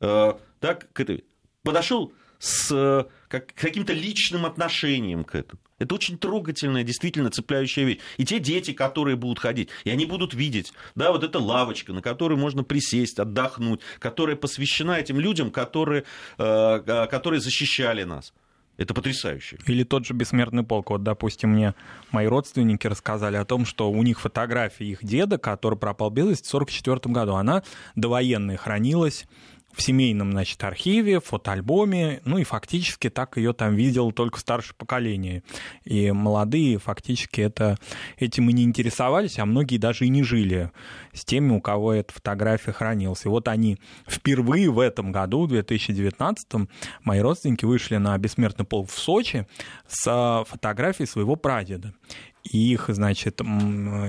э, 0.00 0.34
так, 0.60 0.92
к 0.92 1.00
этой, 1.00 1.24
подошел 1.62 2.12
с 2.38 2.70
э, 2.72 3.04
как, 3.28 3.52
каким-то 3.54 3.92
личным 3.92 4.46
отношением 4.46 5.24
к 5.24 5.34
этому. 5.34 5.60
Это 5.78 5.94
очень 5.94 6.18
трогательная, 6.18 6.82
действительно 6.82 7.30
цепляющая 7.30 7.84
вещь. 7.84 7.98
И 8.16 8.24
те 8.24 8.40
дети, 8.40 8.72
которые 8.72 9.16
будут 9.16 9.38
ходить, 9.38 9.68
и 9.84 9.90
они 9.90 10.06
будут 10.06 10.34
видеть, 10.34 10.72
да, 10.94 11.12
вот 11.12 11.22
эта 11.22 11.38
лавочка, 11.38 11.92
на 11.92 12.02
которой 12.02 12.36
можно 12.36 12.64
присесть, 12.64 13.18
отдохнуть, 13.18 13.80
которая 13.98 14.36
посвящена 14.36 14.98
этим 14.98 15.20
людям, 15.20 15.50
которые, 15.50 16.04
э, 16.38 17.06
которые 17.10 17.40
защищали 17.40 18.02
нас. 18.04 18.32
Это 18.76 18.94
потрясающе. 18.94 19.58
Или 19.66 19.82
тот 19.82 20.06
же 20.06 20.14
бессмертный 20.14 20.62
полк. 20.62 20.90
Вот, 20.90 21.02
допустим, 21.02 21.50
мне 21.50 21.74
мои 22.12 22.26
родственники 22.26 22.86
рассказали 22.86 23.36
о 23.36 23.44
том, 23.44 23.66
что 23.66 23.90
у 23.90 24.02
них 24.04 24.20
фотография 24.20 24.84
их 24.84 25.04
деда, 25.04 25.36
который 25.36 25.76
пропал 25.76 26.10
без 26.10 26.26
вести 26.26 26.46
в 26.46 26.54
1944 26.54 27.12
году, 27.12 27.34
она 27.34 27.64
довоенная 27.96 28.56
хранилась 28.56 29.26
в 29.72 29.82
семейном, 29.82 30.32
значит, 30.32 30.62
архиве, 30.64 31.20
фотоальбоме, 31.20 32.20
ну 32.24 32.38
и 32.38 32.44
фактически 32.44 33.10
так 33.10 33.36
ее 33.36 33.52
там 33.52 33.74
видел 33.74 34.10
только 34.10 34.40
старшее 34.40 34.74
поколение. 34.76 35.44
И 35.84 36.10
молодые 36.10 36.78
фактически 36.78 37.42
это, 37.42 37.78
этим 38.18 38.50
и 38.50 38.52
не 38.52 38.64
интересовались, 38.64 39.38
а 39.38 39.46
многие 39.46 39.78
даже 39.78 40.06
и 40.06 40.08
не 40.08 40.24
жили 40.24 40.72
с 41.12 41.24
теми, 41.24 41.52
у 41.52 41.60
кого 41.60 41.92
эта 41.92 42.12
фотография 42.12 42.72
хранилась. 42.72 43.24
И 43.24 43.28
вот 43.28 43.46
они 43.46 43.78
впервые 44.08 44.70
в 44.70 44.80
этом 44.80 45.12
году, 45.12 45.44
в 45.44 45.48
2019, 45.48 46.68
мои 47.04 47.20
родственники 47.20 47.64
вышли 47.64 47.96
на 47.96 48.18
бессмертный 48.18 48.66
пол 48.66 48.84
в 48.84 48.98
Сочи 48.98 49.46
с 49.86 50.44
фотографией 50.48 51.06
своего 51.06 51.36
прадеда. 51.36 51.94
И 52.42 52.72
их, 52.72 52.86
значит, 52.88 53.40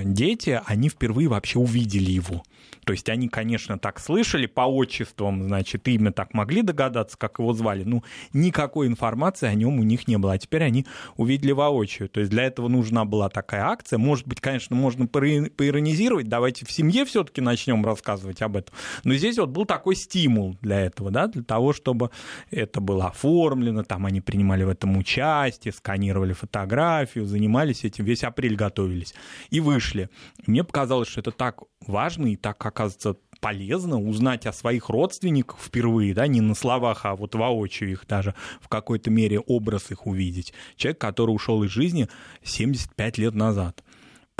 дети, 0.04 0.60
они 0.64 0.88
впервые 0.88 1.28
вообще 1.28 1.58
увидели 1.58 2.10
его. 2.10 2.42
То 2.84 2.92
есть 2.92 3.08
они, 3.08 3.28
конечно, 3.28 3.78
так 3.78 4.00
слышали 4.00 4.46
по 4.46 4.62
отчествам, 4.62 5.44
значит, 5.44 5.86
имя 5.88 6.12
так 6.12 6.34
могли 6.34 6.62
догадаться, 6.62 7.16
как 7.18 7.38
его 7.38 7.52
звали, 7.52 7.84
но 7.84 8.02
никакой 8.32 8.86
информации 8.86 9.46
о 9.46 9.54
нем 9.54 9.78
у 9.78 9.82
них 9.82 10.08
не 10.08 10.18
было. 10.18 10.32
А 10.32 10.38
теперь 10.38 10.64
они 10.64 10.86
увидели 11.16 11.52
воочию. 11.52 12.08
То 12.08 12.20
есть 12.20 12.30
для 12.30 12.44
этого 12.44 12.68
нужна 12.68 13.04
была 13.04 13.28
такая 13.28 13.64
акция. 13.64 13.98
Может 13.98 14.26
быть, 14.26 14.40
конечно, 14.40 14.74
можно 14.76 15.06
поиронизировать, 15.06 16.28
давайте 16.28 16.64
в 16.64 16.72
семье 16.72 17.04
все-таки 17.04 17.40
начнем 17.40 17.84
рассказывать 17.84 18.42
об 18.42 18.56
этом. 18.56 18.74
Но 19.04 19.14
здесь 19.14 19.38
вот 19.38 19.50
был 19.50 19.64
такой 19.64 19.96
стимул 19.96 20.56
для 20.60 20.80
этого, 20.80 21.10
да, 21.10 21.26
для 21.26 21.42
того, 21.42 21.72
чтобы 21.72 22.10
это 22.50 22.80
было 22.80 23.08
оформлено, 23.08 23.82
там 23.84 24.06
они 24.06 24.20
принимали 24.20 24.64
в 24.64 24.68
этом 24.68 24.96
участие, 24.96 25.72
сканировали 25.72 26.32
фотографию, 26.32 27.26
занимались 27.26 27.84
этим, 27.84 28.04
весь 28.04 28.24
апрель 28.24 28.56
готовились 28.56 29.14
и 29.50 29.60
вышли. 29.60 30.08
Мне 30.46 30.64
показалось, 30.64 31.08
что 31.08 31.20
это 31.20 31.30
так 31.30 31.60
важно 31.86 32.26
и 32.32 32.36
так, 32.36 32.58
оказывается, 32.70 33.16
полезно 33.40 34.00
узнать 34.00 34.46
о 34.46 34.52
своих 34.52 34.88
родственниках 34.88 35.58
впервые, 35.60 36.14
да, 36.14 36.26
не 36.26 36.40
на 36.40 36.54
словах, 36.54 37.04
а 37.04 37.16
вот 37.16 37.34
воочию 37.34 37.90
их 37.90 38.06
даже 38.06 38.34
в 38.60 38.68
какой-то 38.68 39.10
мере 39.10 39.40
образ 39.40 39.90
их 39.90 40.06
увидеть. 40.06 40.52
Человек, 40.76 41.00
который 41.00 41.30
ушел 41.30 41.62
из 41.64 41.70
жизни 41.70 42.08
75 42.42 43.18
лет 43.18 43.34
назад. 43.34 43.82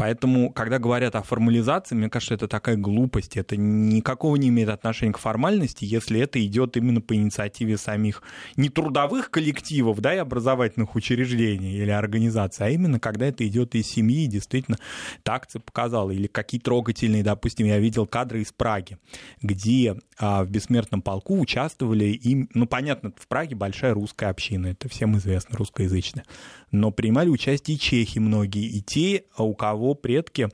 Поэтому, 0.01 0.51
когда 0.51 0.79
говорят 0.79 1.15
о 1.15 1.23
формализации, 1.23 1.95
мне 1.95 2.09
кажется, 2.09 2.33
это 2.33 2.49
такая 2.49 2.77
глупость. 2.77 3.37
Это 3.37 3.59
никакого 3.59 4.37
не 4.37 4.49
имеет 4.49 4.71
отношения 4.71 5.13
к 5.13 5.19
формальности, 5.19 5.85
если 5.85 6.19
это 6.19 6.43
идет 6.43 6.79
именно 6.79 7.03
по 7.03 7.15
инициативе 7.15 7.77
самих 7.77 8.23
не 8.57 8.71
трудовых 8.71 9.31
коллективов 9.31 10.01
да, 10.01 10.15
и 10.15 10.17
образовательных 10.17 10.95
учреждений 10.95 11.77
или 11.77 11.91
организаций, 11.91 12.65
а 12.65 12.71
именно 12.71 12.99
когда 12.99 13.27
это 13.27 13.47
идет 13.47 13.75
из 13.75 13.89
семьи, 13.89 14.25
и 14.25 14.27
действительно, 14.27 14.79
так 15.23 15.47
показала. 15.67 16.13
Или 16.13 16.29
какие 16.29 16.63
трогательные, 16.63 17.23
допустим, 17.23 17.67
я 17.67 17.79
видел 17.79 18.07
кадры 18.07 18.41
из 18.41 18.53
Праги, 18.53 18.97
где 19.43 19.97
в 20.21 20.47
бессмертном 20.49 21.03
полку 21.03 21.41
участвовали, 21.41 22.05
им, 22.05 22.49
ну, 22.55 22.67
понятно, 22.67 23.13
в 23.17 23.27
Праге 23.27 23.57
большая 23.57 23.95
русская 23.95 24.27
община, 24.31 24.69
это 24.69 24.89
всем 24.89 25.17
известно, 25.17 25.57
русскоязычная 25.57 26.25
но 26.73 26.91
принимали 26.91 27.29
участие 27.29 27.77
и 27.77 27.81
чехи 27.81 28.19
многие, 28.19 28.67
и 28.67 28.81
те, 28.81 29.25
у 29.37 29.55
кого 29.55 29.95
предки, 29.95 30.49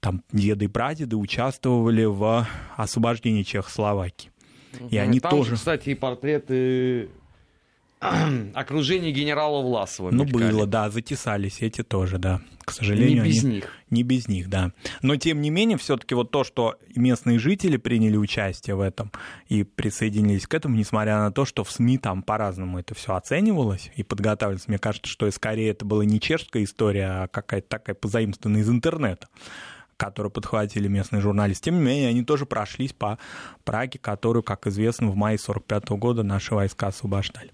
там, 0.00 0.22
деды 0.32 0.66
и 0.66 0.68
прадеды 0.68 1.16
участвовали 1.16 2.04
в 2.04 2.46
освобождении 2.76 3.42
Чехословакии. 3.42 4.30
И 4.90 4.98
они 4.98 5.20
там 5.20 5.30
тоже... 5.30 5.50
Же, 5.50 5.56
кстати, 5.56 5.90
и 5.90 5.94
портреты 5.94 7.08
окружение 8.54 9.12
генерала 9.12 9.62
Власова. 9.62 10.10
Ну, 10.10 10.24
мелькали. 10.24 10.50
было, 10.50 10.66
да, 10.66 10.90
затесались 10.90 11.62
эти 11.62 11.82
тоже, 11.82 12.18
да. 12.18 12.40
К 12.64 12.70
сожалению, 12.70 13.22
не 13.24 13.28
без 13.30 13.44
они... 13.44 13.54
них. 13.54 13.68
Не 13.90 14.02
без 14.02 14.28
них, 14.28 14.48
да. 14.48 14.72
Но, 15.02 15.16
тем 15.16 15.40
не 15.40 15.50
менее, 15.50 15.76
все 15.78 15.96
таки 15.96 16.14
вот 16.14 16.30
то, 16.30 16.44
что 16.44 16.76
местные 16.96 17.38
жители 17.38 17.76
приняли 17.76 18.16
участие 18.16 18.74
в 18.76 18.80
этом 18.80 19.12
и 19.48 19.64
присоединились 19.64 20.46
к 20.46 20.54
этому, 20.54 20.76
несмотря 20.76 21.18
на 21.18 21.30
то, 21.30 21.44
что 21.44 21.64
в 21.64 21.70
СМИ 21.70 21.98
там 21.98 22.22
по-разному 22.22 22.78
это 22.78 22.94
все 22.94 23.14
оценивалось 23.14 23.90
и 23.96 24.02
подготавливалось, 24.02 24.68
мне 24.68 24.78
кажется, 24.78 25.10
что 25.10 25.30
скорее 25.30 25.70
это 25.70 25.84
была 25.84 26.04
не 26.04 26.20
чешская 26.20 26.64
история, 26.64 27.24
а 27.24 27.28
какая-то 27.28 27.68
такая 27.68 27.94
позаимствованная 27.94 28.62
из 28.62 28.70
интернета 28.70 29.28
которую 29.96 30.32
подхватили 30.32 30.88
местные 30.88 31.22
журналисты. 31.22 31.66
Тем 31.66 31.76
не 31.76 31.82
менее, 31.82 32.08
они 32.08 32.24
тоже 32.24 32.46
прошлись 32.46 32.92
по 32.92 33.16
Праге, 33.62 34.00
которую, 34.00 34.42
как 34.42 34.66
известно, 34.66 35.08
в 35.08 35.14
мае 35.14 35.36
1945 35.36 35.98
года 35.98 36.22
наши 36.24 36.52
войска 36.52 36.88
освобождали. 36.88 37.52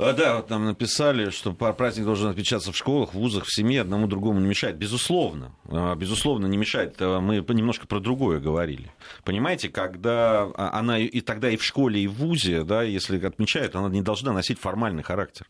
А, 0.00 0.12
да, 0.12 0.36
вот 0.36 0.48
нам 0.48 0.64
написали, 0.64 1.30
что 1.30 1.52
праздник 1.52 2.04
должен 2.04 2.30
отмечаться 2.30 2.70
в 2.70 2.76
школах, 2.76 3.14
в 3.14 3.18
вузах, 3.18 3.44
в 3.44 3.52
семье, 3.52 3.80
одному 3.80 4.06
другому 4.06 4.38
не 4.38 4.46
мешает. 4.46 4.76
Безусловно, 4.76 5.52
а, 5.68 5.96
безусловно, 5.96 6.46
не 6.46 6.56
мешает. 6.56 6.94
А, 7.00 7.18
мы 7.20 7.38
немножко 7.38 7.88
про 7.88 7.98
другое 7.98 8.38
говорили. 8.38 8.92
Понимаете, 9.24 9.68
когда 9.68 10.48
она 10.54 11.00
и 11.00 11.20
тогда 11.20 11.50
и 11.50 11.56
в 11.56 11.64
школе, 11.64 12.00
и 12.00 12.06
в 12.06 12.14
вузе, 12.14 12.62
да, 12.62 12.84
если 12.84 13.18
отмечают, 13.24 13.74
она 13.74 13.88
не 13.88 14.02
должна 14.02 14.32
носить 14.32 14.60
формальный 14.60 15.02
характер. 15.02 15.48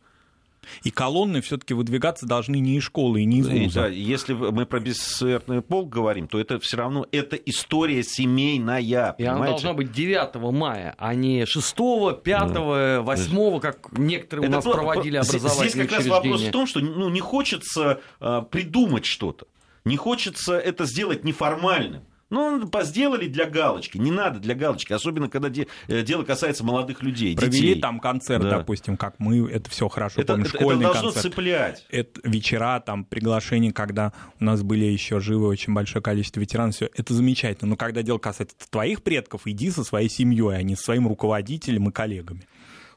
И 0.83 0.91
колонны 0.91 1.41
все-таки 1.41 1.75
выдвигаться 1.75 2.27
должны 2.27 2.59
не 2.59 2.77
из 2.77 2.85
школы 2.85 3.23
и 3.23 3.25
не 3.25 3.41
из 3.41 3.49
вуза. 3.49 3.83
Да, 3.83 3.87
если 3.89 4.33
мы 4.33 4.67
про 4.67 4.81
бессмертный 4.81 5.63
полк 5.63 5.89
говорим, 5.89 6.29
то 6.29 6.39
это 6.39 6.59
все 6.59 6.77
равно 6.77 7.07
это 7.13 7.37
история 7.37 8.03
семейная. 8.03 8.79
И 8.79 9.23
понимаете? 9.23 9.31
она 9.31 9.47
должна 9.47 9.73
быть 9.73 9.93
9 9.93 10.53
мая, 10.53 10.95
а 10.99 11.15
не 11.15 11.47
6, 11.47 11.77
5, 12.23 13.03
8, 13.03 13.61
как 13.61 13.99
некоторые 13.99 14.47
это 14.47 14.53
у 14.53 14.57
нас 14.57 14.65
просто, 14.65 14.83
проводили 14.83 15.17
образовательные 15.17 15.69
Здесь 15.69 15.83
как 15.89 15.99
раз 15.99 16.07
вопрос 16.07 16.43
в 16.43 16.51
том, 16.51 16.67
что 16.67 16.81
ну, 16.81 17.09
не 17.09 17.21
хочется 17.21 18.01
а, 18.21 18.43
придумать 18.43 19.05
что-то. 19.05 19.47
Не 19.85 19.97
хочется 19.97 20.59
это 20.59 20.85
сделать 20.85 21.25
неформальным. 21.25 22.03
Ну, 22.31 22.71
сделали 22.83 23.27
для 23.27 23.47
галочки. 23.47 23.97
Не 23.97 24.11
надо 24.11 24.39
для 24.39 24.55
галочки, 24.55 24.93
особенно 24.93 25.31
когда 25.31 25.49
де, 25.49 25.67
э, 25.89 26.03
дело 26.03 26.25
касается 26.25 26.63
молодых 26.63 27.03
людей. 27.03 27.35
Провели 27.35 27.69
детей. 27.69 27.81
там 27.81 28.01
концерт, 28.01 28.43
да. 28.43 28.59
допустим, 28.59 28.97
как 28.97 29.15
мы, 29.19 29.51
это 29.51 29.71
все 29.71 29.89
хорошо 29.89 30.21
это, 30.21 30.35
помню, 30.35 30.47
это, 30.47 30.57
школьный 30.57 30.85
это 30.85 30.93
должно 30.93 31.13
концерт. 31.13 31.35
цеплять. 31.35 31.87
Это 31.89 32.21
вечера, 32.25 32.81
там, 32.81 33.05
приглашения, 33.05 33.73
когда 33.73 34.13
у 34.41 34.45
нас 34.45 34.63
были 34.63 34.85
еще 34.85 35.21
живы 35.21 35.47
очень 35.47 35.73
большое 35.73 36.03
количество 36.03 36.41
ветеранов, 36.41 36.75
все 36.75 36.91
это 36.95 37.15
замечательно. 37.15 37.71
Но 37.71 37.77
когда 37.77 38.03
дело 38.03 38.19
касается 38.19 38.57
твоих 38.71 39.03
предков, 39.03 39.43
иди 39.47 39.71
со 39.71 39.83
своей 39.83 40.11
семьей, 40.11 40.57
а 40.57 40.63
не 40.63 40.77
со 40.77 40.85
своим 40.85 41.09
руководителем 41.09 41.89
и 41.89 41.93
коллегами. 41.93 42.47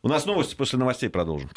У 0.04 0.08
нас 0.08 0.26
новости, 0.26 0.56
после 0.56 0.80
новостей 0.80 1.10
продолжим. 1.10 1.50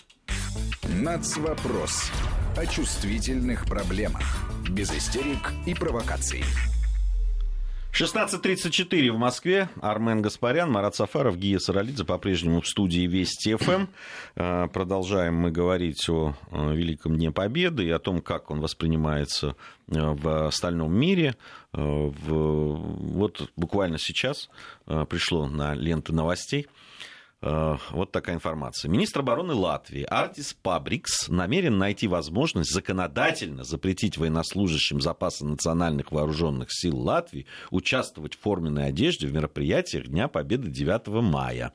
Нацвопрос. 1.01 2.11
О 2.57 2.67
чувствительных 2.67 3.67
проблемах. 3.67 4.23
Без 4.71 4.93
истерик 4.93 5.53
и 5.67 5.75
провокаций. 5.75 6.45
16.34 7.95 9.13
в 9.13 9.19
Москве. 9.19 9.69
Армен 9.81 10.21
Гаспарян, 10.21 10.69
Марат 10.69 10.97
Сафаров, 10.97 11.39
Гия 11.39 11.61
Саралидзе 11.61 12.05
по-прежнему 12.05 12.61
в 12.61 12.67
студии 12.67 13.07
Вести 13.07 13.55
ФМ. 13.55 13.87
Э, 14.35 14.67
продолжаем 14.67 15.37
мы 15.37 15.53
говорить 15.53 16.09
о 16.09 16.35
Великом 16.51 17.15
Дне 17.15 17.31
Победы 17.31 17.85
и 17.85 17.91
о 17.91 18.01
том, 18.01 18.21
как 18.21 18.51
он 18.51 18.61
воспринимается 18.61 19.55
э, 19.87 19.95
в 19.97 20.49
остальном 20.49 20.93
мире. 20.93 21.37
Э, 21.73 22.11
вот 22.19 23.53
буквально 23.55 23.99
сейчас 24.01 24.51
пришло 24.87 25.47
на 25.47 25.75
ленту 25.75 26.13
новостей 26.13 26.67
Э, 26.67 26.84
вот 27.45 28.11
такая 28.11 28.37
информация. 28.37 28.91
Министр 28.91 29.21
обороны 29.21 29.53
Латвии 29.53 30.03
Артис 30.09 30.55
Пабрикс 30.55 31.29
намерен 31.29 31.77
найти 31.77 32.09
возможность 32.09 32.73
законодательно 32.73 33.65
запретить 33.65 34.17
военнослужащим 34.17 35.01
запаса 35.01 35.45
национальных 35.45 36.11
вооруженных 36.11 36.69
сил 36.71 36.99
Латвии 36.99 37.47
участвовать 37.71 38.35
в 38.35 38.41
форменной 38.41 38.87
одежде 38.87 39.27
в 39.27 39.35
мероприятиях 39.35 40.07
Дня 40.07 40.29
Победы 40.29 40.71
9 40.71 41.09
мая. 41.23 41.73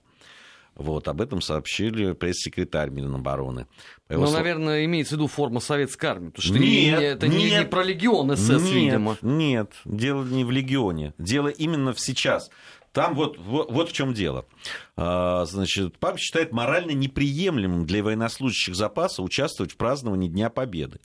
Вот, 0.80 1.10
об 1.10 1.20
этом 1.20 1.42
сообщили 1.42 2.14
пресс-секретарь 2.14 2.90
Минобороны. 2.90 3.68
Ну, 4.08 4.26
слов... 4.26 4.34
наверное, 4.34 4.86
имеется 4.86 5.16
в 5.16 5.18
виду 5.18 5.28
форма 5.28 5.60
советской 5.60 6.06
армии. 6.06 6.30
Потому 6.30 6.42
что 6.56 6.58
нет, 6.58 7.02
это 7.02 7.28
нет, 7.28 7.38
не, 7.38 7.50
не 7.52 7.66
про 7.66 7.84
легион 7.84 8.36
СС, 8.38 8.50
нет, 8.50 8.62
видимо. 8.62 9.18
Нет, 9.22 9.74
дело 9.84 10.24
не 10.24 10.46
в 10.46 10.52
легионе. 10.52 11.14
Дело 11.18 11.50
именно 11.50 11.92
в 11.92 12.00
сейчас. 12.00 12.50
Там 12.92 13.16
вот, 13.16 13.38
вот, 13.38 13.72
вот 13.72 13.90
в 13.90 13.94
чем 13.94 14.14
дело. 14.14 14.46
А, 14.98 15.46
значит, 15.46 15.98
ПАП 16.00 16.18
считает 16.18 16.52
морально 16.52 16.92
неприемлемым 16.92 17.86
для 17.86 18.04
военнослужащих 18.04 18.76
запаса 18.76 19.22
участвовать 19.22 19.74
в 19.74 19.78
праздновании 19.78 20.28
Дня 20.28 20.50
Победы. 20.50 21.00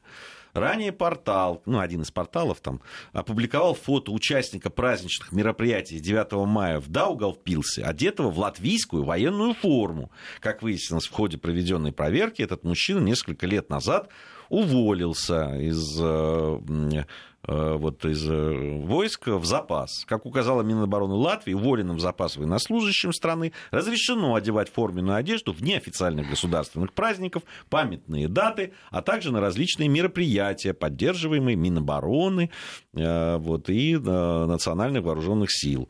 Ранее 0.55 0.92
портал, 0.92 1.62
ну, 1.66 1.81
один 1.81 2.03
из 2.03 2.12
порталов 2.12 2.61
там, 2.61 2.81
опубликовал 3.12 3.75
фото 3.75 4.12
участника 4.12 4.70
праздничных 4.70 5.33
мероприятий 5.33 5.99
9 5.99 6.47
мая 6.47 6.79
в 6.79 6.88
Даугавпилсе, 6.88 7.83
одетого 7.83 8.31
в 8.31 8.38
латвийскую 8.38 9.03
военную 9.03 9.55
форму. 9.55 10.12
Как 10.38 10.62
выяснилось 10.62 11.07
в 11.07 11.12
ходе 11.12 11.38
проведенной 11.38 11.90
проверки, 11.90 12.40
этот 12.40 12.62
мужчина 12.62 13.01
несколько 13.01 13.49
лет 13.49 13.68
назад 13.68 14.11
уволился 14.48 15.57
из 15.57 15.98
э, 16.00 17.04
Э, 17.46 17.76
вот 17.76 18.04
из 18.04 18.26
э, 18.28 18.78
войск 18.85 19.26
в 19.26 19.44
запас. 19.44 20.04
Как 20.07 20.24
указала 20.24 20.62
Минобороны 20.62 21.14
Латвии, 21.14 21.52
уволенным 21.52 21.96
в 21.96 22.00
запас 22.00 22.37
военнослужащим 22.37 23.12
страны 23.12 23.52
разрешено 23.70 24.35
одевать 24.35 24.70
форменную 24.70 25.16
одежду 25.16 25.52
в 25.52 25.62
неофициальных 25.62 26.30
государственных 26.30 26.94
праздников, 26.94 27.42
памятные 27.68 28.28
даты, 28.28 28.72
а 28.90 29.02
также 29.02 29.30
на 29.30 29.40
различные 29.40 29.88
мероприятия, 29.88 30.72
поддерживаемые 30.72 31.57
Минобороны 31.57 32.50
вот, 32.92 33.68
и 33.68 33.96
национальных 33.96 35.02
вооруженных 35.04 35.50
сил 35.52 35.88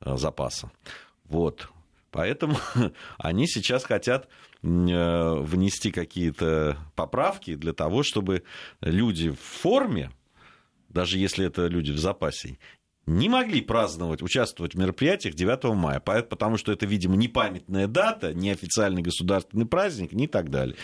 запаса. 0.00 0.70
Вот. 1.28 1.68
Поэтому 2.16 2.56
они 3.18 3.46
сейчас 3.46 3.84
хотят 3.84 4.28
внести 4.62 5.90
какие-то 5.90 6.78
поправки 6.94 7.54
для 7.54 7.74
того, 7.74 8.02
чтобы 8.02 8.42
люди 8.80 9.30
в 9.30 9.38
форме, 9.38 10.10
даже 10.88 11.18
если 11.18 11.46
это 11.46 11.66
люди 11.66 11.92
в 11.92 11.98
запасе, 11.98 12.58
не 13.04 13.28
могли 13.28 13.60
праздновать, 13.60 14.22
участвовать 14.22 14.74
в 14.74 14.78
мероприятиях 14.78 15.34
9 15.34 15.64
мая, 15.74 16.00
потому 16.00 16.56
что 16.56 16.72
это, 16.72 16.86
видимо, 16.86 17.16
не 17.16 17.28
памятная 17.28 17.86
дата, 17.86 18.32
не 18.32 18.50
официальный 18.50 19.02
государственный 19.02 19.66
праздник, 19.66 20.12
не 20.12 20.26
так 20.26 20.50
далее. 20.50 20.76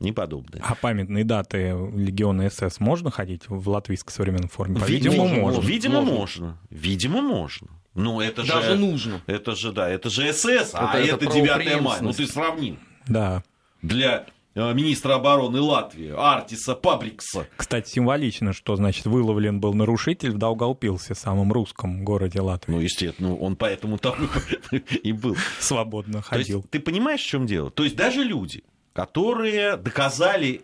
Не 0.00 0.10
подобное. 0.10 0.60
А 0.64 0.74
памятные 0.74 1.22
даты 1.22 1.76
Легиона 1.94 2.50
СС 2.50 2.80
можно 2.80 3.12
ходить 3.12 3.48
в 3.48 3.68
латвийской 3.68 4.10
современной 4.10 4.48
форме? 4.48 4.80
Видимо, 4.84 5.28
можно. 5.28 5.60
Видимо, 5.60 6.00
можно. 6.02 6.58
Видимо, 6.70 7.22
можно. 7.22 7.68
Ну, 7.94 8.20
это 8.20 8.46
Даже 8.46 8.72
же... 8.72 8.78
нужно. 8.78 9.22
Это 9.26 9.54
же, 9.54 9.72
да, 9.72 9.88
это 9.88 10.08
же 10.08 10.32
СС, 10.32 10.70
а 10.72 10.98
это, 10.98 11.24
это 11.24 11.26
9 11.26 11.80
мая. 11.80 12.00
Ну, 12.00 12.12
ты 12.12 12.26
сравнил. 12.26 12.78
Да. 13.06 13.42
Для 13.82 14.26
Э, 14.54 14.74
министра 14.74 15.14
обороны 15.14 15.60
Латвии 15.60 16.12
Артиса 16.14 16.74
Пабрикса. 16.74 17.46
Кстати, 17.56 17.88
символично, 17.88 18.52
что, 18.52 18.76
значит, 18.76 19.06
выловлен 19.06 19.60
был 19.60 19.72
нарушитель 19.72 20.32
в 20.32 20.38
Даугавпилсе, 20.38 21.14
самом 21.14 21.52
русском 21.52 22.04
городе 22.04 22.40
Латвии. 22.40 22.72
Ну, 22.72 22.80
естественно, 22.80 23.34
он 23.34 23.56
поэтому 23.56 23.96
там 23.96 24.28
и 24.70 25.12
был. 25.12 25.36
Свободно 25.58 26.20
ходил. 26.20 26.58
Есть, 26.58 26.70
ты 26.70 26.80
понимаешь, 26.80 27.22
в 27.22 27.26
чем 27.26 27.46
дело? 27.46 27.70
То 27.70 27.84
есть 27.84 27.96
даже 27.96 28.22
люди, 28.22 28.62
которые 28.92 29.76
доказали 29.76 30.60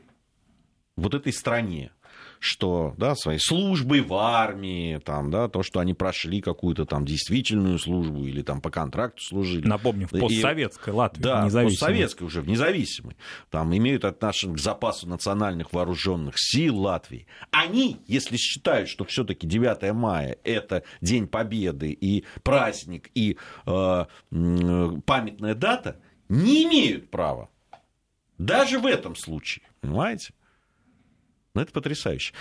вот 0.96 1.14
этой 1.14 1.32
стране, 1.32 1.90
что 2.40 2.94
да, 2.96 3.14
своей 3.14 3.38
службой 3.40 4.00
в 4.00 4.14
армии, 4.14 4.98
там, 4.98 5.30
да, 5.30 5.48
то, 5.48 5.62
что 5.62 5.80
они 5.80 5.94
прошли 5.94 6.40
какую-то 6.40 6.84
там 6.84 7.04
действительную 7.04 7.78
службу 7.78 8.24
или 8.24 8.42
там 8.42 8.60
по 8.60 8.70
контракту 8.70 9.22
служили. 9.22 9.66
Напомню, 9.66 10.06
в 10.06 10.10
постсоветской 10.10 10.92
Латвии, 10.92 11.22
да, 11.22 11.48
постсоветской 11.48 12.26
уже, 12.26 12.42
в 12.42 12.48
независимой. 12.48 13.16
Там 13.50 13.76
имеют 13.76 14.04
отношение 14.04 14.56
к 14.56 14.60
запасу 14.60 15.08
национальных 15.08 15.72
вооруженных 15.72 16.34
сил 16.36 16.78
Латвии. 16.78 17.26
Они, 17.50 17.98
если 18.06 18.36
считают, 18.36 18.88
что 18.88 19.04
все-таки 19.04 19.46
9 19.46 19.92
мая 19.92 20.38
это 20.44 20.82
День 21.00 21.26
Победы 21.26 21.90
и 21.90 22.24
праздник, 22.42 23.10
и 23.14 23.36
э, 23.66 24.04
памятная 24.30 25.54
дата, 25.54 26.00
не 26.28 26.64
имеют 26.64 27.10
права. 27.10 27.48
Даже 28.38 28.78
в 28.78 28.86
этом 28.86 29.16
случае, 29.16 29.64
понимаете? 29.80 30.32
Ну, 31.54 31.60
это 31.60 31.72
потрясающе. 31.72 32.34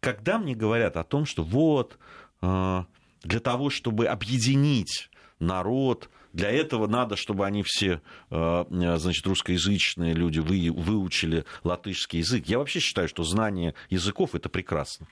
Когда 0.00 0.38
мне 0.38 0.54
говорят 0.54 0.96
о 0.96 1.04
том, 1.04 1.26
что 1.26 1.44
вот 1.44 1.98
э, 2.40 2.84
для 3.22 3.40
того, 3.40 3.70
чтобы 3.70 4.06
объединить 4.06 5.10
народ, 5.38 6.10
для 6.32 6.50
этого 6.50 6.86
надо, 6.86 7.16
чтобы 7.16 7.46
они 7.46 7.62
все, 7.64 8.00
э, 8.30 8.64
значит, 8.70 9.26
русскоязычные 9.26 10.14
люди 10.14 10.40
выучили 10.40 11.44
латышский 11.62 12.20
язык. 12.20 12.46
Я 12.46 12.58
вообще 12.58 12.80
считаю, 12.80 13.08
что 13.08 13.22
знание 13.22 13.74
языков 13.90 14.34
это 14.34 14.48
прекрасно. 14.48 15.06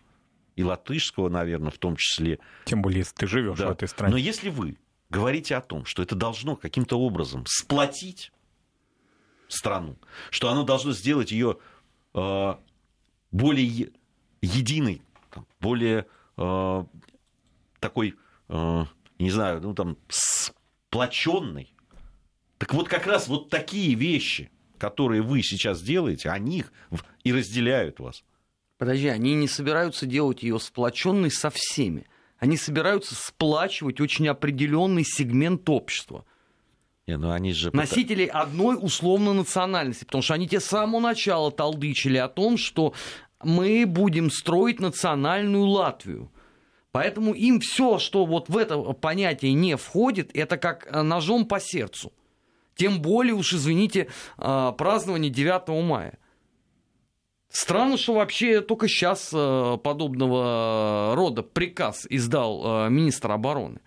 И 0.56 0.62
латышского, 0.62 1.28
наверное, 1.28 1.70
в 1.70 1.78
том 1.78 1.96
числе. 1.96 2.38
Тем 2.64 2.82
более, 2.82 3.00
если 3.00 3.14
ты 3.14 3.26
живешь 3.26 3.58
да. 3.58 3.68
в 3.68 3.72
этой 3.72 3.88
стране. 3.88 4.12
Но 4.12 4.18
если 4.18 4.48
вы 4.48 4.76
говорите 5.08 5.56
о 5.56 5.60
том, 5.60 5.84
что 5.84 6.02
это 6.02 6.14
должно 6.14 6.56
каким-то 6.56 6.98
образом 6.98 7.44
сплотить 7.46 8.32
страну, 9.48 9.96
что 10.30 10.48
оно 10.48 10.64
должно 10.64 10.92
сделать 10.92 11.32
ее 11.32 11.58
более 13.30 13.90
единый, 14.42 15.02
более 15.60 16.06
э, 16.36 16.84
такой, 17.78 18.14
э, 18.48 18.84
не 19.18 19.30
знаю, 19.30 19.60
ну 19.60 19.74
там, 19.74 19.96
сплоченный. 20.08 21.74
Так 22.58 22.74
вот 22.74 22.88
как 22.88 23.06
раз 23.06 23.28
вот 23.28 23.48
такие 23.48 23.94
вещи, 23.94 24.50
которые 24.78 25.22
вы 25.22 25.42
сейчас 25.42 25.82
делаете, 25.82 26.30
они 26.30 26.58
их 26.58 26.72
и 27.24 27.32
разделяют 27.32 28.00
вас. 28.00 28.24
Подожди, 28.78 29.08
они 29.08 29.34
не 29.34 29.46
собираются 29.46 30.06
делать 30.06 30.42
ее 30.42 30.58
сплоченной 30.58 31.30
со 31.30 31.50
всеми. 31.50 32.06
Они 32.38 32.56
собираются 32.56 33.14
сплачивать 33.14 34.00
очень 34.00 34.26
определенный 34.28 35.04
сегмент 35.04 35.68
общества. 35.68 36.24
Не, 37.10 37.16
ну 37.16 37.32
они 37.32 37.52
же... 37.52 37.70
Носителей 37.72 38.26
одной 38.26 38.78
условно 38.80 39.32
национальности, 39.32 40.04
потому 40.04 40.22
что 40.22 40.34
они 40.34 40.46
те 40.46 40.60
с 40.60 40.66
самого 40.66 41.00
начала 41.00 41.50
толдычили 41.50 42.18
о 42.18 42.28
том, 42.28 42.56
что 42.56 42.94
мы 43.42 43.84
будем 43.84 44.30
строить 44.30 44.78
национальную 44.78 45.66
Латвию. 45.66 46.30
Поэтому 46.92 47.34
им 47.34 47.58
все, 47.58 47.98
что 47.98 48.26
вот 48.26 48.48
в 48.48 48.56
это 48.56 48.78
понятие 48.92 49.54
не 49.54 49.76
входит, 49.76 50.30
это 50.34 50.56
как 50.56 50.86
э, 50.86 51.02
ножом 51.02 51.46
по 51.46 51.58
сердцу. 51.58 52.12
Тем 52.76 53.02
более 53.02 53.34
уж, 53.34 53.54
извините, 53.54 54.06
э, 54.38 54.72
празднование 54.78 55.32
9 55.32 55.68
мая. 55.84 56.16
Странно, 57.48 57.96
что 57.96 58.14
вообще 58.14 58.60
только 58.60 58.86
сейчас 58.86 59.30
э, 59.32 59.78
подобного 59.82 61.14
рода 61.16 61.42
приказ 61.42 62.06
издал 62.08 62.88
министр 62.88 63.32
обороны. 63.32 63.80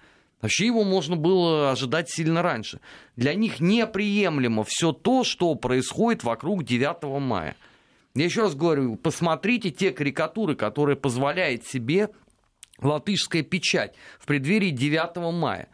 Вообще 0.43 0.65
его 0.65 0.83
можно 0.83 1.15
было 1.15 1.71
ожидать 1.71 2.09
сильно 2.09 2.41
раньше. 2.41 2.81
Для 3.15 3.33
них 3.33 3.61
неприемлемо 3.61 4.65
все 4.65 4.91
то, 4.91 5.23
что 5.23 5.55
происходит 5.55 6.25
вокруг 6.25 6.65
9 6.65 7.21
мая. 7.21 7.55
Я 8.13 8.25
еще 8.25 8.41
раз 8.41 8.53
говорю, 8.53 8.97
посмотрите 8.97 9.71
те 9.71 9.91
карикатуры, 9.91 10.57
которые 10.57 10.97
позволяет 10.97 11.65
себе 11.65 12.09
латышская 12.81 13.41
печать 13.41 13.95
в 14.19 14.25
преддверии 14.25 14.71
9 14.71 15.33
мая. 15.33 15.69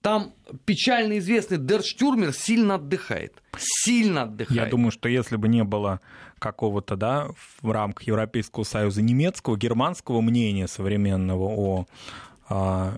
Там 0.00 0.32
печально 0.64 1.18
известный 1.18 1.58
Дерштюрмер 1.58 2.32
сильно 2.32 2.76
отдыхает. 2.76 3.42
Сильно 3.58 4.22
отдыхает. 4.22 4.58
Я 4.58 4.66
думаю, 4.70 4.90
что 4.90 5.10
если 5.10 5.36
бы 5.36 5.48
не 5.48 5.64
было 5.64 6.00
какого-то, 6.38 6.96
да, 6.96 7.28
в 7.60 7.70
рамках 7.70 8.06
Европейского 8.06 8.64
Союза 8.64 9.02
немецкого, 9.02 9.58
германского 9.58 10.22
мнения 10.22 10.66
современного 10.66 11.44
о 11.44 11.86
а, 12.48 12.96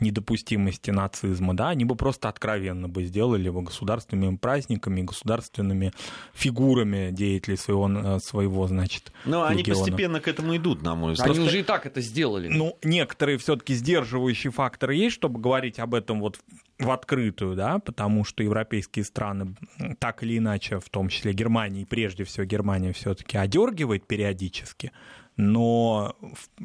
недопустимости 0.00 0.90
нацизма, 0.90 1.54
да, 1.54 1.70
они 1.70 1.84
бы 1.84 1.96
просто 1.96 2.28
откровенно 2.28 2.88
бы 2.88 3.04
сделали 3.04 3.44
его 3.44 3.60
государственными 3.62 4.36
праздниками, 4.36 5.02
государственными 5.02 5.92
фигурами 6.34 7.10
деятелей 7.10 7.56
своего, 7.56 7.88
э, 7.88 8.18
своего 8.20 8.66
значит, 8.66 9.12
Ну, 9.24 9.42
они 9.44 9.62
постепенно 9.62 10.20
к 10.20 10.28
этому 10.28 10.56
идут, 10.56 10.82
на 10.82 10.94
мой 10.94 11.12
взгляд. 11.12 11.36
Они 11.36 11.46
уже 11.46 11.60
и 11.60 11.62
так 11.62 11.86
это 11.86 12.00
сделали. 12.00 12.48
Ну, 12.48 12.76
некоторые 12.82 13.38
все 13.38 13.56
таки 13.56 13.74
сдерживающие 13.74 14.52
факторы 14.52 14.94
есть, 14.94 15.16
чтобы 15.16 15.40
говорить 15.40 15.78
об 15.78 15.94
этом 15.94 16.20
вот 16.20 16.38
в 16.78 16.90
открытую, 16.90 17.56
да, 17.56 17.78
потому 17.80 18.24
что 18.24 18.42
европейские 18.42 19.04
страны 19.04 19.56
так 19.98 20.22
или 20.22 20.38
иначе, 20.38 20.78
в 20.78 20.88
том 20.90 21.08
числе 21.08 21.32
Германия, 21.32 21.82
и 21.82 21.84
прежде 21.84 22.24
всего 22.24 22.44
Германия 22.44 22.92
все-таки 22.92 23.36
одергивает 23.36 24.06
периодически 24.06 24.92
но 25.38 26.16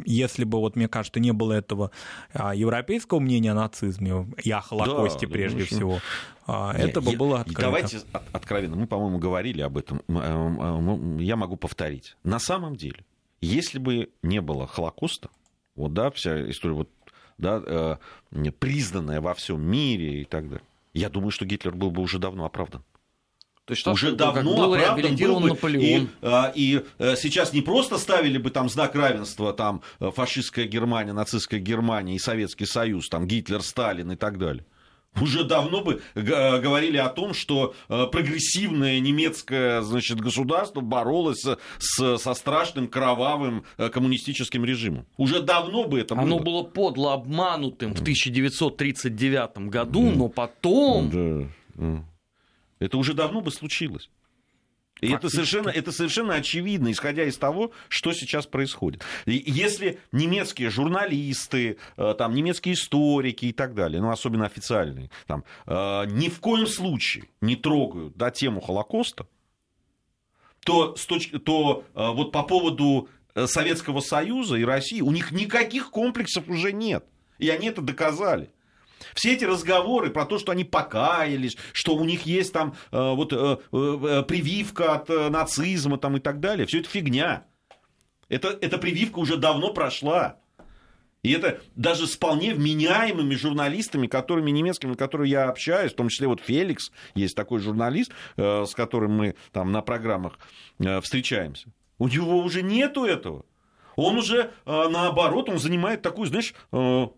если 0.03 0.43
бы, 0.43 0.59
вот 0.59 0.75
мне 0.75 0.87
кажется, 0.87 1.19
не 1.19 1.31
было 1.31 1.53
этого 1.53 1.91
а, 2.33 2.55
европейского 2.55 3.19
мнения 3.19 3.51
о 3.51 3.55
нацизме 3.55 4.27
и 4.43 4.49
о 4.49 4.61
Холокосте 4.61 5.27
да, 5.27 5.31
прежде 5.31 5.57
конечно. 5.59 5.77
всего, 5.77 5.99
а, 6.47 6.73
это 6.75 6.99
бы 6.99 7.15
было 7.15 7.41
открыто. 7.41 7.61
Давайте 7.61 8.01
откровенно, 8.31 8.75
мы, 8.75 8.87
по-моему, 8.87 9.19
говорили 9.19 9.61
об 9.61 9.77
этом, 9.77 10.01
э, 10.07 11.17
я 11.21 11.35
могу 11.35 11.55
повторить. 11.55 12.17
На 12.23 12.39
самом 12.39 12.75
деле, 12.75 13.05
если 13.41 13.77
бы 13.77 14.09
не 14.23 14.41
было 14.41 14.65
Холокоста, 14.65 15.29
вот, 15.75 15.93
да, 15.93 16.09
вся 16.09 16.49
история 16.49 16.73
вот, 16.73 16.89
да, 17.37 17.61
э, 18.31 18.51
признанная 18.59 19.21
во 19.21 19.35
всем 19.35 19.61
мире 19.61 20.21
и 20.21 20.25
так 20.25 20.49
далее, 20.49 20.65
я 20.95 21.09
думаю, 21.09 21.29
что 21.29 21.45
Гитлер 21.45 21.75
был 21.75 21.91
бы 21.91 22.01
уже 22.01 22.17
давно 22.17 22.45
оправдан. 22.45 22.83
То 23.65 23.73
есть, 23.73 23.87
уже 23.87 24.11
давно 24.11 24.57
был 24.57 24.73
оправдан 24.73 25.15
был 25.15 25.39
бы, 25.39 25.57
и, 25.71 26.07
а, 26.21 26.51
и 26.53 26.83
а, 26.99 27.15
сейчас 27.15 27.53
не 27.53 27.61
просто 27.61 27.97
ставили 27.97 28.37
бы 28.37 28.49
там 28.49 28.67
знак 28.67 28.93
равенства 28.93 29.53
там 29.53 29.81
фашистская 29.99 30.65
Германия, 30.65 31.13
нацистская 31.13 31.61
Германия 31.61 32.15
и 32.15 32.19
Советский 32.19 32.65
Союз, 32.65 33.07
там 33.07 33.25
Гитлер, 33.25 33.61
Сталин 33.61 34.11
и 34.11 34.15
так 34.17 34.37
далее. 34.37 34.65
Уже 35.21 35.45
давно 35.45 35.81
бы 35.81 36.01
говорили 36.15 36.97
о 36.97 37.07
том, 37.07 37.33
что 37.33 37.75
прогрессивное 37.87 38.99
немецкое 38.99 39.81
значит, 39.81 40.19
государство 40.19 40.81
боролось 40.81 41.45
с, 41.77 42.17
со 42.17 42.33
страшным 42.33 42.87
кровавым 42.87 43.63
коммунистическим 43.77 44.65
режимом. 44.65 45.05
Уже 45.17 45.41
давно 45.41 45.85
бы 45.85 45.99
это 45.99 46.15
было. 46.15 46.25
Оно 46.25 46.39
было 46.39 46.63
подло 46.63 47.13
обманутым 47.13 47.93
в 47.93 48.01
1939 48.01 49.69
году, 49.69 50.11
но 50.11 50.27
потом... 50.27 51.49
Да. 51.75 52.03
Это 52.83 52.97
уже 52.97 53.13
давно 53.13 53.41
бы 53.41 53.51
случилось. 53.51 54.09
И 55.01 55.11
это 55.11 55.29
совершенно, 55.29 55.69
это 55.69 55.91
совершенно 55.91 56.35
очевидно, 56.35 56.91
исходя 56.91 57.25
из 57.25 57.37
того, 57.37 57.71
что 57.89 58.13
сейчас 58.13 58.45
происходит. 58.45 59.03
И 59.25 59.43
если 59.45 59.99
немецкие 60.11 60.69
журналисты, 60.69 61.77
э, 61.97 62.15
там, 62.17 62.33
немецкие 62.33 62.75
историки 62.75 63.47
и 63.47 63.51
так 63.51 63.73
далее, 63.73 64.01
ну, 64.01 64.11
особенно 64.11 64.45
официальные, 64.45 65.09
там, 65.27 65.43
э, 65.65 66.05
ни 66.07 66.29
в 66.29 66.39
коем 66.39 66.67
случае 66.67 67.25
не 67.41 67.57
трогают 67.57 68.15
да, 68.15 68.31
тему 68.31 68.61
Холокоста, 68.61 69.27
то, 70.61 70.95
то 71.43 71.83
э, 71.93 72.11
вот 72.11 72.31
по 72.31 72.43
поводу 72.43 73.09
Советского 73.35 73.99
Союза 73.99 74.55
и 74.55 74.63
России 74.63 75.01
у 75.01 75.11
них 75.11 75.31
никаких 75.31 75.89
комплексов 75.89 76.47
уже 76.47 76.71
нет. 76.71 77.03
И 77.39 77.49
они 77.49 77.67
это 77.67 77.81
доказали. 77.81 78.52
Все 79.13 79.33
эти 79.33 79.45
разговоры 79.45 80.09
про 80.09 80.25
то, 80.25 80.39
что 80.39 80.51
они 80.51 80.63
покаялись, 80.63 81.57
что 81.71 81.95
у 81.95 82.03
них 82.03 82.25
есть 82.25 82.53
там 82.53 82.75
э, 82.91 82.97
вот 82.97 83.33
э, 83.33 83.57
э, 83.71 84.23
прививка 84.27 84.95
от 84.95 85.09
нацизма 85.09 85.97
там, 85.97 86.17
и 86.17 86.19
так 86.19 86.39
далее, 86.39 86.65
все 86.65 86.79
это 86.79 86.89
фигня. 86.89 87.45
Это, 88.29 88.57
эта 88.61 88.77
прививка 88.77 89.19
уже 89.19 89.37
давно 89.37 89.73
прошла. 89.73 90.39
И 91.21 91.31
это 91.31 91.61
даже 91.75 92.05
с 92.05 92.15
вполне 92.15 92.53
вменяемыми 92.53 93.35
журналистами, 93.35 94.07
которыми 94.07 94.51
немецкими, 94.51 94.93
с 94.93 94.97
которыми 94.97 95.29
я 95.29 95.47
общаюсь, 95.47 95.93
в 95.93 95.95
том 95.95 96.09
числе 96.09 96.27
вот 96.27 96.41
Феликс, 96.41 96.91
есть 97.15 97.35
такой 97.35 97.61
журналист, 97.61 98.11
с 98.35 98.73
которым 98.73 99.13
мы 99.13 99.35
там 99.53 99.71
на 99.71 99.81
программах 99.81 100.37
встречаемся. 101.01 101.69
У 101.97 102.09
него 102.09 102.39
уже 102.39 102.61
нету 102.61 103.05
этого. 103.05 103.45
Он 103.95 104.17
уже, 104.17 104.51
э, 104.65 104.87
наоборот, 104.89 105.49
он 105.49 105.59
занимает 105.59 106.01
такую, 106.01 106.27
знаешь, 106.27 106.53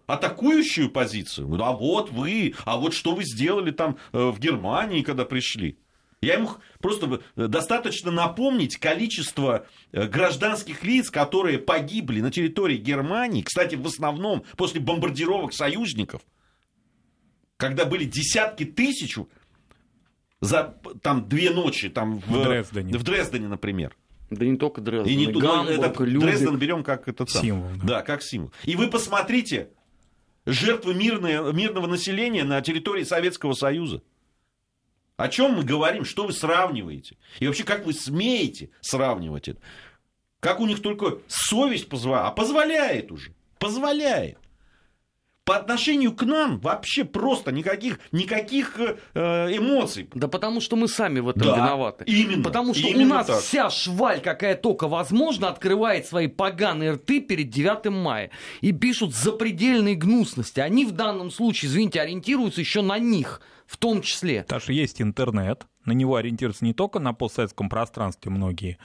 атакующую 0.08 0.90
позицию. 0.90 1.50
А 1.64 1.72
вот 1.72 2.12
вы, 2.12 2.56
а 2.66 2.78
вот 2.78 2.94
что 2.94 3.16
вы 3.16 3.24
сделали 3.24 3.72
там 3.72 3.98
в 4.12 4.40
Германии, 4.40 5.02
когда 5.02 5.26
пришли. 5.26 5.78
Я 6.26 6.36
ему 6.36 6.50
просто 6.80 7.22
достаточно 7.36 8.10
напомнить 8.10 8.78
количество 8.78 9.68
э, 9.92 10.08
гражданских 10.08 10.84
лиц, 10.84 11.12
которые 11.12 11.60
погибли 11.60 12.20
на 12.20 12.32
территории 12.32 12.78
Германии, 12.78 13.44
кстати, 13.44 13.76
в 13.76 13.86
основном 13.86 14.44
после 14.58 14.82
бомбардировок 14.82 15.54
союзников, 15.54 16.22
когда 17.58 17.86
были 17.86 18.06
десятки 18.06 18.66
тысяч 18.66 19.18
за 20.42 20.78
там 21.04 21.30
две 21.30 21.52
ночи 21.52 21.90
там 21.90 22.20
в, 22.20 22.28
в 22.28 22.44
Дрездене, 22.44 22.98
в 22.98 23.04
Дрездене 23.04 23.48
например. 23.48 23.96
Да 24.30 24.46
не 24.46 24.58
только 24.58 24.82
Дрезден, 24.82 25.12
и 25.12 25.16
не 25.16 25.32
Гамбург, 25.32 25.80
это, 25.80 26.04
Любек. 26.04 26.30
Дрезден 26.30 26.58
берем 26.58 26.84
как 26.84 27.08
этот 27.08 27.30
сам. 27.30 27.44
Символ. 27.44 27.70
Да. 27.78 27.86
да, 27.86 28.02
как 28.02 28.24
символ. 28.24 28.52
И 28.64 28.76
вы 28.76 28.88
посмотрите, 28.88 29.70
жертвы 30.46 30.94
мирные, 30.96 31.54
мирного 31.54 31.88
населения 31.88 32.44
на 32.44 32.62
территории 32.62 33.04
Советского 33.04 33.54
Союза. 33.54 34.02
О 35.18 35.30
чем 35.30 35.54
мы 35.54 35.64
говорим? 35.64 36.04
Что 36.06 36.26
вы 36.26 36.34
сравниваете? 36.34 37.18
И 37.40 37.48
вообще, 37.48 37.64
как 37.64 37.86
вы 37.86 37.94
смеете 37.94 38.70
сравнивать 38.82 39.48
это? 39.48 39.62
Как 40.40 40.60
у 40.60 40.66
них 40.66 40.82
только 40.82 41.20
совесть 41.28 41.88
позволяет? 41.88 42.28
А 42.28 42.32
позволяет 42.32 43.12
уже. 43.12 43.34
Позволяет. 43.60 44.38
По 45.46 45.58
отношению 45.58 46.14
к 46.14 46.24
нам 46.24 46.60
вообще 46.60 47.04
просто 47.04 47.52
никаких, 47.52 48.00
никаких 48.12 48.80
э, 48.80 49.56
эмоций. 49.56 50.10
Да 50.14 50.28
потому 50.28 50.60
что 50.60 50.76
мы 50.76 50.88
сами 50.88 51.20
в 51.20 51.30
этом 51.30 51.44
да, 51.44 51.56
виноваты. 51.56 52.04
Именно. 52.06 52.44
Потому 52.44 52.74
что 52.74 52.88
именно 52.88 53.06
у 53.06 53.18
нас 53.18 53.28
так. 53.28 53.40
вся 53.42 53.70
шваль, 53.70 54.22
какая 54.22 54.56
только 54.56 54.88
возможно, 54.88 55.48
открывает 55.48 56.08
свои 56.08 56.28
поганые 56.28 56.94
рты 56.94 57.22
перед 57.22 57.50
9 57.52 57.86
мая. 57.92 58.32
И 58.62 58.72
пишут 58.72 59.16
запредельные 59.16 59.96
гнусности. 59.96 60.60
Они 60.60 60.84
в 60.84 60.94
данном 60.94 61.30
случае, 61.30 61.70
извините, 61.70 62.02
ориентируются 62.02 62.62
еще 62.62 62.82
на 62.82 62.98
них– 62.98 63.42
в 63.66 63.78
том 63.78 64.02
числе. 64.02 64.44
Потому 64.44 64.62
что 64.62 64.74
есть 64.74 65.02
интернет, 65.02 65.66
на 65.86 65.92
него 65.92 66.16
ориентируются 66.16 66.66
не 66.66 66.74
только 66.74 67.00
на 67.00 67.14
постсоветском 67.14 67.70
пространстве 67.70 68.32
многие 68.32 68.78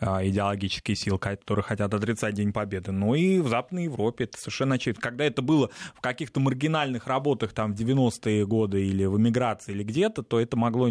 идеологические 0.00 0.96
силы, 0.96 1.18
которые 1.18 1.64
хотят 1.64 1.92
отрицать 1.92 2.34
День 2.34 2.52
Победы, 2.52 2.92
но 2.92 3.14
и 3.14 3.40
в 3.40 3.48
Западной 3.48 3.84
Европе 3.84 4.24
это 4.24 4.38
совершенно 4.38 4.76
очевидно. 4.76 5.02
Когда 5.02 5.24
это 5.24 5.42
было 5.42 5.70
в 5.94 6.00
каких-то 6.00 6.40
маргинальных 6.40 7.06
работах 7.06 7.52
там 7.52 7.74
в 7.74 7.80
90-е 7.80 8.46
годы 8.46 8.86
или 8.86 9.04
в 9.04 9.18
эмиграции 9.18 9.72
или 9.72 9.82
где-то, 9.82 10.22
то 10.22 10.38
это 10.38 10.56
могло 10.56 10.88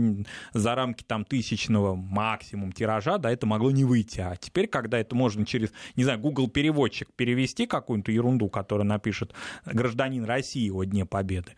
за 0.54 0.76
рамки 0.76 1.04
там 1.04 1.24
тысячного 1.24 1.96
максимум 1.96 2.72
тиража, 2.72 3.18
да, 3.18 3.32
это 3.32 3.46
могло 3.46 3.72
не 3.72 3.86
выйти. 3.86 4.20
А 4.20 4.36
теперь, 4.36 4.68
когда 4.68 5.00
это 5.00 5.16
можно 5.16 5.46
через, 5.46 5.72
не 5.96 6.04
знаю, 6.04 6.20
Google 6.20 6.50
переводчик 6.50 7.08
перевести 7.16 7.66
какую-то 7.66 8.12
ерунду, 8.12 8.50
которую 8.50 8.88
напишет 8.88 9.34
гражданин 9.66 10.26
России 10.26 10.70
о 10.70 10.84
Дне 10.84 11.06
Победы, 11.06 11.54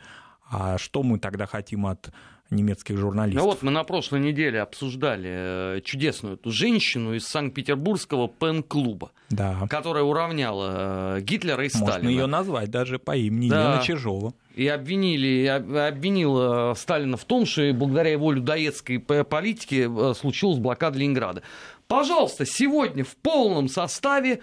а 0.52 0.78
что 0.78 1.04
мы 1.04 1.20
тогда 1.20 1.46
хотим 1.46 1.86
от 1.88 2.12
немецких 2.52 2.98
журналистов. 2.98 3.44
Ну 3.44 3.50
вот 3.50 3.62
мы 3.62 3.72
на 3.72 3.84
прошлой 3.84 4.20
неделе 4.20 4.62
обсуждали 4.62 5.30
э, 5.78 5.82
чудесную 5.84 6.36
эту 6.36 6.52
женщину 6.52 7.14
из 7.14 7.26
Санкт-Петербургского 7.28 8.28
пен-клуба, 8.28 9.12
да. 9.30 9.68
которая 9.70 10.04
уравняла 10.04 11.18
э, 11.18 11.22
Гитлера 11.22 11.66
и 11.66 11.70
Сталина. 11.70 11.94
Можно 11.94 12.10
ее 12.10 12.26
назвать 12.26 12.72
даже 12.72 13.00
по 13.00 13.16
имени 13.16 13.50
да. 13.50 13.62
Елена 13.62 13.84
Чижова. 13.84 14.34
И 14.56 14.68
обвинили, 14.68 15.46
обвинила 15.46 16.74
Сталина 16.74 17.18
в 17.18 17.24
том, 17.26 17.46
что 17.46 17.72
благодаря 17.74 18.12
его 18.12 18.32
людоедской 18.32 19.00
политике 19.00 19.90
э, 19.90 20.14
случилась 20.16 20.58
блокада 20.58 20.98
Ленинграда. 20.98 21.44
Пожалуйста, 21.88 22.46
сегодня 22.46 23.04
в 23.04 23.16
полном 23.16 23.68
составе 23.68 24.42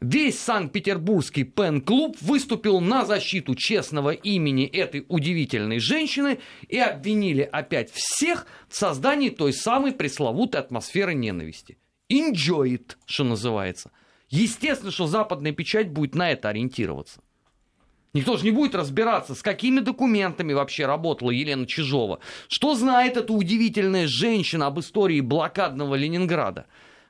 Весь 0.00 0.38
Санкт-Петербургский 0.40 1.44
пен-клуб 1.44 2.18
выступил 2.20 2.80
на 2.80 3.06
защиту 3.06 3.54
честного 3.54 4.10
имени 4.10 4.66
этой 4.66 5.06
удивительной 5.08 5.78
женщины 5.78 6.38
и 6.68 6.78
обвинили 6.78 7.48
опять 7.50 7.90
всех 7.92 8.46
в 8.68 8.76
создании 8.76 9.30
той 9.30 9.54
самой 9.54 9.92
пресловутой 9.92 10.60
атмосферы 10.60 11.14
ненависти. 11.14 11.78
Enjoy 12.12 12.74
it, 12.74 12.96
что 13.06 13.24
называется. 13.24 13.90
Естественно, 14.28 14.92
что 14.92 15.06
западная 15.06 15.52
печать 15.52 15.90
будет 15.90 16.14
на 16.14 16.30
это 16.30 16.50
ориентироваться. 16.50 17.20
Никто 18.12 18.36
же 18.36 18.44
не 18.44 18.50
будет 18.50 18.74
разбираться, 18.74 19.34
с 19.34 19.42
какими 19.42 19.80
документами 19.80 20.52
вообще 20.52 20.86
работала 20.86 21.30
Елена 21.30 21.66
Чижова. 21.66 22.20
Что 22.48 22.74
знает 22.74 23.16
эта 23.16 23.32
удивительная 23.32 24.06
женщина 24.06 24.66
об 24.66 24.78
истории 24.80 25.20
блокадного 25.20 25.94
Ленинграда. 25.94 26.66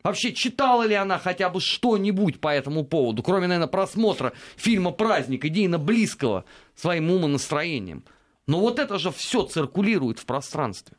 Вообще, 0.07 0.33
читала 0.33 0.85
ли 0.85 0.95
она 0.95 1.19
хотя 1.19 1.49
бы 1.49 1.61
что-нибудь 1.61 2.41
по 2.41 2.47
этому 2.47 2.85
поводу, 2.85 3.25
кроме, 3.25 3.49
наверное, 3.49 3.67
просмотра 3.67 4.35
фильма 4.57 4.93
«Праздник», 4.93 5.45
идейно 5.45 5.81
близкого 5.81 6.45
своим 6.77 7.11
умонастроением. 7.11 8.05
Но 8.47 8.61
вот 8.61 8.79
это 8.79 9.01
же 9.01 9.11
все 9.11 9.43
циркулирует 9.43 10.21
в 10.21 10.25
пространстве. 10.25 10.97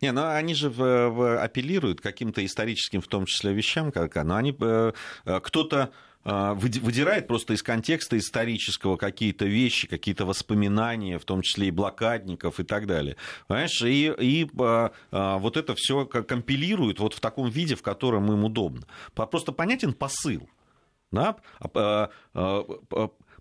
Не, 0.00 0.10
ну 0.12 0.26
они 0.26 0.54
же 0.54 0.70
в, 0.70 0.78
в, 0.78 1.42
апеллируют 1.42 2.00
каким-то 2.00 2.42
историческим, 2.46 3.02
в 3.02 3.08
том 3.08 3.26
числе, 3.26 3.52
вещам, 3.52 3.92
как, 3.92 4.14
но 4.24 4.36
они 4.36 4.56
э, 4.58 4.92
э 5.26 5.40
кто-то 5.40 5.90
выдирает 6.26 7.28
просто 7.28 7.54
из 7.54 7.62
контекста 7.62 8.18
исторического 8.18 8.96
какие-то 8.96 9.44
вещи, 9.44 9.86
какие-то 9.86 10.26
воспоминания, 10.26 11.20
в 11.20 11.24
том 11.24 11.42
числе 11.42 11.68
и 11.68 11.70
блокадников 11.70 12.58
и 12.58 12.64
так 12.64 12.86
далее. 12.86 13.16
Понимаешь, 13.46 13.80
и, 13.82 14.12
и 14.18 14.50
а, 14.58 14.90
а, 15.12 15.38
вот 15.38 15.56
это 15.56 15.76
все 15.76 16.04
компилирует 16.04 16.98
вот 16.98 17.14
в 17.14 17.20
таком 17.20 17.48
виде, 17.48 17.76
в 17.76 17.82
котором 17.82 18.32
им 18.32 18.44
удобно. 18.44 18.86
Просто 19.14 19.52
понятен 19.52 19.92
посыл. 19.92 20.48
Да? 21.12 21.36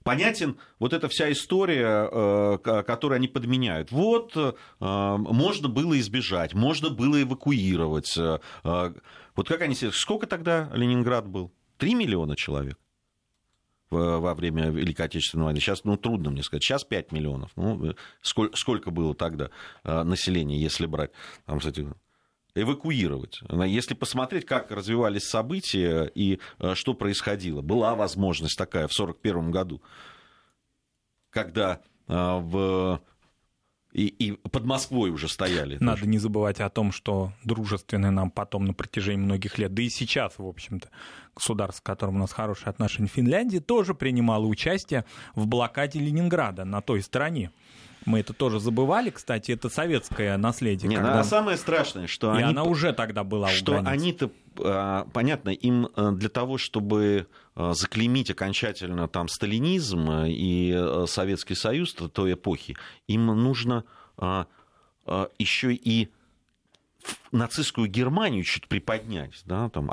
понятен 0.03 0.59
вот 0.77 0.93
эта 0.93 1.09
вся 1.09 1.31
история, 1.31 2.59
которую 2.59 3.15
они 3.15 3.27
подменяют. 3.27 3.91
Вот 3.91 4.35
можно 4.79 5.67
было 5.67 5.99
избежать, 5.99 6.53
можно 6.53 6.91
было 6.91 7.23
эвакуировать. 7.23 8.15
Вот 8.63 9.47
как 9.47 9.61
они... 9.61 9.73
Сколько 9.75 10.27
тогда 10.27 10.69
Ленинград 10.73 11.27
был? 11.27 11.51
3 11.77 11.95
миллиона 11.95 12.35
человек 12.35 12.77
во 13.89 14.33
время 14.33 14.69
Великой 14.69 15.05
Отечественной 15.05 15.45
войны. 15.45 15.59
Сейчас, 15.59 15.83
ну, 15.83 15.95
трудно 15.95 16.31
мне 16.31 16.43
сказать. 16.43 16.63
Сейчас 16.63 16.83
5 16.83 17.11
миллионов. 17.11 17.51
Ну, 17.55 17.93
сколько, 18.21 18.57
сколько 18.57 18.91
было 18.91 19.13
тогда 19.13 19.49
э, 19.83 20.03
населения, 20.03 20.59
если 20.59 20.85
брать, 20.85 21.11
там, 21.45 21.59
кстати, 21.59 21.87
эвакуировать. 22.55 23.41
Если 23.67 23.93
посмотреть, 23.93 24.45
как 24.45 24.71
развивались 24.71 25.25
события 25.25 26.05
и 26.15 26.39
э, 26.59 26.73
что 26.73 26.93
происходило. 26.93 27.61
Была 27.61 27.95
возможность 27.95 28.57
такая 28.57 28.87
в 28.87 28.93
1941 28.93 29.51
году, 29.51 29.81
когда 31.29 31.81
э, 32.07 32.13
в 32.13 33.01
и, 33.95 34.07
и 34.07 34.31
под 34.33 34.65
Москвой 34.65 35.09
уже 35.09 35.29
стояли. 35.29 35.77
Надо 35.79 35.99
тоже. 35.99 36.09
не 36.09 36.17
забывать 36.17 36.59
о 36.59 36.69
том, 36.69 36.91
что 36.91 37.31
дружественные 37.45 38.11
нам 38.11 38.29
потом 38.29 38.65
на 38.65 38.73
протяжении 38.73 39.23
многих 39.23 39.57
лет, 39.57 39.73
да 39.73 39.81
и 39.81 39.89
сейчас, 39.89 40.33
в 40.37 40.45
общем-то, 40.45 40.89
государство, 41.33 41.77
с 41.77 41.81
которым 41.81 42.17
у 42.17 42.19
нас 42.19 42.33
хорошие 42.33 42.67
отношения, 42.67 43.07
Финляндия, 43.07 43.61
тоже 43.61 43.93
принимало 43.93 44.47
участие 44.47 45.05
в 45.33 45.47
блокаде 45.47 45.99
Ленинграда 45.99 46.65
на 46.65 46.81
той 46.81 47.01
стороне. 47.01 47.51
Мы 48.05 48.19
это 48.19 48.33
тоже 48.33 48.59
забывали, 48.59 49.09
кстати, 49.09 49.51
это 49.51 49.69
советское 49.69 50.37
наследие. 50.37 50.89
Не, 50.89 50.95
когда... 50.95 51.19
А 51.19 51.23
самое 51.23 51.57
страшное, 51.57 52.07
что 52.07 52.33
и 52.33 52.37
они... 52.37 52.51
она 52.51 52.63
уже 52.63 52.93
тогда 52.93 53.23
была 53.23 53.49
Что 53.49 53.81
они-то, 53.83 54.29
а, 54.59 55.07
понятно, 55.11 55.49
им 55.49 55.89
э, 55.95 56.11
для 56.11 56.29
того, 56.29 56.57
чтобы 56.59 57.27
э, 57.55 57.73
заклеймить 57.73 58.29
окончательно 58.29 59.07
там 59.07 59.27
сталинизм 59.27 60.11
и 60.27 60.71
э, 60.75 61.05
Советский 61.07 61.55
Союз 61.55 61.93
той 61.93 62.33
эпохи, 62.33 62.77
им 63.07 63.25
нужно 63.25 63.85
а, 64.17 64.45
а, 65.05 65.29
еще 65.39 65.73
и 65.73 66.09
нацистскую 67.31 67.87
Германию 67.87 68.43
чуть 68.43 68.67
приподнять, 68.67 69.41
да, 69.45 69.69
там, 69.69 69.91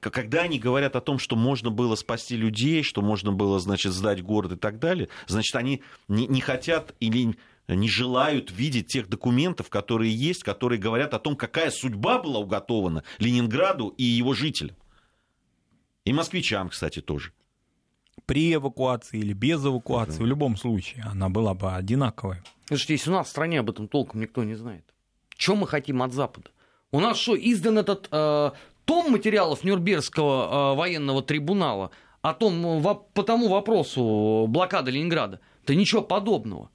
когда 0.00 0.42
они 0.42 0.58
говорят 0.58 0.96
о 0.96 1.00
том, 1.00 1.18
что 1.18 1.36
можно 1.36 1.70
было 1.70 1.94
спасти 1.94 2.36
людей, 2.36 2.82
что 2.82 3.02
можно 3.02 3.32
было, 3.32 3.58
значит, 3.60 3.92
сдать 3.92 4.22
город 4.22 4.52
и 4.52 4.56
так 4.56 4.78
далее, 4.78 5.08
значит, 5.26 5.54
они 5.56 5.82
не, 6.08 6.26
не 6.26 6.40
хотят 6.40 6.94
или 7.00 7.36
не 7.68 7.88
желают 7.88 8.50
видеть 8.50 8.88
тех 8.88 9.08
документов, 9.08 9.70
которые 9.70 10.14
есть, 10.14 10.42
которые 10.42 10.78
говорят 10.78 11.14
о 11.14 11.18
том, 11.18 11.36
какая 11.36 11.70
судьба 11.70 12.18
была 12.18 12.40
уготована 12.40 13.04
Ленинграду 13.18 13.88
и 13.96 14.02
его 14.02 14.34
жителям. 14.34 14.76
И 16.04 16.12
москвичам, 16.12 16.68
кстати, 16.68 17.00
тоже. 17.00 17.32
при 18.26 18.54
эвакуации 18.54 19.18
или 19.18 19.32
без 19.32 19.64
эвакуации, 19.64 20.22
в 20.22 20.26
любом 20.26 20.56
случае 20.56 21.04
она 21.04 21.28
была 21.28 21.54
бы 21.54 21.72
одинаковой. 21.72 22.38
Слушайте, 22.66 22.94
если 22.94 23.10
у 23.10 23.14
нас 23.14 23.26
в 23.26 23.30
стране 23.30 23.60
об 23.60 23.70
этом 23.70 23.88
толком 23.88 24.20
никто 24.20 24.44
не 24.44 24.54
знает. 24.54 24.84
Что 25.36 25.56
мы 25.56 25.66
хотим 25.66 26.02
от 26.02 26.12
Запада? 26.12 26.50
У 26.90 27.00
нас 27.00 27.18
что, 27.18 27.34
издан 27.36 27.78
этот 27.78 28.08
э, 28.10 28.50
том 28.92 29.10
материалов 29.10 29.64
Нюрнбергского 29.64 30.74
э, 30.74 30.76
военного 30.76 31.22
трибунала 31.22 31.92
о 32.20 32.34
том, 32.34 32.82
во, 32.82 32.94
по 32.94 33.22
тому 33.22 33.48
вопросу 33.48 34.44
блокады 34.46 34.90
Ленинграда? 34.90 35.40
Да 35.66 35.74
ничего 35.74 36.02
подобного. 36.02 36.68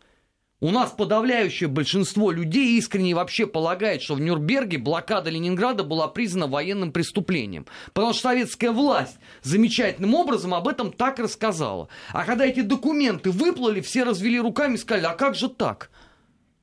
У 0.59 0.71
нас 0.71 0.89
подавляющее 0.89 1.69
большинство 1.69 2.31
людей 2.31 2.75
искренне 2.79 3.13
вообще 3.13 3.45
полагает, 3.45 4.01
что 4.01 4.15
в 4.15 4.19
Нюрнберге 4.19 4.79
блокада 4.79 5.29
Ленинграда 5.29 5.83
была 5.83 6.07
признана 6.07 6.47
военным 6.47 6.91
преступлением. 6.91 7.67
Потому 7.93 8.13
что 8.13 8.23
советская 8.29 8.71
власть 8.71 9.19
замечательным 9.43 10.15
образом 10.15 10.55
об 10.55 10.67
этом 10.67 10.91
так 10.91 11.19
рассказала. 11.19 11.87
А 12.13 12.25
когда 12.25 12.47
эти 12.47 12.61
документы 12.61 13.29
выплыли, 13.29 13.81
все 13.81 14.05
развели 14.05 14.39
руками 14.39 14.73
и 14.73 14.77
сказали, 14.77 15.05
а 15.05 15.13
как 15.13 15.35
же 15.35 15.49
так? 15.49 15.91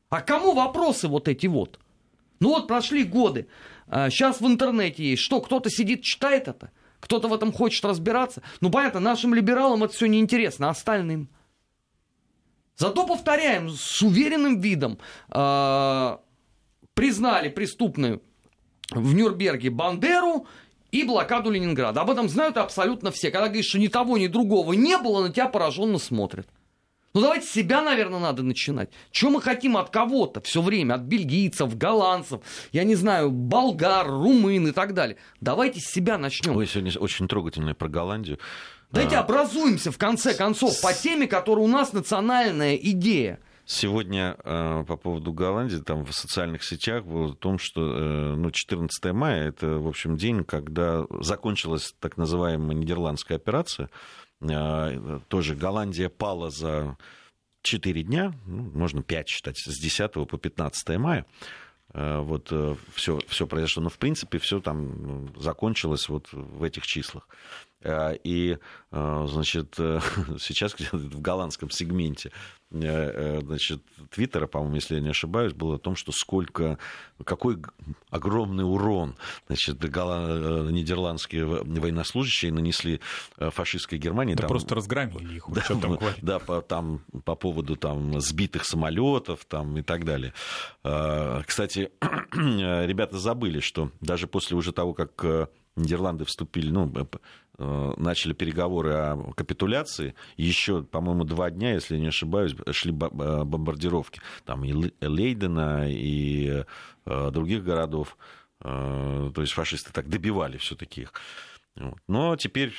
А 0.08 0.20
кому 0.20 0.52
вопросы 0.52 1.06
вот 1.06 1.28
эти 1.28 1.46
вот? 1.46 1.78
Ну 2.40 2.48
вот 2.48 2.66
прошли 2.66 3.04
годы. 3.04 3.46
Сейчас 3.88 4.40
в 4.40 4.46
интернете 4.46 5.04
есть. 5.04 5.22
Что, 5.22 5.40
кто-то 5.40 5.70
сидит, 5.70 6.02
читает 6.02 6.48
это? 6.48 6.70
Кто-то 7.00 7.28
в 7.28 7.34
этом 7.34 7.52
хочет 7.52 7.84
разбираться? 7.84 8.42
Ну 8.60 8.70
понятно, 8.70 9.00
нашим 9.00 9.34
либералам 9.34 9.84
это 9.84 9.92
все 9.92 10.06
неинтересно, 10.06 10.68
а 10.68 10.70
остальным– 10.70 11.28
Зато, 12.76 13.06
повторяем, 13.06 13.70
с 13.70 14.02
уверенным 14.02 14.60
видом 14.60 14.98
э, 15.30 16.16
признали 16.94 17.48
преступную 17.48 18.20
в 18.90 19.14
Нюрнберге 19.14 19.70
Бандеру 19.70 20.46
и 20.90 21.04
блокаду 21.04 21.50
Ленинграда. 21.50 22.00
Об 22.00 22.10
этом 22.10 22.28
знают 22.28 22.56
абсолютно 22.56 23.12
все. 23.12 23.30
Когда 23.30 23.46
говоришь, 23.46 23.66
что 23.66 23.78
ни 23.78 23.86
того, 23.86 24.18
ни 24.18 24.26
другого 24.26 24.72
не 24.72 24.98
было, 24.98 25.22
на 25.22 25.32
тебя 25.32 25.48
пораженно 25.48 25.98
смотрят. 25.98 26.48
Ну 27.14 27.20
давайте 27.20 27.46
с 27.46 27.50
себя, 27.50 27.80
наверное, 27.80 28.18
надо 28.18 28.42
начинать. 28.42 28.90
Чего 29.12 29.30
мы 29.30 29.40
хотим 29.40 29.76
от 29.76 29.90
кого-то 29.90 30.40
все 30.40 30.60
время? 30.60 30.94
От 30.94 31.02
бельгийцев, 31.02 31.78
голландцев, 31.78 32.40
я 32.72 32.82
не 32.82 32.96
знаю, 32.96 33.30
болгар, 33.30 34.08
румын 34.08 34.66
и 34.66 34.72
так 34.72 34.94
далее. 34.94 35.16
Давайте 35.40 35.78
с 35.78 35.84
себя 35.84 36.18
начнем. 36.18 36.56
Ой, 36.56 36.66
сегодня 36.66 36.98
очень 36.98 37.28
трогательное 37.28 37.74
про 37.74 37.88
Голландию. 37.88 38.40
Давайте 38.90 39.14
а... 39.16 39.20
образуемся, 39.20 39.92
в 39.92 39.98
конце 39.98 40.34
концов, 40.34 40.80
по 40.80 40.92
теме, 40.92 41.28
которая 41.28 41.64
у 41.64 41.68
нас 41.68 41.92
национальная 41.92 42.74
идея. 42.74 43.38
Сегодня 43.64 44.36
э, 44.44 44.84
по 44.86 44.96
поводу 44.96 45.32
Голландии, 45.32 45.76
там 45.76 46.04
в 46.04 46.12
социальных 46.12 46.64
сетях 46.64 47.04
было 47.04 47.32
о 47.32 47.34
том, 47.34 47.58
что 47.58 47.80
э, 47.80 48.34
ну, 48.34 48.50
14 48.50 49.12
мая 49.12 49.48
это, 49.48 49.78
в 49.78 49.86
общем, 49.86 50.16
день, 50.16 50.44
когда 50.44 51.04
закончилась 51.20 51.94
так 51.98 52.16
называемая 52.16 52.76
нидерландская 52.76 53.38
операция. 53.38 53.88
Э, 54.50 55.20
тоже 55.28 55.54
Голландия 55.54 56.08
пала 56.08 56.50
за 56.50 56.96
4 57.62 58.02
дня, 58.02 58.34
ну, 58.46 58.70
можно 58.74 59.02
5 59.02 59.28
считать, 59.28 59.58
с 59.58 59.78
10 59.78 60.12
по 60.12 60.38
15 60.38 60.98
мая. 60.98 61.26
Э, 61.92 62.18
вот 62.18 62.52
все, 62.94 63.18
э, 63.18 63.20
все 63.28 63.46
произошло. 63.46 63.82
Но, 63.82 63.88
в 63.88 63.98
принципе, 63.98 64.38
все 64.38 64.60
там 64.60 65.32
закончилось 65.36 66.08
вот 66.08 66.28
в 66.32 66.62
этих 66.62 66.86
числах. 66.86 67.28
Э, 67.84 68.16
и, 68.24 68.58
значит, 68.90 69.74
сейчас 69.76 70.74
в 70.92 71.20
голландском 71.20 71.70
сегменте 71.70 72.32
значит, 72.70 73.82
Твиттера, 74.10 74.48
по-моему, 74.48 74.74
если 74.74 74.96
я 74.96 75.00
не 75.00 75.10
ошибаюсь, 75.10 75.52
было 75.52 75.76
о 75.76 75.78
том, 75.78 75.94
что 75.94 76.10
сколько, 76.10 76.78
какой 77.24 77.58
огромный 78.10 78.64
урон 78.64 79.14
значит, 79.46 79.80
нидерландские 79.80 81.46
военнослужащие 81.46 82.52
нанесли 82.52 83.00
фашистской 83.38 83.98
Германии. 83.98 84.34
Да 84.34 84.40
там, 84.42 84.48
просто 84.48 84.74
разгромили 84.74 85.36
их. 85.36 85.44
Да, 85.48 85.60
там, 85.60 85.98
да 86.20 86.38
по, 86.40 86.62
там, 86.62 87.02
по 87.24 87.36
поводу 87.36 87.76
там, 87.76 88.20
сбитых 88.20 88.64
самолетов 88.64 89.44
там, 89.44 89.78
и 89.78 89.82
так 89.82 90.04
далее. 90.04 90.32
Кстати, 91.46 91.92
ребята 92.32 93.18
забыли, 93.18 93.60
что 93.60 93.92
даже 94.00 94.26
после 94.26 94.56
уже 94.56 94.72
того, 94.72 94.94
как 94.94 95.24
э, 95.24 95.46
Нидерланды 95.76 96.24
вступили, 96.24 96.70
ну, 96.70 96.90
э, 96.94 97.04
начали 97.58 98.32
переговоры 98.32 98.92
о 98.92 99.32
капитуляции, 99.34 100.14
еще, 100.36 100.82
по-моему, 100.82 101.24
два 101.24 101.50
дня, 101.50 101.74
если 101.74 101.94
я 101.94 102.00
не 102.00 102.08
ошибаюсь, 102.08 102.54
шли 102.72 102.90
э, 102.92 102.94
бомбардировки. 103.44 104.20
Там 104.44 104.64
и 104.64 104.72
Лейдена, 105.00 105.88
и 105.88 106.64
других 107.06 107.62
городов. 107.64 108.16
То 108.60 109.32
есть 109.36 109.52
фашисты 109.52 109.92
так 109.92 110.08
добивали 110.08 110.56
все-таки 110.56 111.02
их. 111.02 111.12
Но 112.06 112.36
теперь 112.36 112.72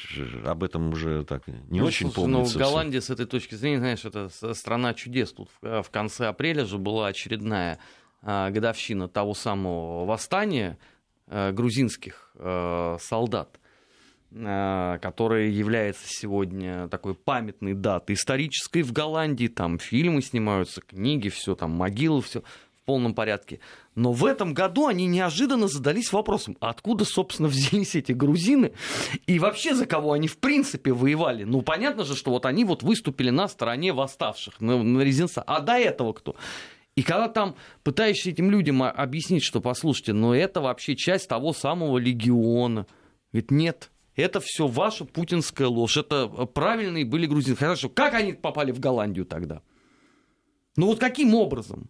об 0.45 0.63
этом 0.63 0.91
уже 0.91 1.25
так 1.25 1.45
не 1.47 1.81
ну, 1.81 1.85
очень 1.85 2.11
слушай, 2.11 2.31
помнится. 2.31 2.57
Ну, 2.57 2.65
Голландия 2.65 3.01
с 3.01 3.09
этой 3.09 3.25
точки 3.25 3.55
зрения, 3.55 3.79
знаешь, 3.79 4.05
это 4.05 4.29
страна 4.53 4.93
чудес. 4.93 5.33
Тут 5.33 5.49
в 5.61 5.87
конце 5.91 6.27
апреля 6.27 6.65
же 6.65 6.77
была 6.77 7.07
очередная 7.07 7.77
годовщина 8.21 9.07
того 9.07 9.33
самого 9.33 10.05
восстания 10.05 10.77
грузинских 11.27 12.33
солдат, 12.99 13.59
которое 14.35 15.49
является 15.49 16.03
сегодня 16.07 16.89
такой 16.89 17.15
памятной 17.15 17.73
датой 17.73 18.15
исторической 18.15 18.81
в 18.81 18.91
Голландии. 18.91 19.47
Там 19.47 19.79
фильмы 19.79 20.21
снимаются, 20.21 20.81
книги, 20.81 21.29
все 21.29 21.55
там 21.55 21.71
могилы, 21.71 22.21
все 22.21 22.41
в 22.41 22.85
полном 22.85 23.15
порядке. 23.15 23.61
Но 23.95 24.11
в 24.11 24.25
этом 24.25 24.53
году 24.53 24.87
они 24.87 25.07
неожиданно 25.07 25.69
задались 25.69 26.11
вопросом, 26.11 26.57
откуда, 26.59 27.05
собственно, 27.05 27.47
взялись 27.49 27.95
эти 27.95 28.11
грузины 28.11 28.73
и 29.25 29.39
вообще 29.39 29.73
за 29.73 29.85
кого 29.85 30.11
они 30.11 30.27
в 30.27 30.37
принципе 30.37 30.91
воевали. 30.91 31.45
Ну, 31.45 31.61
понятно 31.61 32.03
же, 32.03 32.15
что 32.15 32.31
вот 32.31 32.45
они 32.45 32.65
вот 32.65 32.83
выступили 32.83 33.29
на 33.29 33.47
стороне 33.47 33.93
восставших, 33.93 34.59
на, 34.59 34.83
на 34.83 35.01
резинца. 35.01 35.43
А 35.43 35.61
до 35.61 35.73
этого 35.73 36.11
кто? 36.11 36.35
И 36.95 37.03
когда 37.03 37.29
там 37.29 37.55
пытаешься 37.83 38.31
этим 38.31 38.51
людям 38.51 38.83
объяснить, 38.83 39.43
что, 39.43 39.61
послушайте, 39.61 40.11
но 40.13 40.35
это 40.35 40.59
вообще 40.59 40.95
часть 40.95 41.29
того 41.29 41.53
самого 41.53 41.97
легиона. 41.97 42.85
Говорит, 43.31 43.51
нет, 43.51 43.91
это 44.21 44.39
все 44.39 44.67
ваша 44.67 45.05
путинская 45.05 45.67
ложь. 45.67 45.97
Это 45.97 46.27
правильные 46.27 47.05
были 47.05 47.25
грузины. 47.25 47.55
Хорошо, 47.55 47.89
как 47.89 48.13
они 48.13 48.33
попали 48.33 48.71
в 48.71 48.79
Голландию 48.79 49.25
тогда? 49.25 49.61
Ну 50.77 50.87
вот 50.87 50.99
каким 50.99 51.35
образом? 51.35 51.89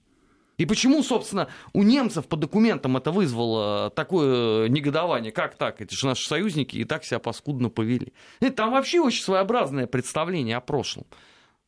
И 0.58 0.66
почему, 0.66 1.04
собственно, 1.04 1.50
у 1.74 1.84
немцев 1.84 2.28
по 2.28 2.38
документам 2.38 2.96
это 2.96 3.12
вызвало 3.12 3.90
такое 3.90 4.70
негодование? 4.70 5.32
Как 5.32 5.56
так? 5.56 5.82
Это 5.82 5.94
же 5.94 6.06
наши 6.08 6.28
союзники 6.28 6.78
и 6.78 6.86
так 6.86 7.04
себя 7.04 7.20
паскудно 7.20 7.70
повели. 7.70 8.14
Это 8.40 8.56
там 8.56 8.72
вообще 8.72 9.02
очень 9.02 9.22
своеобразное 9.22 9.86
представление 9.86 10.56
о 10.56 10.62
прошлом. 10.62 11.06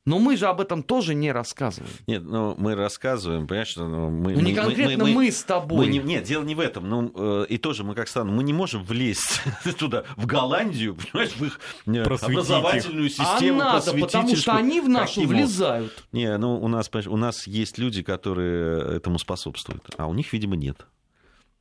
Но 0.08 0.20
мы 0.20 0.38
же 0.38 0.48
об 0.48 0.62
этом 0.62 0.84
тоже 0.84 1.14
не 1.14 1.34
рассказываем. 1.34 1.92
Нет, 2.08 2.24
ну 2.24 2.56
мы 2.58 2.76
рассказываем, 2.76 3.46
понимаешь, 3.46 3.68
что 3.68 3.86
ну, 3.86 4.10
мы... 4.10 4.36
Ну 4.36 4.40
не 4.40 4.54
конкретно 4.54 5.04
мы, 5.04 5.10
мы, 5.10 5.16
мы 5.16 5.32
с 5.32 5.44
тобой. 5.44 5.86
Мы 5.86 5.92
не, 5.92 6.00
нет, 6.00 6.24
дело 6.24 6.46
не 6.46 6.56
в 6.56 6.62
этом. 6.62 6.88
Ну, 6.88 7.12
э, 7.14 7.46
и 7.50 7.58
тоже 7.58 7.84
мы 7.84 7.94
как 7.94 8.08
страна, 8.08 8.32
мы 8.32 8.44
не 8.44 8.54
можем 8.54 8.86
влезть 8.86 9.42
туда, 9.78 10.06
в 10.16 10.26
Голландию, 10.26 10.96
понимаешь, 10.96 11.34
в 11.34 11.44
их 11.44 11.60
э, 11.88 12.04
образовательную 12.04 13.10
систему. 13.10 13.60
А 13.60 13.74
надо, 13.74 13.94
потому 13.94 14.34
что 14.34 14.56
они 14.56 14.80
в 14.80 14.88
нашу 14.88 15.28
влезают. 15.28 15.92
Не, 16.14 16.38
ну 16.38 16.56
у 16.56 16.70
нас, 16.70 16.90
у 17.06 17.18
нас 17.18 17.46
есть 17.46 17.78
люди, 17.78 18.02
которые 18.02 18.96
этому 18.96 19.20
способствуют, 19.20 19.84
а 19.98 20.08
у 20.08 20.14
них, 20.14 20.32
видимо, 20.32 20.56
нет. 20.56 20.88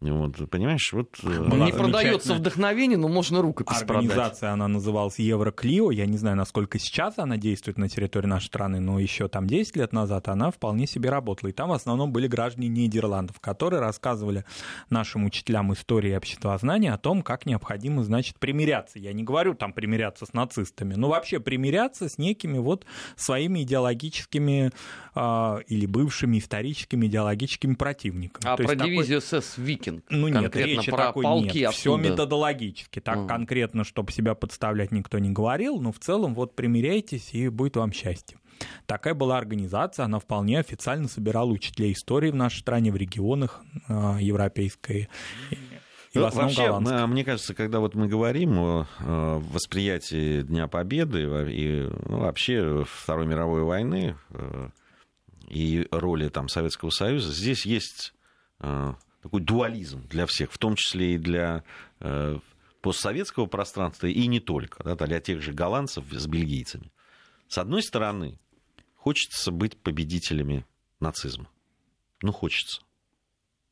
Вот, 0.01 0.51
понимаешь, 0.51 0.93
вот... 0.93 1.17
Э, 1.23 1.49
Была 1.49 1.67
не 1.67 1.73
продается 1.73 2.35
вдохновение, 2.35 2.99
но 2.99 3.09
можно 3.09 3.41
рукопись 3.41 3.81
Организация, 3.81 4.19
продать. 4.19 4.43
она 4.43 4.69
называлась 4.69 5.19
Евроклио. 5.19 5.91
Я 5.91 6.05
не 6.05 6.19
знаю, 6.19 6.37
насколько 6.37 6.79
сейчас 6.79 7.19
она 7.19 7.39
действует 7.39 7.79
на 7.79 7.89
территории 7.89 8.27
нашей 8.27 8.47
страны, 8.47 8.81
но 8.81 8.99
еще 8.99 9.29
там 9.29 9.47
10 9.47 9.77
лет 9.77 9.95
назад 9.95 10.29
она 10.29 10.51
вполне 10.51 10.87
себе 10.87 11.09
работала. 11.09 11.49
И 11.49 11.53
там 11.53 11.71
в 11.71 11.73
основном 11.73 12.13
были 12.13 12.27
граждане 12.27 12.69
Нидерландов, 12.69 13.41
которые 13.41 13.81
рассказывали 13.81 14.45
нашим 14.91 15.25
учителям 15.25 15.73
истории 15.73 16.11
и 16.11 16.17
обществознания 16.17 16.93
о 16.93 16.99
том, 16.99 17.23
как 17.23 17.47
необходимо, 17.47 18.05
значит, 18.05 18.39
примиряться. 18.39 18.99
Я 18.99 19.15
не 19.15 19.23
говорю 19.23 19.55
там 19.55 19.73
примиряться 19.73 20.27
с 20.27 20.35
нацистами, 20.35 20.93
но 20.95 21.09
вообще 21.09 21.41
примиряться 21.41 22.11
с 22.11 22.19
некими 22.19 22.59
вот 22.59 22.85
своими 23.17 23.63
идеологическими 23.63 24.73
э, 25.15 25.59
или 25.69 25.87
бывшими 25.87 26.39
историческими 26.39 27.07
идеологическими 27.07 27.75
противниками. 27.75 28.47
А 28.47 28.57
То 28.57 28.65
про 28.65 28.75
дивизию 28.75 29.23
такой... 29.23 29.41
СС 29.41 29.57
Вики 29.57 29.86
Пушкин. 29.87 30.03
Ну 30.11 30.29
нет, 30.29 30.55
речи 30.57 30.91
про 30.91 31.07
такой 31.07 31.23
полки 31.23 31.59
нет. 31.59 31.73
Все 31.73 31.97
методологически. 31.97 33.01
Так 33.01 33.19
mm. 33.19 33.29
конкретно, 33.29 33.85
чтобы 33.85 34.13
себя 34.13 34.35
подставлять, 34.35 34.93
никто 34.93 35.19
не 35.19 35.31
говорил. 35.31 35.81
Но 35.81 35.93
в 35.93 35.99
целом 35.99 36.35
вот 36.35 36.55
примиряйтесь, 36.55 37.33
и 37.33 37.49
будет 37.49 37.77
вам 37.77 37.93
счастье. 37.93 38.39
Такая 38.87 39.13
была 39.13 39.37
организация, 39.37 40.07
она 40.07 40.19
вполне 40.19 40.59
официально 40.59 41.09
собирала 41.09 41.51
учителей 41.51 41.93
истории 41.93 42.31
в 42.31 42.35
нашей 42.35 42.61
стране, 42.61 42.91
в 42.91 42.97
регионах 42.97 43.63
э, 43.89 44.17
европейской. 44.21 45.09
И 45.51 46.19
ну, 46.19 46.31
вообще, 46.31 47.07
мне 47.07 47.25
кажется, 47.25 47.53
когда 47.53 47.81
вот 47.81 47.95
мы 47.95 48.09
говорим 48.09 48.59
о 48.59 48.87
восприятии 49.53 50.41
Дня 50.41 50.69
Победы 50.69 51.25
и 51.51 51.91
ну, 52.07 52.21
вообще 52.21 52.87
Второй 52.89 53.27
мировой 53.27 53.65
войны 53.65 54.17
э, 54.31 54.71
и 55.49 55.87
роли 55.91 56.31
там, 56.31 56.49
Советского 56.49 56.89
Союза, 56.89 57.31
здесь 57.35 57.67
есть 57.67 58.15
э, 58.61 58.95
такой 59.27 59.41
дуализм 59.41 60.07
для 60.07 60.25
всех, 60.27 60.53
в 60.53 60.59
том 60.59 60.77
числе 60.77 61.17
и 61.17 61.19
для 61.19 61.65
э, 61.99 62.39
постсоветского 62.81 63.47
пространства 63.47 64.07
и 64.07 64.25
не 64.29 64.39
только, 64.39 64.85
да, 64.85 64.95
для 64.95 65.21
тех 65.21 65.43
же 65.43 65.53
голландцев 65.53 66.05
с 66.13 66.27
бельгийцами. 66.29 66.93
С 67.49 67.59
одной 67.59 67.83
стороны, 67.83 68.39
хочется 68.95 69.51
быть 69.51 69.77
победителями 69.77 70.65
нацизма. 71.01 71.51
Ну, 72.23 72.31
хочется. 72.31 72.83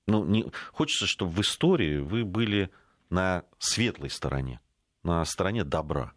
Ну, 0.09 0.25
не, 0.25 0.51
хочется, 0.73 1.07
чтобы 1.07 1.31
в 1.31 1.41
истории 1.41 1.99
вы 1.99 2.25
были 2.25 2.71
на 3.11 3.45
светлой 3.61 4.11
стороне, 4.11 4.59
на 5.05 5.25
стороне 5.25 5.63
добра. 5.63 6.15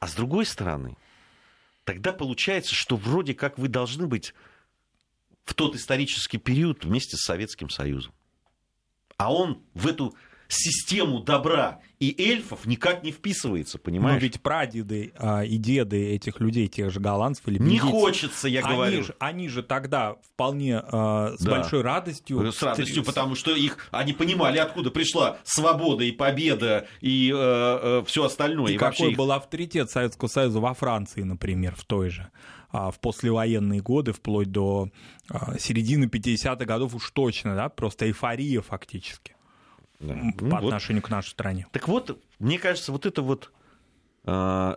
А 0.00 0.08
с 0.08 0.14
другой 0.14 0.44
стороны, 0.44 0.96
тогда 1.84 2.12
получается, 2.12 2.74
что 2.74 2.96
вроде 2.96 3.32
как 3.32 3.58
вы 3.58 3.68
должны 3.68 4.08
быть 4.08 4.34
в 5.44 5.54
тот 5.54 5.76
исторический 5.76 6.38
период 6.38 6.84
вместе 6.84 7.16
с 7.16 7.20
Советским 7.20 7.70
Союзом. 7.70 8.12
А 9.16 9.32
он 9.32 9.58
в 9.74 9.86
эту 9.86 10.14
систему 10.48 11.20
добра 11.20 11.80
и 11.98 12.14
эльфов 12.30 12.66
никак 12.66 13.02
не 13.02 13.12
вписывается, 13.12 13.78
понимаешь? 13.78 14.16
Но 14.20 14.22
ведь 14.22 14.40
прадеды 14.42 15.12
а, 15.16 15.42
и 15.42 15.56
деды 15.56 16.12
этих 16.14 16.38
людей, 16.38 16.68
тех 16.68 16.92
же 16.92 17.00
голландцев 17.00 17.48
или 17.48 17.58
Не 17.58 17.78
хочется, 17.78 18.46
я 18.46 18.60
они 18.60 18.74
говорю. 18.74 19.04
Же, 19.04 19.14
они 19.18 19.48
же 19.48 19.62
тогда 19.62 20.16
вполне 20.22 20.80
а, 20.82 21.34
с 21.38 21.42
Да. 21.42 21.50
большой 21.52 21.80
радостью... 21.80 22.52
С 22.52 22.62
радостью, 22.62 23.02
с- 23.02 23.06
потому 23.06 23.34
что 23.36 23.52
их, 23.52 23.88
они 23.90 24.12
понимали, 24.12 24.58
откуда 24.58 24.90
пришла 24.90 25.38
свобода 25.44 26.04
и 26.04 26.12
победа 26.12 26.86
и 27.00 27.30
все 28.06 28.24
остальное. 28.24 28.72
И 28.72 28.74
И, 28.74 28.78
какой 28.78 29.12
их- 29.12 29.16
был 29.16 29.32
авторитет 29.32 29.90
Советского 29.90 30.28
Союза 30.28 30.60
во 30.60 30.74
Франции, 30.74 31.22
например, 31.22 31.74
в 31.74 31.84
той 31.84 32.10
же, 32.10 32.28
в 32.74 32.98
послевоенные 33.00 33.80
годы, 33.80 34.12
вплоть 34.12 34.50
до 34.50 34.90
а, 35.28 35.58
середины 35.58 36.06
50-х 36.06 36.64
годов 36.64 36.94
уж 36.94 37.10
точно, 37.12 37.54
да, 37.54 37.68
просто 37.68 38.06
эйфория 38.06 38.60
фактически 38.60 39.36
Да. 40.00 40.14
Ну 40.14 40.32
по 40.32 40.60
вот. 40.60 40.64
отношению 40.64 41.02
к 41.02 41.08
нашей 41.08 41.30
стране. 41.30 41.66
Так 41.70 41.86
вот, 41.88 42.20
мне 42.38 42.58
кажется, 42.58 42.90
вот 42.90 43.06
это 43.06 43.22
вот 43.22 43.52
э, 44.24 44.76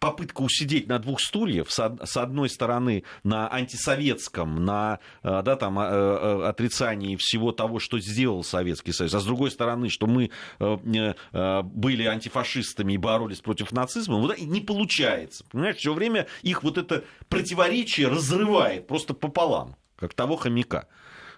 попытка 0.00 0.40
усидеть 0.40 0.88
на 0.88 0.98
двух 0.98 1.20
стульях, 1.20 1.70
с, 1.70 1.78
од- 1.78 2.08
с 2.08 2.16
одной 2.16 2.48
стороны 2.48 3.04
на 3.22 3.52
антисоветском, 3.52 4.64
на 4.64 4.98
э, 5.22 5.42
да, 5.44 5.56
там, 5.56 5.78
э, 5.78 5.82
э, 5.84 6.42
отрицании 6.48 7.16
всего 7.16 7.52
того, 7.52 7.78
что 7.78 8.00
сделал 8.00 8.42
Советский 8.42 8.92
Союз, 8.92 9.14
а 9.14 9.20
с 9.20 9.24
другой 9.24 9.50
стороны, 9.50 9.90
что 9.90 10.06
мы 10.06 10.30
были 10.58 12.04
антифашистами 12.04 12.94
и 12.94 12.96
боролись 12.96 13.40
против 13.40 13.72
нацизма, 13.72 14.16
вот 14.16 14.38
не 14.38 14.60
получается. 14.60 15.44
Понимаешь, 15.50 15.76
все 15.76 15.92
время 15.92 16.26
их 16.42 16.62
вот 16.62 16.78
это 16.78 17.04
противоречие 17.28 18.08
разрывает 18.08 18.86
просто 18.86 19.12
пополам, 19.12 19.76
как 19.96 20.14
того 20.14 20.36
хомяка. 20.36 20.88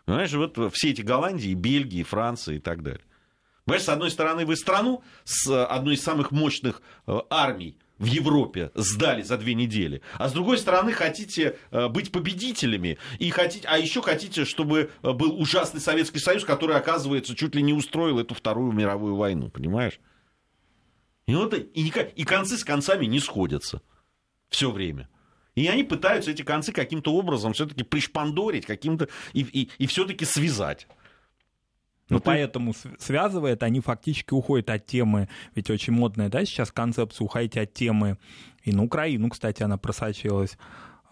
Понимаешь, 0.04 0.32
вот 0.32 0.56
все 0.72 0.90
эти 0.90 1.02
Голландии, 1.02 1.54
Бельгии, 1.54 2.04
Франции 2.04 2.56
и 2.56 2.60
так 2.60 2.82
далее. 2.82 3.02
Понимаешь, 3.64 3.84
с 3.84 3.88
одной 3.88 4.10
стороны, 4.10 4.46
вы 4.46 4.56
страну 4.56 5.02
с 5.24 5.64
одной 5.66 5.94
из 5.94 6.02
самых 6.02 6.30
мощных 6.30 6.80
армий 7.28 7.76
в 8.02 8.06
Европе 8.06 8.72
сдали 8.74 9.22
за 9.22 9.38
две 9.38 9.54
недели, 9.54 10.02
а 10.18 10.28
с 10.28 10.32
другой 10.32 10.58
стороны 10.58 10.92
хотите 10.92 11.56
э, 11.70 11.86
быть 11.86 12.10
победителями, 12.10 12.98
и 13.20 13.30
хотите, 13.30 13.68
а 13.68 13.78
еще 13.78 14.02
хотите, 14.02 14.44
чтобы 14.44 14.90
э, 15.04 15.12
был 15.12 15.40
ужасный 15.40 15.80
Советский 15.80 16.18
Союз, 16.18 16.44
который, 16.44 16.74
оказывается, 16.74 17.36
чуть 17.36 17.54
ли 17.54 17.62
не 17.62 17.72
устроил 17.72 18.18
эту 18.18 18.34
Вторую 18.34 18.72
мировую 18.72 19.14
войну, 19.14 19.50
понимаешь? 19.50 20.00
И, 21.28 21.34
вот, 21.36 21.54
и, 21.54 21.82
никак- 21.84 22.12
и 22.14 22.24
концы 22.24 22.58
с 22.58 22.64
концами 22.64 23.06
не 23.06 23.20
сходятся 23.20 23.82
все 24.48 24.72
время. 24.72 25.08
И 25.54 25.68
они 25.68 25.84
пытаются 25.84 26.32
эти 26.32 26.42
концы 26.42 26.72
каким-то 26.72 27.14
образом 27.14 27.52
все-таки 27.52 27.84
пришпандорить, 27.84 28.66
каким-то 28.66 29.08
и, 29.32 29.42
и, 29.42 29.70
и 29.78 29.86
все-таки 29.86 30.24
связать. 30.24 30.88
Но 32.12 32.18
Ну, 32.18 32.20
ты- 32.20 32.24
поэтому 32.26 32.74
связывает, 32.98 33.62
они 33.62 33.80
фактически 33.80 34.34
уходят 34.34 34.68
от 34.70 34.86
темы, 34.86 35.28
ведь 35.54 35.70
очень 35.70 35.92
модная, 35.94 36.28
да, 36.28 36.44
сейчас 36.44 36.70
концепция 36.70 37.24
уходить 37.24 37.56
от 37.56 37.72
темы, 37.72 38.18
и 38.62 38.72
на 38.72 38.82
Украину, 38.84 39.30
кстати, 39.30 39.62
она 39.62 39.78
просочилась, 39.78 40.58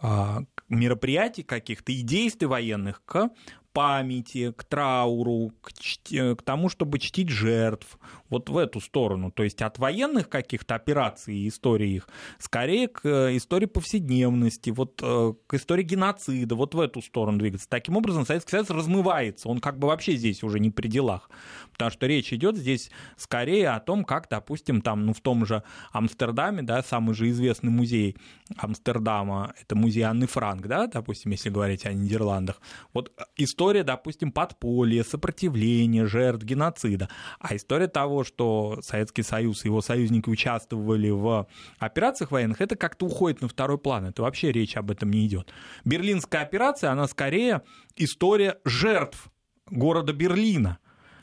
а, 0.02 0.42
мероприятий 0.68 1.42
каких-то 1.42 1.92
и 1.92 2.02
действий 2.02 2.46
военных 2.46 3.02
к 3.04 3.30
памяти, 3.72 4.52
к 4.56 4.64
трауру, 4.64 5.52
к, 5.62 5.70
чти- 5.72 6.34
к 6.36 6.42
тому, 6.42 6.68
чтобы 6.68 6.98
чтить 6.98 7.28
жертв, 7.28 7.98
вот 8.30 8.48
в 8.48 8.56
эту 8.56 8.80
сторону. 8.80 9.30
То 9.30 9.42
есть 9.42 9.60
от 9.62 9.78
военных 9.78 10.28
каких-то 10.28 10.76
операций 10.76 11.34
и 11.34 11.48
истории 11.48 11.90
их, 11.90 12.08
скорее 12.38 12.88
к 12.88 13.00
э, 13.04 13.36
истории 13.36 13.66
повседневности, 13.66 14.70
вот 14.70 15.00
э, 15.02 15.34
к 15.46 15.54
истории 15.54 15.82
геноцида, 15.82 16.54
вот 16.54 16.74
в 16.74 16.80
эту 16.80 17.02
сторону 17.02 17.38
двигаться. 17.38 17.68
Таким 17.68 17.96
образом, 17.96 18.24
Советский 18.24 18.52
Союз 18.52 18.70
размывается, 18.70 19.48
он 19.48 19.58
как 19.58 19.78
бы 19.78 19.88
вообще 19.88 20.16
здесь 20.16 20.42
уже 20.42 20.60
не 20.60 20.70
при 20.70 20.88
делах. 20.88 21.28
Потому 21.72 21.90
что 21.90 22.06
речь 22.06 22.32
идет 22.32 22.56
здесь 22.56 22.90
скорее 23.16 23.70
о 23.70 23.80
том, 23.80 24.04
как, 24.04 24.28
допустим, 24.28 24.80
там, 24.82 25.06
ну, 25.06 25.12
в 25.12 25.20
том 25.20 25.44
же 25.46 25.62
Амстердаме, 25.92 26.62
да, 26.62 26.82
самый 26.82 27.14
же 27.14 27.28
известный 27.30 27.70
музей 27.70 28.16
Амстердама, 28.56 29.54
это 29.60 29.76
музей 29.76 30.02
Анны 30.02 30.26
Франк, 30.26 30.66
да, 30.66 30.86
допустим, 30.86 31.32
если 31.32 31.50
говорить 31.50 31.86
о 31.86 31.92
Нидерландах. 31.92 32.60
Вот 32.92 33.12
история, 33.36 33.82
допустим, 33.82 34.30
подполья, 34.30 35.02
сопротивления, 35.02 36.06
жертв 36.06 36.44
геноцида. 36.44 37.08
А 37.38 37.56
история 37.56 37.88
того, 37.88 38.19
что 38.24 38.78
Советский 38.82 39.22
Союз 39.22 39.64
и 39.64 39.68
его 39.68 39.80
союзники 39.80 40.28
участвовали 40.28 41.10
в 41.10 41.46
операциях 41.78 42.30
военных, 42.30 42.60
это 42.60 42.76
как-то 42.76 43.06
уходит 43.06 43.40
на 43.40 43.48
второй 43.48 43.78
план. 43.78 44.06
Это 44.06 44.22
вообще 44.22 44.52
речь 44.52 44.76
об 44.76 44.90
этом 44.90 45.10
не 45.10 45.26
идет. 45.26 45.52
Берлинская 45.84 46.42
операция, 46.42 46.90
она 46.90 47.06
скорее 47.06 47.62
история 47.96 48.58
жертв 48.64 49.30
города 49.70 50.12
Берлина 50.12 50.78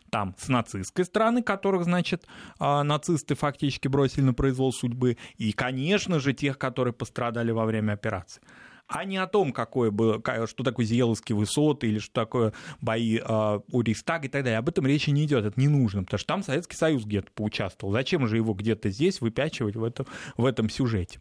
там 0.09 0.35
с 0.37 0.47
нацистской 0.47 1.05
стороны, 1.05 1.43
которых, 1.43 1.83
значит, 1.83 2.25
а, 2.59 2.83
нацисты 2.83 3.35
фактически 3.35 3.87
бросили 3.87 4.23
на 4.23 4.33
произвол 4.33 4.71
судьбы, 4.71 5.17
и, 5.35 5.51
конечно 5.51 6.19
же, 6.19 6.33
тех, 6.33 6.57
которые 6.57 6.93
пострадали 6.93 7.51
во 7.51 7.65
время 7.65 7.93
операции. 7.93 8.41
А 8.87 9.03
не 9.03 9.17
о 9.17 9.27
том, 9.27 9.51
какое 9.51 9.91
было, 9.91 10.21
что 10.47 10.63
такое 10.63 10.85
Зиеловские 10.85 11.35
высоты 11.35 11.87
или 11.87 11.99
что 11.99 12.13
такое 12.13 12.53
бои 12.79 13.19
а, 13.21 13.61
у 13.71 13.81
Рейхстага 13.81 14.27
и 14.27 14.29
так 14.29 14.43
далее. 14.43 14.59
Об 14.59 14.69
этом 14.69 14.87
речи 14.87 15.09
не 15.09 15.25
идет, 15.25 15.43
это 15.43 15.59
не 15.59 15.67
нужно, 15.67 16.03
потому 16.03 16.19
что 16.19 16.27
там 16.27 16.43
Советский 16.43 16.77
Союз 16.77 17.03
где-то 17.03 17.29
поучаствовал. 17.33 17.91
Зачем 17.91 18.27
же 18.27 18.37
его 18.37 18.53
где-то 18.53 18.89
здесь 18.89 19.19
выпячивать 19.19 19.75
в 19.75 19.83
этом, 19.83 20.05
в 20.37 20.45
этом 20.45 20.69
сюжете? 20.69 21.19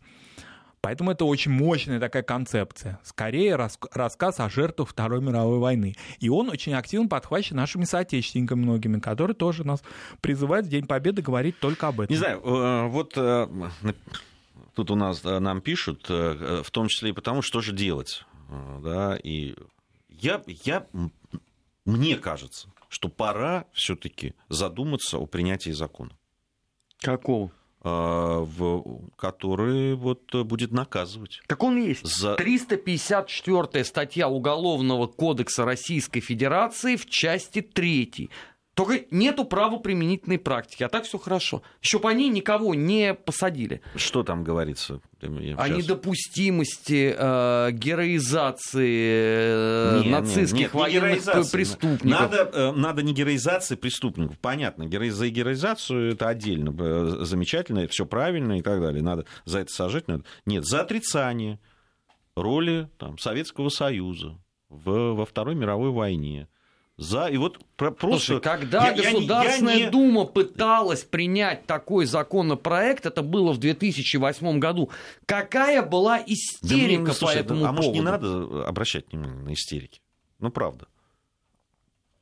Поэтому 0.80 1.10
это 1.10 1.24
очень 1.24 1.50
мощная 1.50 1.98
такая 1.98 2.22
концепция. 2.22 3.00
Скорее 3.02 3.56
рас- 3.56 3.80
рассказ 3.92 4.38
о 4.38 4.48
жертвах 4.48 4.88
Второй 4.88 5.20
мировой 5.20 5.58
войны. 5.58 5.96
И 6.20 6.28
он 6.28 6.48
очень 6.48 6.74
активно 6.74 7.08
подхвачен 7.08 7.56
нашими 7.56 7.82
соотечественниками 7.82 8.60
многими, 8.60 9.00
которые 9.00 9.34
тоже 9.34 9.64
нас 9.64 9.82
призывают 10.20 10.66
в 10.66 10.68
День 10.68 10.86
Победы 10.86 11.22
говорить 11.22 11.58
только 11.58 11.88
об 11.88 12.02
этом. 12.02 12.14
Не 12.14 12.18
знаю, 12.18 12.40
э, 12.44 12.86
вот 12.86 13.14
э, 13.16 13.48
тут 14.76 14.90
у 14.90 14.94
нас 14.94 15.24
э, 15.24 15.38
нам 15.40 15.60
пишут, 15.62 16.06
э, 16.10 16.62
в 16.62 16.70
том 16.70 16.88
числе 16.88 17.10
и 17.10 17.12
потому, 17.12 17.42
что 17.42 17.60
же 17.60 17.72
делать. 17.72 18.24
Э, 18.50 18.78
Да, 18.82 19.16
и 19.16 19.54
я, 20.08 20.42
я, 20.46 20.86
мне 21.84 22.16
кажется, 22.16 22.68
что 22.88 23.08
пора 23.08 23.64
все-таки 23.72 24.34
задуматься 24.48 25.18
о 25.18 25.26
принятии 25.26 25.70
закона, 25.70 26.12
Какого? 27.00 27.50
э, 27.82 27.88
в, 27.88 29.08
который 29.16 29.94
вот 29.94 30.34
э, 30.34 30.42
будет 30.44 30.72
наказывать. 30.72 31.40
Так 31.46 31.62
он 31.62 31.78
есть. 31.82 32.06
За... 32.06 32.34
354 32.34 33.82
статья 33.84 34.28
Уголовного 34.28 35.06
кодекса 35.06 35.64
Российской 35.64 36.20
Федерации 36.20 36.96
в 36.96 37.06
части 37.06 37.62
3. 37.62 38.28
Только 38.76 39.06
нету 39.10 39.46
правоприменительной 39.46 40.38
практики, 40.38 40.82
а 40.82 40.90
так 40.90 41.04
все 41.04 41.16
хорошо. 41.16 41.62
Еще 41.82 41.98
по 41.98 42.12
ней 42.12 42.28
никого 42.28 42.74
не 42.74 43.14
посадили. 43.14 43.80
Что 43.94 44.22
там 44.22 44.44
говорится? 44.44 45.00
О 45.22 45.68
недопустимости 45.70 47.14
э, 47.16 47.70
героизации 47.72 48.98
э, 49.08 49.98
Не, 50.00 50.04
не, 50.04 50.10
нацистских 50.10 50.58
нет, 50.60 50.74
не 50.74 50.78
военных 50.80 51.02
героизации. 51.10 51.50
преступников. 51.56 52.20
Надо, 52.20 52.50
э, 52.52 52.72
надо 52.72 53.02
не 53.02 53.14
героизации 53.14 53.76
преступников. 53.76 54.38
Понятно, 54.40 54.84
за 55.08 55.28
героизацию 55.30 56.12
это 56.12 56.28
отдельно. 56.28 56.74
э, 56.78 57.24
Замечательно, 57.24 57.88
все 57.88 58.04
правильно 58.04 58.58
и 58.58 58.62
так 58.62 58.82
далее. 58.82 59.02
Надо 59.02 59.24
за 59.46 59.60
это 59.60 59.72
сажать. 59.72 60.06
Надо. 60.06 60.24
Нет, 60.44 60.66
за 60.66 60.82
отрицание 60.82 61.58
роли 62.36 62.90
там, 62.98 63.16
Советского 63.16 63.70
Союза 63.70 64.38
в, 64.68 65.14
во 65.14 65.24
Второй 65.24 65.54
мировой 65.54 65.92
войне. 65.92 66.46
За, 66.98 67.26
и 67.26 67.36
вот 67.36 67.58
про- 67.76 67.90
просто... 67.90 68.26
Слушай, 68.26 68.40
когда 68.40 68.88
Я- 68.88 68.92
я 68.92 68.94
не- 68.94 69.02
я 69.02 69.12
Государственная 69.12 69.76
не- 69.76 69.90
Дума 69.90 70.24
пыталась 70.24 71.04
принять 71.04 71.66
такой 71.66 72.06
законопроект, 72.06 73.04
это 73.04 73.20
было 73.22 73.52
в 73.52 73.58
2008 73.58 74.58
году, 74.58 74.90
какая 75.26 75.82
была 75.82 76.18
Да 76.18 76.24
истерика 76.26 77.00
мне, 77.02 77.08
по 77.08 77.14
слушай, 77.14 77.40
этому 77.40 77.66
а 77.66 77.72
может 77.72 77.92
не 77.92 78.00
поводу? 78.00 78.26
надо 78.48 78.66
обращать 78.66 79.12
внимание 79.12 79.42
на 79.42 79.52
истерики? 79.52 80.00
Ну, 80.38 80.50
правда. 80.50 80.86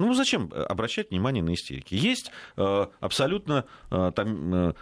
Ну, 0.00 0.12
зачем 0.12 0.50
обращать 0.52 1.10
внимание 1.12 1.42
на 1.44 1.54
истерики? 1.54 1.94
Есть 1.94 2.32
э, 2.56 2.86
абсолютно 2.98 3.66
э, 3.92 4.10
там, 4.12 4.54
э, 4.54 4.74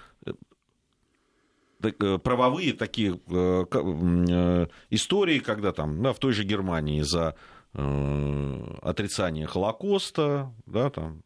э, 1.83 2.19
правовые 2.19 2.73
такие 2.73 3.21
э, 3.31 3.65
э, 3.71 4.67
истории, 4.89 5.39
когда 5.39 5.73
там, 5.73 6.03
да, 6.03 6.15
в 6.15 6.19
той 6.19 6.33
же 6.33 6.45
Германии 6.45 7.03
за 7.03 7.37
отрицание 7.75 9.47
Холокоста, 9.47 10.53
да, 10.67 10.91
там, 10.91 11.23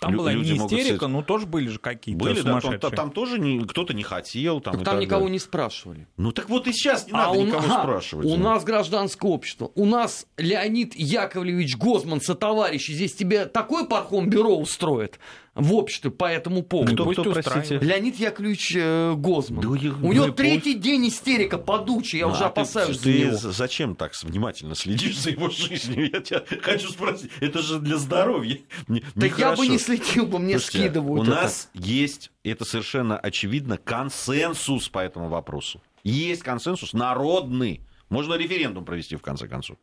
Там 0.00 0.12
Лю- 0.12 0.18
была 0.18 0.32
люди 0.32 0.52
не 0.52 0.58
могут 0.58 0.72
истерика, 0.72 0.96
сказать- 0.96 1.12
но 1.12 1.22
тоже 1.22 1.46
были 1.46 1.68
же 1.68 1.78
какие-то 1.78 2.24
Были, 2.24 2.40
да, 2.40 2.60
там, 2.60 2.78
там 2.90 3.10
тоже 3.12 3.38
не- 3.38 3.60
кто-то 3.60 3.94
не 3.94 4.02
хотел. 4.02 4.60
Там, 4.60 4.74
Так 4.74 4.84
там 4.84 4.94
так 4.96 5.02
никого 5.02 5.20
далее. 5.20 5.32
не 5.34 5.38
спрашивали. 5.38 6.08
Ну 6.16 6.32
так 6.32 6.48
вот 6.48 6.66
и 6.66 6.72
сейчас 6.72 7.06
не 7.06 7.12
А 7.12 7.26
надо 7.28 7.38
у- 7.38 7.44
никого 7.46 7.62
ага, 7.66 7.82
спрашивать. 7.82 8.26
У 8.26 8.30
ну. 8.36 8.42
нас 8.42 8.64
гражданское 8.64 9.28
общество. 9.30 9.70
У 9.76 9.84
нас 9.84 10.26
Леонид 10.38 10.96
Яковлевич 10.96 11.76
Гозман, 11.76 12.20
сотоварищи, 12.20 12.92
здесь 12.92 13.14
тебе 13.14 13.44
такой 13.44 13.86
пархом 13.86 14.28
бюро 14.28 14.56
устроит 14.56 15.20
в 15.56 15.74
обществе 15.74 16.10
по 16.10 16.26
этому 16.26 16.62
поводу. 16.62 16.92
Кто, 16.94 17.04
Пусть 17.04 17.20
кто, 17.20 17.32
простите? 17.32 17.78
Леонид 17.80 18.16
Яковлевич 18.16 18.72
э, 18.76 19.14
Гозман. 19.16 19.62
Да 19.62 19.76
я- 19.78 19.92
у 19.92 20.12
него 20.12 20.26
ну 20.26 20.32
третий 20.32 20.74
день 20.74 21.08
истерика 21.08 21.58
подучий, 21.58 22.18
я 22.18 22.26
Ну, 22.26 22.32
уже 22.32 22.44
а 22.44 22.50
ты- 22.50 22.60
опасаюсь 22.60 22.96
за 22.98 23.02
ты 23.04 23.18
него. 23.20 23.36
з- 23.36 23.52
зачем 23.52 23.96
так 23.96 24.12
внимательно 24.22 24.74
следишь 24.74 25.18
за 25.18 25.30
его 25.30 25.48
жизнью? 25.50 26.10
Я 26.12 26.20
тебя 26.20 26.42
хочу 26.60 26.88
спросить. 26.90 27.30
Это 27.40 27.62
же 27.62 27.80
для 27.80 27.96
здоровья. 27.96 28.58
Не- 28.86 29.02
Да 29.14 29.26
я 29.26 29.56
бы 29.56 29.66
не 29.66 29.78
следил 29.78 30.26
бы, 30.26 30.38
мне 30.38 30.58
Слушайте, 30.58 30.78
скидывают 30.88 31.20
У 31.26 31.30
это. 31.30 31.40
нас 31.42 31.70
есть, 31.74 32.30
это 32.44 32.64
совершенно 32.64 33.18
очевидно, 33.18 33.78
консенсус 33.78 34.88
по 34.88 34.98
этому 34.98 35.28
вопросу. 35.28 35.80
Есть 36.04 36.42
консенсус 36.42 36.92
народный. 36.92 37.80
Можно 38.10 38.34
референдум 38.34 38.84
провести 38.84 39.16
в 39.16 39.22
конце 39.22 39.48
концов. 39.48 39.78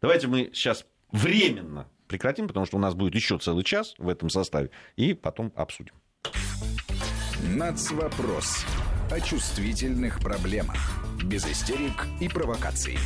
Давайте 0.00 0.28
мы 0.28 0.50
сейчас 0.54 0.86
временно 1.12 1.88
прекратим, 2.08 2.48
потому 2.48 2.66
что 2.66 2.76
у 2.76 2.80
нас 2.80 2.94
будет 2.94 3.14
еще 3.14 3.38
целый 3.38 3.64
час 3.64 3.94
в 3.98 4.08
этом 4.08 4.30
составе, 4.30 4.70
и 4.96 5.14
потом 5.14 5.52
обсудим. 5.54 5.94
Нацвопрос. 7.54 8.64
О 9.10 9.20
чувствительных 9.20 10.20
проблемах. 10.20 10.76
Без 11.24 11.46
истерик 11.46 12.06
и 12.20 12.28
провокаций. 12.28 12.98